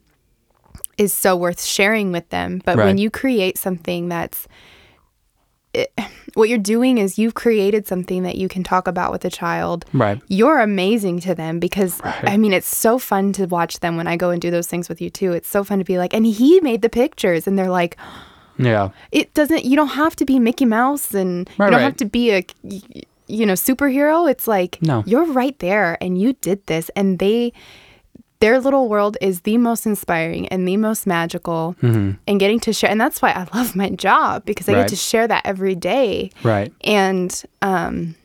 is 0.97 1.13
so 1.13 1.35
worth 1.35 1.61
sharing 1.63 2.11
with 2.11 2.29
them. 2.29 2.61
But 2.65 2.77
when 2.77 2.97
you 2.97 3.09
create 3.09 3.57
something 3.57 4.09
that's 4.09 4.47
it, 5.73 5.91
what 6.35 6.47
you're 6.49 6.57
doing 6.57 6.97
is 6.97 7.17
you've 7.17 7.33
created 7.33 7.87
something 7.87 8.23
that 8.23 8.35
you 8.35 8.47
can 8.47 8.63
talk 8.63 8.87
about 8.87 9.11
with 9.11 9.25
a 9.25 9.29
child 9.29 9.83
right 9.93 10.21
you're 10.29 10.59
amazing 10.59 11.19
to 11.21 11.35
them 11.35 11.59
because 11.59 11.99
Right. 12.03 12.29
I 12.29 12.37
mean 12.37 12.53
it's 12.53 12.67
so 12.77 12.97
fun 12.99 13.33
to 13.33 13.45
watch 13.47 13.79
them 13.79 13.97
when 13.97 14.07
I 14.07 14.15
go 14.15 14.29
and 14.29 14.41
do 14.41 14.51
those 14.51 14.67
things 14.67 14.87
with 14.89 15.01
you 15.01 15.09
too. 15.09 15.33
It's 15.33 15.49
so 15.49 15.63
fun 15.63 15.79
to 15.79 15.85
be 15.85 15.97
like, 15.97 16.13
and 16.13 16.25
he 16.25 16.59
made 16.61 16.81
the 16.81 16.89
pictures, 16.89 17.47
and 17.47 17.57
they're 17.57 17.69
like, 17.69 17.97
yeah 18.61 18.89
it 19.11 19.33
doesn't. 19.33 19.65
You 19.65 19.75
don't 19.75 19.89
have 20.03 20.15
to 20.17 20.25
be 20.25 20.39
Mickey 20.39 20.65
Mouse, 20.65 21.13
and 21.13 21.49
Right, 21.57 21.67
you 21.67 21.71
don't 21.71 21.79
right. 21.81 21.81
have 21.83 21.97
to 21.97 22.05
be 22.05 22.31
a 22.31 22.45
you 23.27 23.45
know 23.45 23.53
superhero. 23.53 24.29
It's 24.29 24.47
like 24.47 24.81
No. 24.81 25.03
you're 25.05 25.25
right 25.25 25.57
there, 25.59 25.97
and 26.01 26.19
you 26.21 26.33
did 26.33 26.65
this, 26.67 26.89
and 26.95 27.19
they. 27.19 27.53
Their 28.41 28.59
little 28.59 28.89
world 28.89 29.17
is 29.21 29.41
the 29.41 29.57
most 29.59 29.85
inspiring 29.85 30.47
and 30.47 30.67
the 30.67 30.75
most 30.75 31.05
magical, 31.05 31.75
and 31.83 32.17
getting 32.39 32.59
to 32.61 32.73
share. 32.73 32.89
And 32.89 32.99
that's 32.99 33.21
why 33.21 33.29
I 33.33 33.45
love 33.55 33.75
my 33.75 33.89
job 33.89 34.45
because 34.45 34.67
I 34.67 34.71
Mm-hmm. 34.71 34.79
Right. 34.81 34.83
get 34.89 34.89
to 34.89 34.95
share 34.95 35.27
that 35.27 35.45
every 35.45 35.75
day 35.75 36.31
right 36.41 36.73
and 36.83 37.29
um 37.61 38.15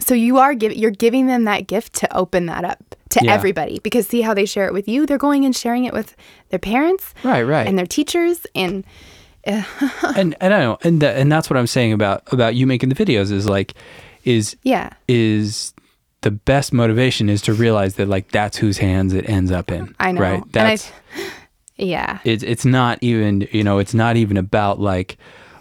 so 0.00 0.14
you 0.14 0.38
are 0.38 0.54
giving 0.54 0.78
you're 0.78 0.90
giving 0.90 1.26
them 1.26 1.44
that 1.44 1.66
gift 1.66 1.92
to 1.96 2.16
open 2.16 2.46
that 2.46 2.64
up 2.64 2.96
to 3.12 3.20
Yeah. 3.24 3.32
everybody 3.32 3.78
because 3.80 4.06
see 4.06 4.20
how 4.20 4.34
they 4.34 4.44
share 4.46 4.66
it 4.66 4.72
with 4.72 4.88
you? 4.88 5.06
They're 5.06 5.18
going 5.18 5.44
and 5.44 5.54
sharing 5.54 5.84
it 5.84 5.92
with 5.92 6.16
their 6.50 6.58
parents 6.58 7.14
right 7.24 7.42
right. 7.42 7.66
and 7.66 7.78
their 7.78 7.86
teachers 7.86 8.46
and 8.54 8.84
and 9.44 10.36
and 10.40 10.54
i 10.54 10.60
know 10.60 10.78
and 10.84 11.02
that, 11.02 11.16
and 11.16 11.32
that's 11.32 11.50
what 11.50 11.56
i'm 11.56 11.66
saying 11.66 11.92
about 11.92 12.22
about 12.32 12.54
you 12.54 12.64
making 12.64 12.88
the 12.90 12.94
videos 12.94 13.32
is 13.32 13.48
like 13.48 13.74
is 14.22 14.56
yeah. 14.62 14.90
is 15.08 15.74
the 16.20 16.30
best 16.30 16.72
motivation 16.72 17.28
is 17.28 17.42
to 17.42 17.52
realize 17.52 17.96
that 17.96 18.06
like 18.06 18.30
that's 18.30 18.56
whose 18.56 18.78
hands 18.78 19.12
it 19.12 19.28
ends 19.28 19.50
up 19.50 19.72
in 19.72 19.96
i 19.98 20.12
know. 20.12 20.20
right? 20.20 20.42
And 20.54 20.56
I, 20.56 20.76
that's 20.76 20.92
yeah. 21.76 22.20
It's 22.24 22.44
it's 22.44 22.64
not 22.64 22.98
even 23.02 23.48
you 23.50 23.64
know 23.64 23.78
it's 23.78 23.94
not 23.94 24.16
even 24.16 24.36
about 24.36 24.78
like 24.78 25.16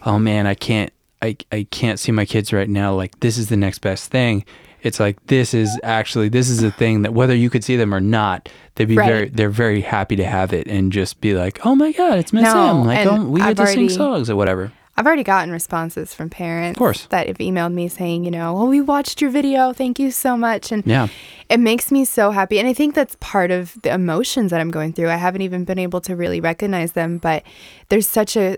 oh 0.06 0.20
man 0.20 0.46
i 0.46 0.54
can't 0.54 0.94
i 1.24 1.36
i 1.52 1.66
can't 1.72 2.00
see 2.00 2.12
my 2.12 2.26
kids 2.26 2.54
right 2.54 2.70
now. 2.70 2.94
Like 2.94 3.20
this 3.22 3.40
is 3.40 3.50
the 3.50 3.58
next 3.58 3.80
best 3.80 4.12
thing 4.12 4.46
it's 4.84 5.00
like 5.00 5.18
this 5.28 5.54
is 5.54 5.70
actually 5.84 6.30
this 6.30 6.50
is 6.50 6.64
a 6.64 6.72
thing 6.72 7.02
that 7.04 7.14
whether 7.14 7.36
you 7.36 7.50
could 7.50 7.64
see 7.64 7.76
them 7.76 7.94
or 7.94 8.00
not 8.02 8.50
they'd 8.76 8.88
be 8.88 8.96
Right. 8.98 9.08
very 9.08 9.30
they're 9.30 9.50
very 9.50 9.82
happy 9.82 10.16
to 10.16 10.26
have 10.26 10.54
it 10.54 10.68
and 10.68 10.92
just 10.92 11.22
be 11.22 11.34
like 11.34 11.66
oh 11.66 11.76
my 11.76 11.92
god 11.92 12.18
it's 12.20 12.34
miss 12.34 12.44
No, 12.44 12.70
Em. 12.82 12.86
like 12.86 13.06
oh, 13.08 13.24
we 13.26 13.42
I've 13.42 13.56
get 13.58 13.66
to 13.68 13.72
sing 13.74 13.90
songs 13.90 14.30
or 14.30 14.36
whatever 14.36 14.72
i've 14.98 15.06
already 15.08 15.24
gotten 15.24 15.52
responses 15.52 16.14
from 16.14 16.30
parents 16.30 16.76
of 16.78 16.80
course. 16.80 17.08
that 17.08 17.28
have 17.28 17.38
emailed 17.38 17.74
me 17.74 17.88
saying 17.88 18.26
you 18.26 18.32
know 18.32 18.58
oh 18.58 18.66
we 18.66 18.82
watched 18.82 19.22
your 19.22 19.32
video 19.32 19.72
thank 19.74 20.00
you 20.00 20.12
so 20.12 20.36
much 20.36 20.72
and 20.72 20.84
yeah 20.86 21.08
it 21.50 21.60
makes 21.60 21.92
me 21.92 22.04
so 22.06 22.32
happy 22.32 22.60
and 22.60 22.68
i 22.68 22.74
think 22.74 22.94
that's 22.94 23.16
part 23.20 23.52
of 23.52 23.78
the 23.84 23.94
emotions 23.94 24.52
that 24.52 24.60
i'm 24.60 24.70
going 24.72 24.92
through 24.94 25.10
i 25.10 25.16
haven't 25.16 25.42
even 25.42 25.64
been 25.64 25.80
able 25.80 26.02
to 26.02 26.16
really 26.16 26.42
recognize 26.42 26.92
them 26.92 27.18
but 27.18 27.44
there's 27.90 28.08
such 28.08 28.36
a 28.36 28.58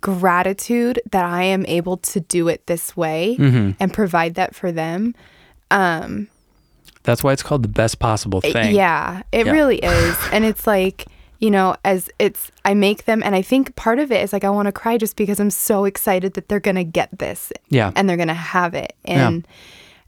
gratitude 0.00 1.00
that 1.10 1.24
i 1.24 1.42
am 1.42 1.64
able 1.66 1.96
to 1.96 2.20
do 2.20 2.48
it 2.48 2.66
this 2.66 2.96
way 2.96 3.36
Mm-hmm. 3.38 3.70
and 3.80 3.92
provide 3.92 4.34
that 4.34 4.54
for 4.54 4.70
them 4.72 5.14
Um, 5.72 6.28
That's 7.02 7.24
why 7.24 7.32
it's 7.32 7.42
called 7.42 7.62
the 7.62 7.68
best 7.68 7.98
possible 7.98 8.40
thing. 8.40 8.74
yeah, 8.74 9.22
it 9.32 9.46
Yeah. 9.46 9.52
really 9.52 9.78
is. 9.78 10.16
and 10.32 10.44
it's 10.44 10.66
like, 10.66 11.06
you 11.40 11.50
know, 11.50 11.74
as 11.84 12.08
it's, 12.20 12.52
I 12.64 12.74
make 12.74 13.06
them, 13.06 13.22
and 13.24 13.34
I 13.34 13.42
think 13.42 13.74
part 13.74 13.98
of 13.98 14.12
it 14.12 14.22
is 14.22 14.32
like, 14.32 14.44
I 14.44 14.50
want 14.50 14.66
to 14.66 14.72
cry 14.72 14.98
just 14.98 15.16
because 15.16 15.40
I'm 15.40 15.50
so 15.50 15.84
excited 15.84 16.34
that 16.34 16.48
they're 16.48 16.60
going 16.60 16.76
to 16.76 16.84
get 16.84 17.18
this 17.18 17.52
Yeah. 17.70 17.90
and 17.96 18.08
they're 18.08 18.16
going 18.16 18.28
to 18.28 18.34
have 18.34 18.74
it. 18.74 18.92
And, 19.04 19.46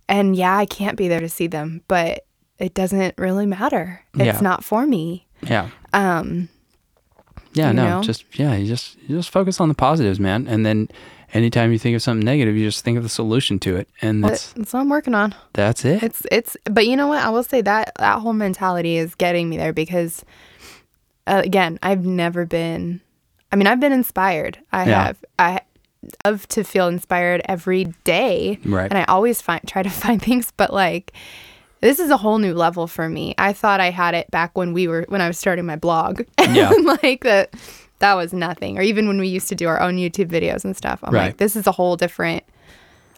and 0.09 0.37
yeah, 0.37 0.57
I 0.57 0.67
can't 0.67 0.97
be 0.97 1.09
there 1.09 1.21
to 1.21 1.29
see 1.29 1.49
them, 1.49 1.83
but 1.89 2.25
it 2.61 2.75
doesn't 2.75 3.15
really 3.19 3.47
matter. 3.47 4.05
It's 4.15 4.25
Yeah. 4.37 4.41
not 4.41 4.63
for 4.63 4.87
me. 4.87 5.27
Yeah. 5.43 5.71
Um, 5.93 6.49
Yeah, 7.55 7.73
no, 7.73 7.85
know? 7.97 8.03
just 8.03 8.25
yeah, 8.39 8.55
you 8.55 8.67
just 8.67 8.97
you 9.09 9.17
just 9.17 9.31
focus 9.31 9.61
on 9.61 9.69
the 9.69 9.75
positives, 9.75 10.19
man. 10.21 10.47
And 10.49 10.65
then 10.67 10.89
anytime 11.35 11.73
you 11.73 11.79
think 11.79 11.95
of 11.97 12.03
something 12.03 12.25
negative, 12.25 12.57
you 12.57 12.65
just 12.67 12.85
think 12.85 12.97
of 12.97 13.03
the 13.03 13.09
solution 13.11 13.59
to 13.61 13.77
it. 13.77 13.89
And 14.01 14.25
that's 14.25 14.53
that's 14.55 14.73
what 14.73 14.81
I'm 14.81 14.89
working 14.89 15.15
on. 15.15 15.35
that's 15.53 15.85
it. 15.85 16.03
It's 16.03 16.23
it's 16.33 16.57
but 16.65 16.87
you 16.87 16.97
know 16.97 17.09
what? 17.09 17.23
I 17.23 17.29
will 17.31 17.43
say 17.43 17.61
that 17.61 17.93
that 17.99 18.21
whole 18.21 18.33
mentality 18.33 18.97
is 18.97 19.15
getting 19.15 19.49
me 19.51 19.57
there 19.59 19.73
because 19.73 20.25
uh, 21.27 21.43
again, 21.45 21.79
I've 21.83 22.05
never 22.07 22.47
been 22.47 23.01
I 23.53 23.57
mean, 23.57 23.67
I've 23.67 23.81
been 23.81 23.93
inspired. 23.93 24.59
I 24.73 24.89
Yeah. 24.89 25.05
have 25.07 25.25
I 25.39 25.61
love 26.25 26.47
to 26.49 26.65
feel 26.65 26.89
inspired 26.89 27.41
every 27.47 27.85
day. 28.05 28.59
Right. 28.65 28.91
And 28.91 28.99
I 28.99 29.05
always 29.05 29.41
find 29.41 29.61
try 29.67 29.83
to 29.83 29.91
find 30.05 30.23
things 30.23 30.53
but 30.57 30.73
like 30.73 31.13
this 31.81 31.99
is 31.99 32.09
a 32.09 32.17
whole 32.17 32.39
new 32.39 32.55
level 32.55 32.87
for 32.87 33.09
me. 33.11 33.35
I 33.37 33.53
thought 33.53 33.79
I 33.79 33.91
had 33.91 34.15
it 34.15 34.31
back 34.31 34.57
when 34.57 34.73
we 34.73 34.89
were 34.89 35.05
when 35.09 35.21
I 35.21 35.27
was 35.27 35.39
starting 35.39 35.67
my 35.67 35.77
blog. 35.77 36.23
Yeah. 36.41 36.71
like 37.03 37.25
that 37.25 37.53
that 38.05 38.15
was 38.15 38.33
nothing. 38.35 38.77
Or 38.79 38.83
even 38.83 39.09
when 39.09 39.19
we 39.19 39.29
used 39.29 39.49
to 39.49 39.55
do 39.55 39.67
our 39.67 39.81
own 39.81 39.97
YouTube 39.97 40.29
videos 40.29 40.63
and 40.65 40.77
stuff. 40.77 41.01
I'm 41.03 41.15
Right. 41.15 41.27
like, 41.29 41.39
this 41.39 41.57
is 41.57 41.67
a 41.67 41.73
whole 41.73 41.97
different 41.97 42.45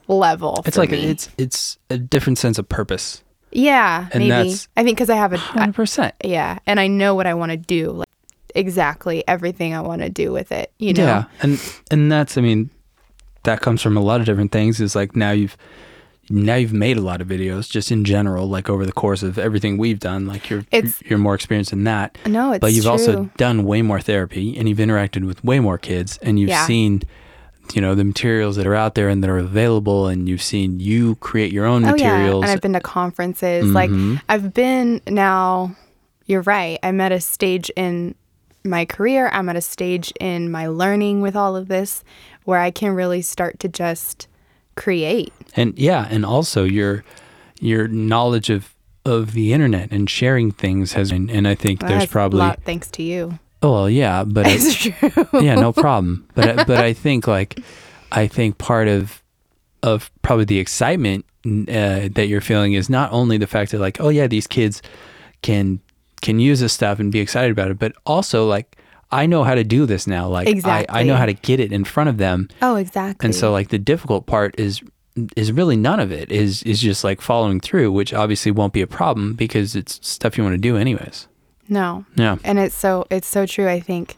level. 0.07 0.63
It's 0.65 0.77
like 0.77 0.91
me. 0.93 1.05
it's 1.07 1.29
it's 1.37 1.79
a 1.91 1.99
different 1.99 2.39
sense 2.39 2.57
of 2.59 2.69
purpose. 2.69 3.23
Yeah, 3.53 4.07
And 4.13 4.21
maybe. 4.23 4.29
that's- 4.31 4.69
I 4.77 4.85
think 4.85 4.97
because 4.97 5.11
I 5.11 5.17
have 5.17 5.33
a 5.33 5.39
Hundred 5.39 5.75
percent. 5.75 6.15
yeah, 6.25 6.59
and 6.67 6.79
I 6.79 6.87
know 6.87 7.15
what 7.17 7.27
I 7.27 7.35
want 7.35 7.51
to 7.51 7.57
do, 7.57 7.91
like 7.91 8.09
exactly 8.55 9.25
everything 9.27 9.75
I 9.75 9.81
want 9.81 10.03
to 10.03 10.09
do 10.09 10.31
with 10.33 10.53
it. 10.53 10.71
You 10.79 10.93
know, 10.95 11.05
Yeah, 11.05 11.25
and 11.43 11.61
and 11.91 12.13
that's 12.13 12.39
I 12.39 12.41
mean, 12.41 12.71
that 13.45 13.61
comes 13.63 13.83
from 13.83 13.97
a 13.97 14.01
lot 14.01 14.21
of 14.21 14.27
different 14.27 14.53
things. 14.53 14.81
Is 14.81 14.95
like 14.95 15.17
now 15.17 15.33
you've 15.33 15.57
now 16.29 16.55
you've 16.57 16.73
made 16.73 16.97
a 16.97 17.01
lot 17.01 17.21
of 17.21 17.29
videos 17.29 17.71
just 17.71 17.91
in 17.93 18.05
general, 18.05 18.49
like 18.49 18.69
over 18.69 18.85
the 18.85 18.93
course 18.93 19.23
of 19.23 19.39
everything 19.39 19.79
we've 19.79 20.01
done. 20.01 20.27
Like 20.27 20.51
you're 20.51 20.65
It's- 20.73 21.03
you're 21.09 21.19
more 21.19 21.35
experienced 21.35 21.73
in 21.73 21.85
that. 21.85 22.19
no, 22.27 22.53
it's 22.53 22.61
but 22.61 22.73
you've 22.73 22.87
also 22.87 23.31
done 23.37 23.65
way 23.65 23.83
more 23.83 24.01
therapy 24.01 24.57
and 24.59 24.69
you've 24.69 24.79
interacted 24.79 25.25
with 25.27 25.43
way 25.45 25.61
more 25.61 25.79
kids 25.79 26.19
and 26.23 26.39
you've 26.41 26.51
Yeah. 26.51 26.67
seen 26.67 27.03
you 27.75 27.81
know 27.81 27.97
the 27.97 28.05
materials 28.05 28.55
that 28.55 28.65
are 28.67 28.77
out 28.77 28.95
there 28.95 29.09
and 29.09 29.25
that 29.25 29.29
are 29.31 29.39
available 29.39 30.07
and 30.07 30.29
you've 30.29 30.43
seen 30.43 30.79
you 30.79 31.17
create 31.17 31.53
your 31.53 31.67
own 31.67 31.85
Oh 31.85 31.91
materials 31.93 32.43
yeah, 32.45 32.49
and 32.49 32.51
I've 32.53 32.61
been 32.61 32.75
to 32.75 32.81
conferences. 32.81 33.65
Like 33.67 33.91
Mhm. 33.91 34.21
I've 34.29 34.55
been 34.55 35.01
now. 35.09 35.75
You're 36.27 36.43
right. 36.43 36.79
I'm 36.85 37.01
at 37.01 37.11
a 37.13 37.21
stage 37.21 37.71
in 37.77 38.15
my 38.65 38.85
career. 38.85 39.29
I'm 39.33 39.49
at 39.49 39.55
a 39.57 39.61
stage 39.61 40.13
in 40.21 40.51
my 40.51 40.67
learning 40.69 41.21
with 41.23 41.35
all 41.37 41.55
of 41.57 41.69
this 41.69 42.03
where 42.45 42.59
I 42.61 42.71
can 42.73 42.93
really 42.93 43.23
start 43.23 43.59
to 43.61 43.69
just 43.69 44.27
create. 44.77 45.33
And 45.57 45.79
yeah 45.79 46.07
and 46.11 46.25
also 46.25 46.65
your 46.65 47.05
your 47.61 47.89
knowledge 47.89 48.51
of 48.51 48.75
of 49.05 49.33
the 49.33 49.53
internet 49.53 49.91
and 49.93 50.11
sharing 50.11 50.51
things 50.51 50.93
has 50.95 51.11
and, 51.13 51.31
and 51.31 51.47
i 51.49 51.55
think 51.55 51.81
there's 51.81 52.07
probably 52.07 52.41
a 52.41 52.43
lot 52.45 52.63
thanks 52.65 52.91
to 52.91 53.03
you. 53.03 53.39
oh 53.63 53.73
well 53.73 53.91
yeah 53.91 54.25
but 54.25 54.47
It's 54.49 54.75
true. 54.75 54.93
yeah 55.41 55.55
no 55.55 55.73
problem 55.73 56.29
but 56.35 56.59
I- 56.61 56.65
but 56.65 56.79
i 56.79 56.93
think 56.93 57.27
like 57.27 57.61
i 58.13 58.27
think 58.27 58.59
part 58.59 58.89
of 58.89 59.23
of 59.83 60.11
probably 60.23 60.45
the 60.45 60.59
excitement 60.59 61.25
uh, 61.47 62.09
that 62.13 62.27
you're 62.29 62.41
feeling 62.41 62.73
is 62.73 62.91
not 62.91 63.13
only 63.13 63.39
the 63.39 63.47
fact 63.47 63.71
that 63.71 63.79
like 63.81 64.01
oh 64.01 64.09
yeah 64.09 64.27
these 64.27 64.47
kids 64.49 64.83
can 65.43 65.81
can 66.23 66.41
use 66.41 66.59
this 66.61 66.73
stuff 66.73 66.99
and 66.99 67.13
be 67.13 67.21
excited 67.21 67.53
about 67.53 67.71
it 67.71 67.79
but 67.79 67.93
also 68.05 68.49
like 68.49 68.77
i 69.13 69.27
know 69.27 69.45
how 69.45 69.55
to 69.55 69.63
do 69.63 69.87
this 69.87 70.07
now 70.09 70.27
like 70.27 70.49
I, 70.65 70.85
I 70.89 71.03
know 71.05 71.15
how 71.15 71.27
to 71.27 71.35
get 71.35 71.61
it 71.61 71.73
in 71.73 71.85
front 71.85 72.09
of 72.11 72.17
them 72.19 72.49
Oh, 72.63 72.75
exactly. 72.75 73.27
and 73.27 73.35
so 73.35 73.53
like 73.53 73.69
the 73.69 73.79
difficult 73.79 74.27
part 74.27 74.59
is 74.59 74.83
is 75.37 75.51
really 75.53 75.77
none 75.77 76.01
of 76.01 76.13
it 76.13 76.31
is 76.31 76.63
is 76.65 76.81
just 76.81 77.03
like 77.03 77.21
following 77.21 77.61
through 77.61 77.91
which 77.91 78.13
obviously 78.13 78.53
won't 78.53 78.73
be 78.73 78.83
a 78.83 78.87
problem 78.87 79.33
because 79.33 79.75
it's 79.75 80.07
stuff 80.07 80.37
you 80.37 80.45
want 80.45 80.55
to 80.55 80.59
do 80.59 80.77
anyways. 80.77 81.29
No, 81.69 82.05
yeah. 82.15 82.37
And 82.45 82.59
it's 82.59 82.75
so 82.75 83.07
it's 83.11 83.27
so 83.27 83.47
true 83.47 83.69
i 83.69 83.81
think. 83.81 84.17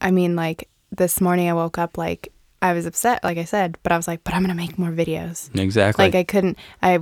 I 0.00 0.10
mean 0.10 0.36
like 0.36 0.68
this 0.90 1.20
morning 1.20 1.48
i 1.48 1.52
woke 1.54 1.78
up 1.78 1.96
like 1.98 2.32
i 2.60 2.72
was 2.72 2.86
upset 2.86 3.22
like 3.24 3.38
i 3.38 3.44
said 3.44 3.78
but 3.82 3.92
i 3.92 3.96
was 3.96 4.06
like 4.06 4.22
but 4.24 4.34
i'm 4.34 4.42
gonna 4.42 4.54
make 4.54 4.78
more 4.78 4.90
videos. 4.90 5.54
Exactly. 5.58 6.04
Like 6.04 6.14
i 6.14 6.24
couldn't 6.24 6.58
i 6.82 7.00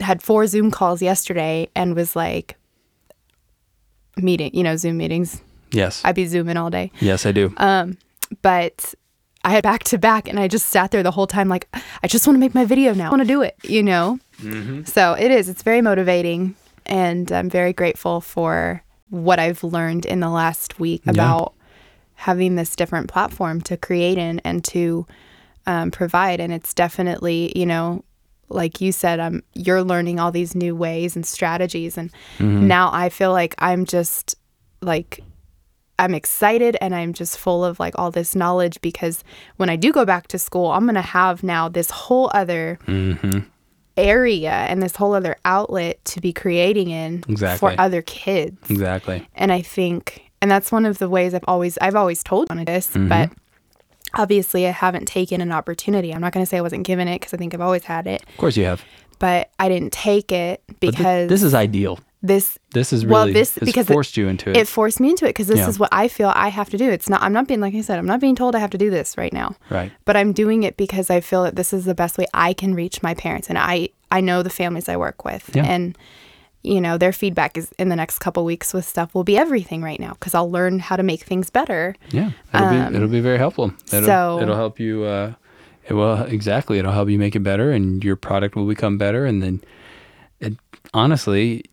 had 0.00 0.22
four 0.22 0.46
zoom 0.46 0.70
calls 0.70 1.02
yesterday 1.02 1.68
and 1.74 1.94
was 1.94 2.14
like 2.16 2.56
meeting 4.16 4.50
you 4.54 4.62
know 4.62 4.76
zoom 4.76 4.96
meetings. 4.96 5.42
Yes. 5.72 6.00
I'd 6.04 6.14
be 6.14 6.26
zooming 6.26 6.56
all 6.56 6.70
day. 6.70 6.90
Yes 7.00 7.26
i 7.26 7.32
do. 7.32 7.52
Um 7.58 7.98
but 8.42 8.94
i 9.44 9.50
had 9.50 9.62
back 9.62 9.84
to 9.84 9.98
back 9.98 10.28
and 10.28 10.38
i 10.40 10.48
just 10.48 10.66
sat 10.66 10.90
there 10.90 11.02
the 11.02 11.10
whole 11.10 11.26
time 11.26 11.48
like 11.48 11.68
i 12.02 12.06
just 12.08 12.26
want 12.26 12.34
to 12.36 12.40
make 12.40 12.54
my 12.54 12.64
video 12.64 12.94
now. 12.94 13.06
I 13.06 13.10
want 13.10 13.22
to 13.22 13.28
do 13.28 13.42
it 13.42 13.56
you 13.62 13.82
know? 13.82 14.18
So 14.84 15.14
it 15.14 15.30
is 15.30 15.48
it's 15.48 15.62
very 15.62 15.80
motivating 15.80 16.54
and 16.84 17.30
i'm 17.32 17.48
very 17.50 17.72
grateful 17.72 18.20
for 18.20 18.82
what 19.10 19.38
i've 19.38 19.62
learned 19.64 20.04
in 20.06 20.20
the 20.20 20.28
last 20.30 20.78
week 20.80 21.02
Yeah. 21.04 21.12
about 21.12 21.54
having 22.14 22.56
this 22.56 22.74
different 22.76 23.08
platform 23.08 23.60
to 23.62 23.76
create 23.76 24.16
in 24.18 24.40
and 24.40 24.64
to 24.64 25.06
um, 25.66 25.90
provide. 25.90 26.40
And 26.40 26.52
it's 26.52 26.72
definitely 26.72 27.52
you 27.54 27.66
know 27.66 28.04
like 28.48 28.80
you 28.80 28.92
said 28.92 29.18
um, 29.20 29.42
you're 29.54 29.82
learning 29.82 30.18
all 30.20 30.30
these 30.32 30.54
new 30.54 30.74
ways 30.76 31.14
and 31.16 31.26
strategies. 31.26 31.98
And 31.98 32.10
now 32.38 32.90
i 32.92 33.08
feel 33.10 33.32
like 33.32 33.54
i'm 33.58 33.84
just 33.84 34.36
like 34.80 35.20
i'm 35.98 36.14
excited 36.14 36.76
and 36.80 36.94
i'm 36.94 37.12
just 37.12 37.38
full 37.38 37.64
of 37.64 37.78
like 37.80 37.94
all 37.98 38.10
this 38.10 38.34
knowledge 38.34 38.80
because 38.80 39.24
when 39.56 39.68
i 39.68 39.76
do 39.76 39.92
go 39.92 40.04
back 40.04 40.26
to 40.28 40.38
school 40.38 40.66
i'm 40.72 40.84
going 40.84 40.94
to 40.94 41.00
have 41.00 41.42
now 41.42 41.68
this 41.68 41.90
whole 41.90 42.30
other 42.34 42.78
mm-hmm. 42.86 43.40
area 43.96 44.50
and 44.50 44.82
this 44.82 44.96
whole 44.96 45.14
other 45.14 45.36
outlet 45.44 46.04
to 46.04 46.20
be 46.20 46.32
creating 46.32 46.90
in 46.90 47.24
Exactly. 47.28 47.58
for 47.58 47.80
other 47.80 48.02
kids 48.02 48.70
exactly 48.70 49.26
and 49.34 49.52
I 49.52 49.62
think, 49.62 50.30
and 50.42 50.50
that's 50.50 50.70
one 50.70 50.84
of 50.84 50.98
the 50.98 51.08
ways 51.08 51.32
I've 51.34 51.44
always, 51.48 51.78
I've 51.78 51.96
always 51.96 52.22
told 52.22 52.50
on 52.50 52.64
this, 52.64 52.88
Mm-hmm. 52.88 53.08
but 53.08 53.30
obviously 54.14 54.66
I 54.66 54.70
haven't 54.70 55.06
taken 55.06 55.40
an 55.40 55.50
opportunity. 55.52 56.12
I'm 56.14 56.20
not 56.20 56.32
going 56.32 56.44
to 56.44 56.48
say 56.48 56.58
I 56.58 56.62
wasn't 56.62 56.86
given 56.86 57.08
it 57.08 57.20
because 57.20 57.34
I 57.34 57.36
think 57.36 57.52
I've 57.54 57.60
always 57.60 57.84
had 57.84 58.06
it, 58.06 58.22
of 58.22 58.36
course 58.36 58.56
you 58.56 58.64
have 58.64 58.84
but 59.18 59.50
I 59.58 59.68
didn't 59.70 59.92
take 59.92 60.30
it 60.30 60.62
because 60.80 61.28
this 61.28 61.42
is 61.42 61.54
ideal 61.54 61.98
this, 62.26 62.58
this 62.72 62.92
is 62.92 63.04
really 63.06 63.12
Well, 63.12 63.32
this- 63.32 63.58
because 63.58 63.88
it- 63.88 63.92
forced 63.92 64.16
you 64.16 64.28
into 64.28 64.50
it, 64.50 64.56
it 64.56 64.68
forced 64.68 65.00
me 65.00 65.10
into 65.10 65.24
it 65.24 65.30
because 65.30 65.46
this 65.46 65.58
Yeah. 65.58 65.68
is 65.68 65.78
what 65.78 65.88
I 65.92 66.08
feel 66.08 66.32
I 66.34 66.48
have 66.48 66.68
to 66.70 66.78
do. 66.78 66.90
It's 66.90 67.08
not, 67.08 67.22
I'm 67.22 67.32
not 67.32 67.46
being, 67.48 67.60
like 67.60 67.74
I 67.74 67.80
said, 67.80 67.98
I'm 67.98 68.06
not 68.06 68.20
being 68.20 68.36
told 68.36 68.54
I 68.54 68.58
have 68.58 68.70
to 68.70 68.78
do 68.78 68.90
this 68.90 69.16
right 69.16 69.32
now, 69.32 69.54
right 69.70 69.90
but 70.04 70.16
I'm 70.16 70.32
doing 70.32 70.62
it 70.62 70.76
because 70.76 71.10
I 71.10 71.20
feel 71.20 71.42
that 71.44 71.56
this 71.56 71.72
is 71.72 71.84
the 71.84 71.94
best 71.94 72.18
way 72.18 72.26
I 72.34 72.52
can 72.52 72.74
reach 72.74 73.02
my 73.02 73.14
parents. 73.14 73.48
And 73.48 73.58
I, 73.58 73.88
I 74.10 74.20
know 74.20 74.42
the 74.42 74.50
families 74.50 74.88
I 74.88 74.96
work 74.96 75.24
with 75.24 75.50
Yeah. 75.54 75.64
and 75.64 75.96
you 76.62 76.80
know, 76.80 76.98
their 76.98 77.12
feedback 77.12 77.56
is 77.56 77.70
in 77.78 77.90
the 77.90 77.94
next 77.96 78.18
couple 78.18 78.44
weeks 78.44 78.74
with 78.74 78.84
stuff 78.84 79.14
will 79.14 79.22
be 79.22 79.38
everything 79.38 79.82
right 79.82 80.00
now 80.00 80.14
because 80.14 80.34
I'll 80.34 80.50
learn 80.50 80.80
how 80.80 80.96
to 80.96 81.04
make 81.04 81.22
things 81.22 81.48
better. 81.48 81.94
yeah 82.10 82.30
it'll 82.52 82.66
Um, 82.66 82.90
be 82.90 82.96
it'll 82.96 83.08
be 83.08 83.20
very 83.20 83.38
helpful 83.38 83.72
it'll, 83.92 84.04
so- 84.04 84.40
it'll 84.42 84.56
help 84.56 84.80
you 84.80 85.04
uh 85.04 85.32
it 85.88 85.94
will 85.94 86.22
exactly 86.24 86.80
it'll 86.80 86.90
help 86.90 87.08
you 87.08 87.20
make 87.20 87.36
it 87.36 87.44
better 87.44 87.70
and 87.70 88.02
your 88.02 88.16
product 88.16 88.56
will 88.56 88.66
become 88.66 88.98
better 88.98 89.24
and 89.26 89.40
then 89.44 89.60
it 90.40 90.54
honestly 90.92 91.58
it 91.58 91.66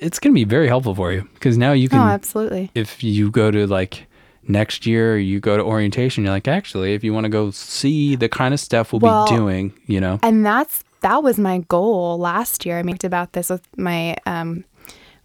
it's 0.00 0.18
going 0.18 0.32
to 0.32 0.34
be 0.34 0.44
very 0.44 0.66
helpful 0.68 0.94
for 0.94 1.12
you 1.12 1.28
because 1.34 1.56
now 1.58 1.72
you 1.72 1.88
can. 1.88 1.98
Oh, 2.00 2.10
absolutely. 2.10 2.70
if 2.74 3.02
you 3.04 3.30
go 3.30 3.50
to 3.50 3.66
like 3.66 4.06
next 4.48 4.86
year 4.86 5.18
you 5.18 5.38
go 5.38 5.56
to 5.56 5.62
orientation 5.62 6.24
you're 6.24 6.32
like 6.32 6.48
actually 6.48 6.94
if 6.94 7.04
you 7.04 7.12
want 7.12 7.24
to 7.24 7.28
go 7.28 7.50
see 7.50 8.16
the 8.16 8.28
kind 8.28 8.52
of 8.54 8.58
stuff 8.58 8.90
we'll 8.92 8.98
Well, 9.00 9.26
be 9.26 9.30
doing 9.36 9.72
you 9.86 10.00
know 10.00 10.18
And 10.22 10.44
that's 10.44 10.82
that 11.02 11.22
was 11.22 11.38
my 11.38 11.58
goal 11.68 12.18
last 12.18 12.66
year. 12.66 12.78
I 12.78 12.82
talked 12.82 13.04
about 13.04 13.32
this 13.32 13.48
with 13.50 13.62
my 13.78 14.16
um, 14.26 14.64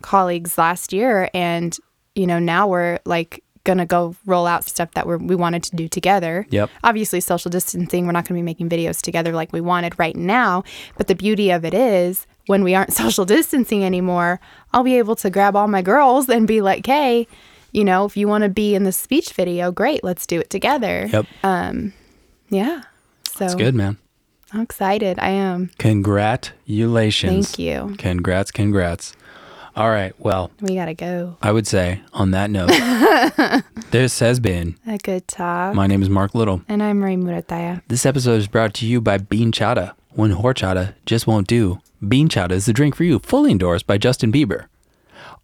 colleagues 0.02 0.58
last 0.58 0.94
year, 0.94 1.30
and 1.34 1.78
you 2.14 2.28
know 2.28 2.40
now 2.40 2.68
we're 2.68 3.00
like 3.06 3.44
gonna 3.66 3.86
go 3.86 4.16
roll 4.26 4.46
out 4.48 4.64
stuff 4.64 4.92
that 4.92 5.06
we're, 5.08 5.18
we 5.18 5.36
wanted 5.36 5.64
to 5.64 5.76
do 5.76 5.88
together. 5.88 6.46
Yep. 6.50 6.70
Obviously, 6.84 7.20
social 7.20 7.50
distancing. 7.50 8.06
We're 8.06 8.12
not 8.14 8.26
gonna 8.28 8.38
be 8.38 8.44
making 8.44 8.70
videos 8.70 9.02
together 9.02 9.34
like 9.34 9.52
we 9.52 9.60
wanted 9.60 9.98
right 10.00 10.16
now. 10.16 10.64
But 10.98 11.08
the 11.08 11.16
beauty 11.16 11.52
of 11.52 11.66
it 11.66 11.74
is 11.74 12.26
when 12.48 12.64
we 12.64 12.76
aren't 12.76 12.94
social 13.04 13.26
distancing 13.26 13.84
anymore, 13.84 14.40
I'll 14.74 14.84
be 14.84 14.98
able 14.98 15.16
to 15.18 15.30
grab 15.30 15.56
all 15.56 15.68
my 15.68 15.82
girls 15.82 16.30
and 16.30 16.48
be 16.48 16.62
like, 16.62 16.86
hey. 16.86 17.28
You 17.72 17.84
know, 17.84 18.06
if 18.06 18.16
you 18.16 18.30
want 18.30 18.44
to 18.46 18.50
be 18.50 18.74
in 18.74 18.86
the 18.86 18.94
speech 18.94 19.34
video, 19.34 19.70
great, 19.70 20.02
let's 20.02 20.26
do 20.26 20.40
it 20.40 20.50
together. 20.50 21.08
yep 21.12 21.26
Um, 21.44 21.92
Yeah. 22.50 22.84
So 23.36 23.44
it's 23.44 23.56
good 23.56 23.76
man 23.76 23.98
I'm 24.54 24.62
excited. 24.62 25.20
I 25.20 25.30
am. 25.32 25.72
congratulations 25.78 27.50
Thank 27.52 27.60
you. 27.60 27.96
congrats 27.98 28.52
congrats 28.52 29.14
all 29.76 29.90
right 29.90 30.14
well 30.20 30.52
We 30.62 30.76
gotta 30.76 30.94
go. 30.94 31.36
i 31.42 31.52
would 31.52 31.68
say 31.68 32.00
on 32.14 32.32
that 32.32 32.50
note 32.50 32.70
this 33.92 34.20
has 34.20 34.40
been 34.40 34.78
A 34.88 34.98
good 34.98 35.28
talk. 35.28 35.76
my 35.76 35.88
name 35.88 36.02
is 36.02 36.10
mark 36.10 36.34
little 36.34 36.62
and 36.70 36.82
I'm 36.82 37.00
Marie 37.00 37.18
Murataya. 37.18 37.82
this 37.90 38.06
episode 38.06 38.40
is 38.40 38.48
brought 38.48 38.74
to 38.76 38.86
you 38.86 39.02
by 39.02 39.18
bean 39.18 39.52
chata 39.52 39.94
when 40.12 40.32
horchata 40.32 40.94
just 41.06 41.28
won't 41.28 41.48
do, 41.48 41.82
bean 42.08 42.30
chata 42.30 42.52
is 42.52 42.66
the 42.66 42.74
drink 42.74 42.96
for 42.96 43.04
you, 43.04 43.20
fully 43.20 43.52
endorsed 43.52 43.88
by 43.88 43.98
Justin 43.98 44.32
Bieber. 44.32 44.68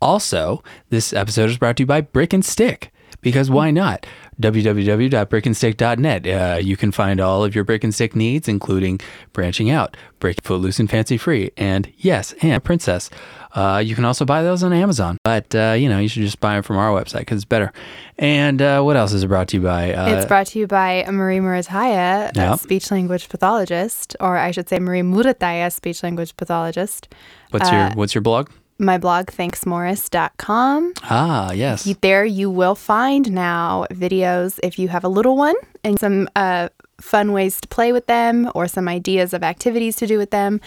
Also, 0.01 0.63
this 0.89 1.13
episode 1.13 1.49
is 1.49 1.57
brought 1.57 1.77
to 1.77 1.83
you 1.83 1.87
by 1.87 2.01
Brick 2.01 2.33
and 2.33 2.43
Stick 2.43 2.91
because 3.21 3.49
why 3.49 3.71
not? 3.71 4.05
www.brickandstick.net. 4.41 6.27
Uh, 6.27 6.57
you 6.57 6.75
can 6.75 6.91
find 6.91 7.21
all 7.21 7.43
of 7.43 7.53
your 7.53 7.63
brick 7.63 7.83
and 7.83 7.93
stick 7.93 8.15
needs, 8.15 8.47
including 8.47 8.99
branching 9.33 9.69
out, 9.69 9.95
brick 10.19 10.41
footloose 10.41 10.79
and 10.79 10.89
fancy 10.89 11.17
free, 11.17 11.51
and 11.57 11.93
yes, 11.97 12.33
and 12.41 12.63
princess. 12.63 13.09
Uh, 13.53 13.81
you 13.83 13.95
can 13.95 14.05
also 14.05 14.23
buy 14.25 14.43
those 14.43 14.63
on 14.63 14.71
Amazon, 14.73 15.17
but 15.23 15.53
uh, 15.55 15.75
you 15.77 15.89
know 15.89 15.99
you 15.99 16.07
should 16.07 16.23
just 16.23 16.39
buy 16.39 16.53
them 16.53 16.63
from 16.63 16.77
our 16.77 16.89
website 16.91 17.19
because 17.19 17.37
it's 17.37 17.45
better. 17.45 17.71
And 18.17 18.61
uh, 18.61 18.81
what 18.81 18.95
else 18.95 19.13
is 19.13 19.23
it 19.23 19.27
brought 19.27 19.47
to 19.49 19.57
you 19.57 19.63
by? 19.63 19.93
Uh, 19.93 20.15
it's 20.15 20.25
brought 20.25 20.47
to 20.47 20.59
you 20.59 20.67
by 20.67 21.05
Marie 21.09 21.39
Murataya, 21.39 22.31
Yep. 22.35 22.59
speech 22.59 22.91
language 22.91 23.27
pathologist, 23.29 24.15
or 24.19 24.37
I 24.37 24.51
should 24.51 24.69
say 24.69 24.79
Marie 24.79 25.01
Murataya, 25.01 25.71
speech 25.71 26.03
language 26.03 26.35
pathologist. 26.37 27.13
what's 27.51 27.69
uh, 27.69 27.73
your 27.75 27.89
What's 27.95 28.15
your 28.15 28.21
blog? 28.21 28.49
My 28.79 28.97
blog, 28.97 29.27
thanksmorris.com. 29.27 30.93
Ah, 31.03 31.51
yes. 31.51 31.83
There 32.01 32.25
you 32.25 32.49
will 32.49 32.73
find 32.75 33.31
now 33.31 33.85
videos 33.91 34.59
if 34.63 34.79
you 34.79 34.87
have 34.87 35.03
a 35.03 35.07
little 35.09 35.37
one 35.37 35.55
and 35.83 35.99
some 35.99 36.27
uh, 36.35 36.69
fun 36.99 37.31
ways 37.31 37.61
to 37.61 37.67
play 37.67 37.91
with 37.91 38.07
them 38.07 38.49
or 38.55 38.67
some 38.67 38.87
ideas 38.87 39.33
of 39.33 39.43
activities 39.43 39.95
to 39.97 40.07
do 40.07 40.17
with 40.17 40.31
them. 40.31 40.59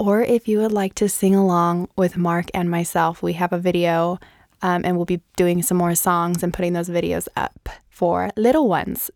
Or 0.00 0.22
if 0.22 0.48
you 0.48 0.60
would 0.60 0.72
like 0.72 0.94
to 0.94 1.10
sing 1.10 1.34
along 1.34 1.90
with 1.94 2.16
Mark 2.16 2.46
and 2.54 2.70
myself, 2.70 3.22
we 3.22 3.34
have 3.34 3.52
a 3.52 3.58
video 3.58 4.18
um, 4.62 4.80
and 4.82 4.96
we'll 4.96 5.04
be 5.04 5.20
doing 5.36 5.62
some 5.62 5.76
more 5.76 5.94
songs 5.94 6.42
and 6.42 6.54
putting 6.54 6.72
those 6.72 6.88
videos 6.88 7.28
up 7.36 7.68
for 7.90 8.30
little 8.34 8.66
ones. 8.66 9.10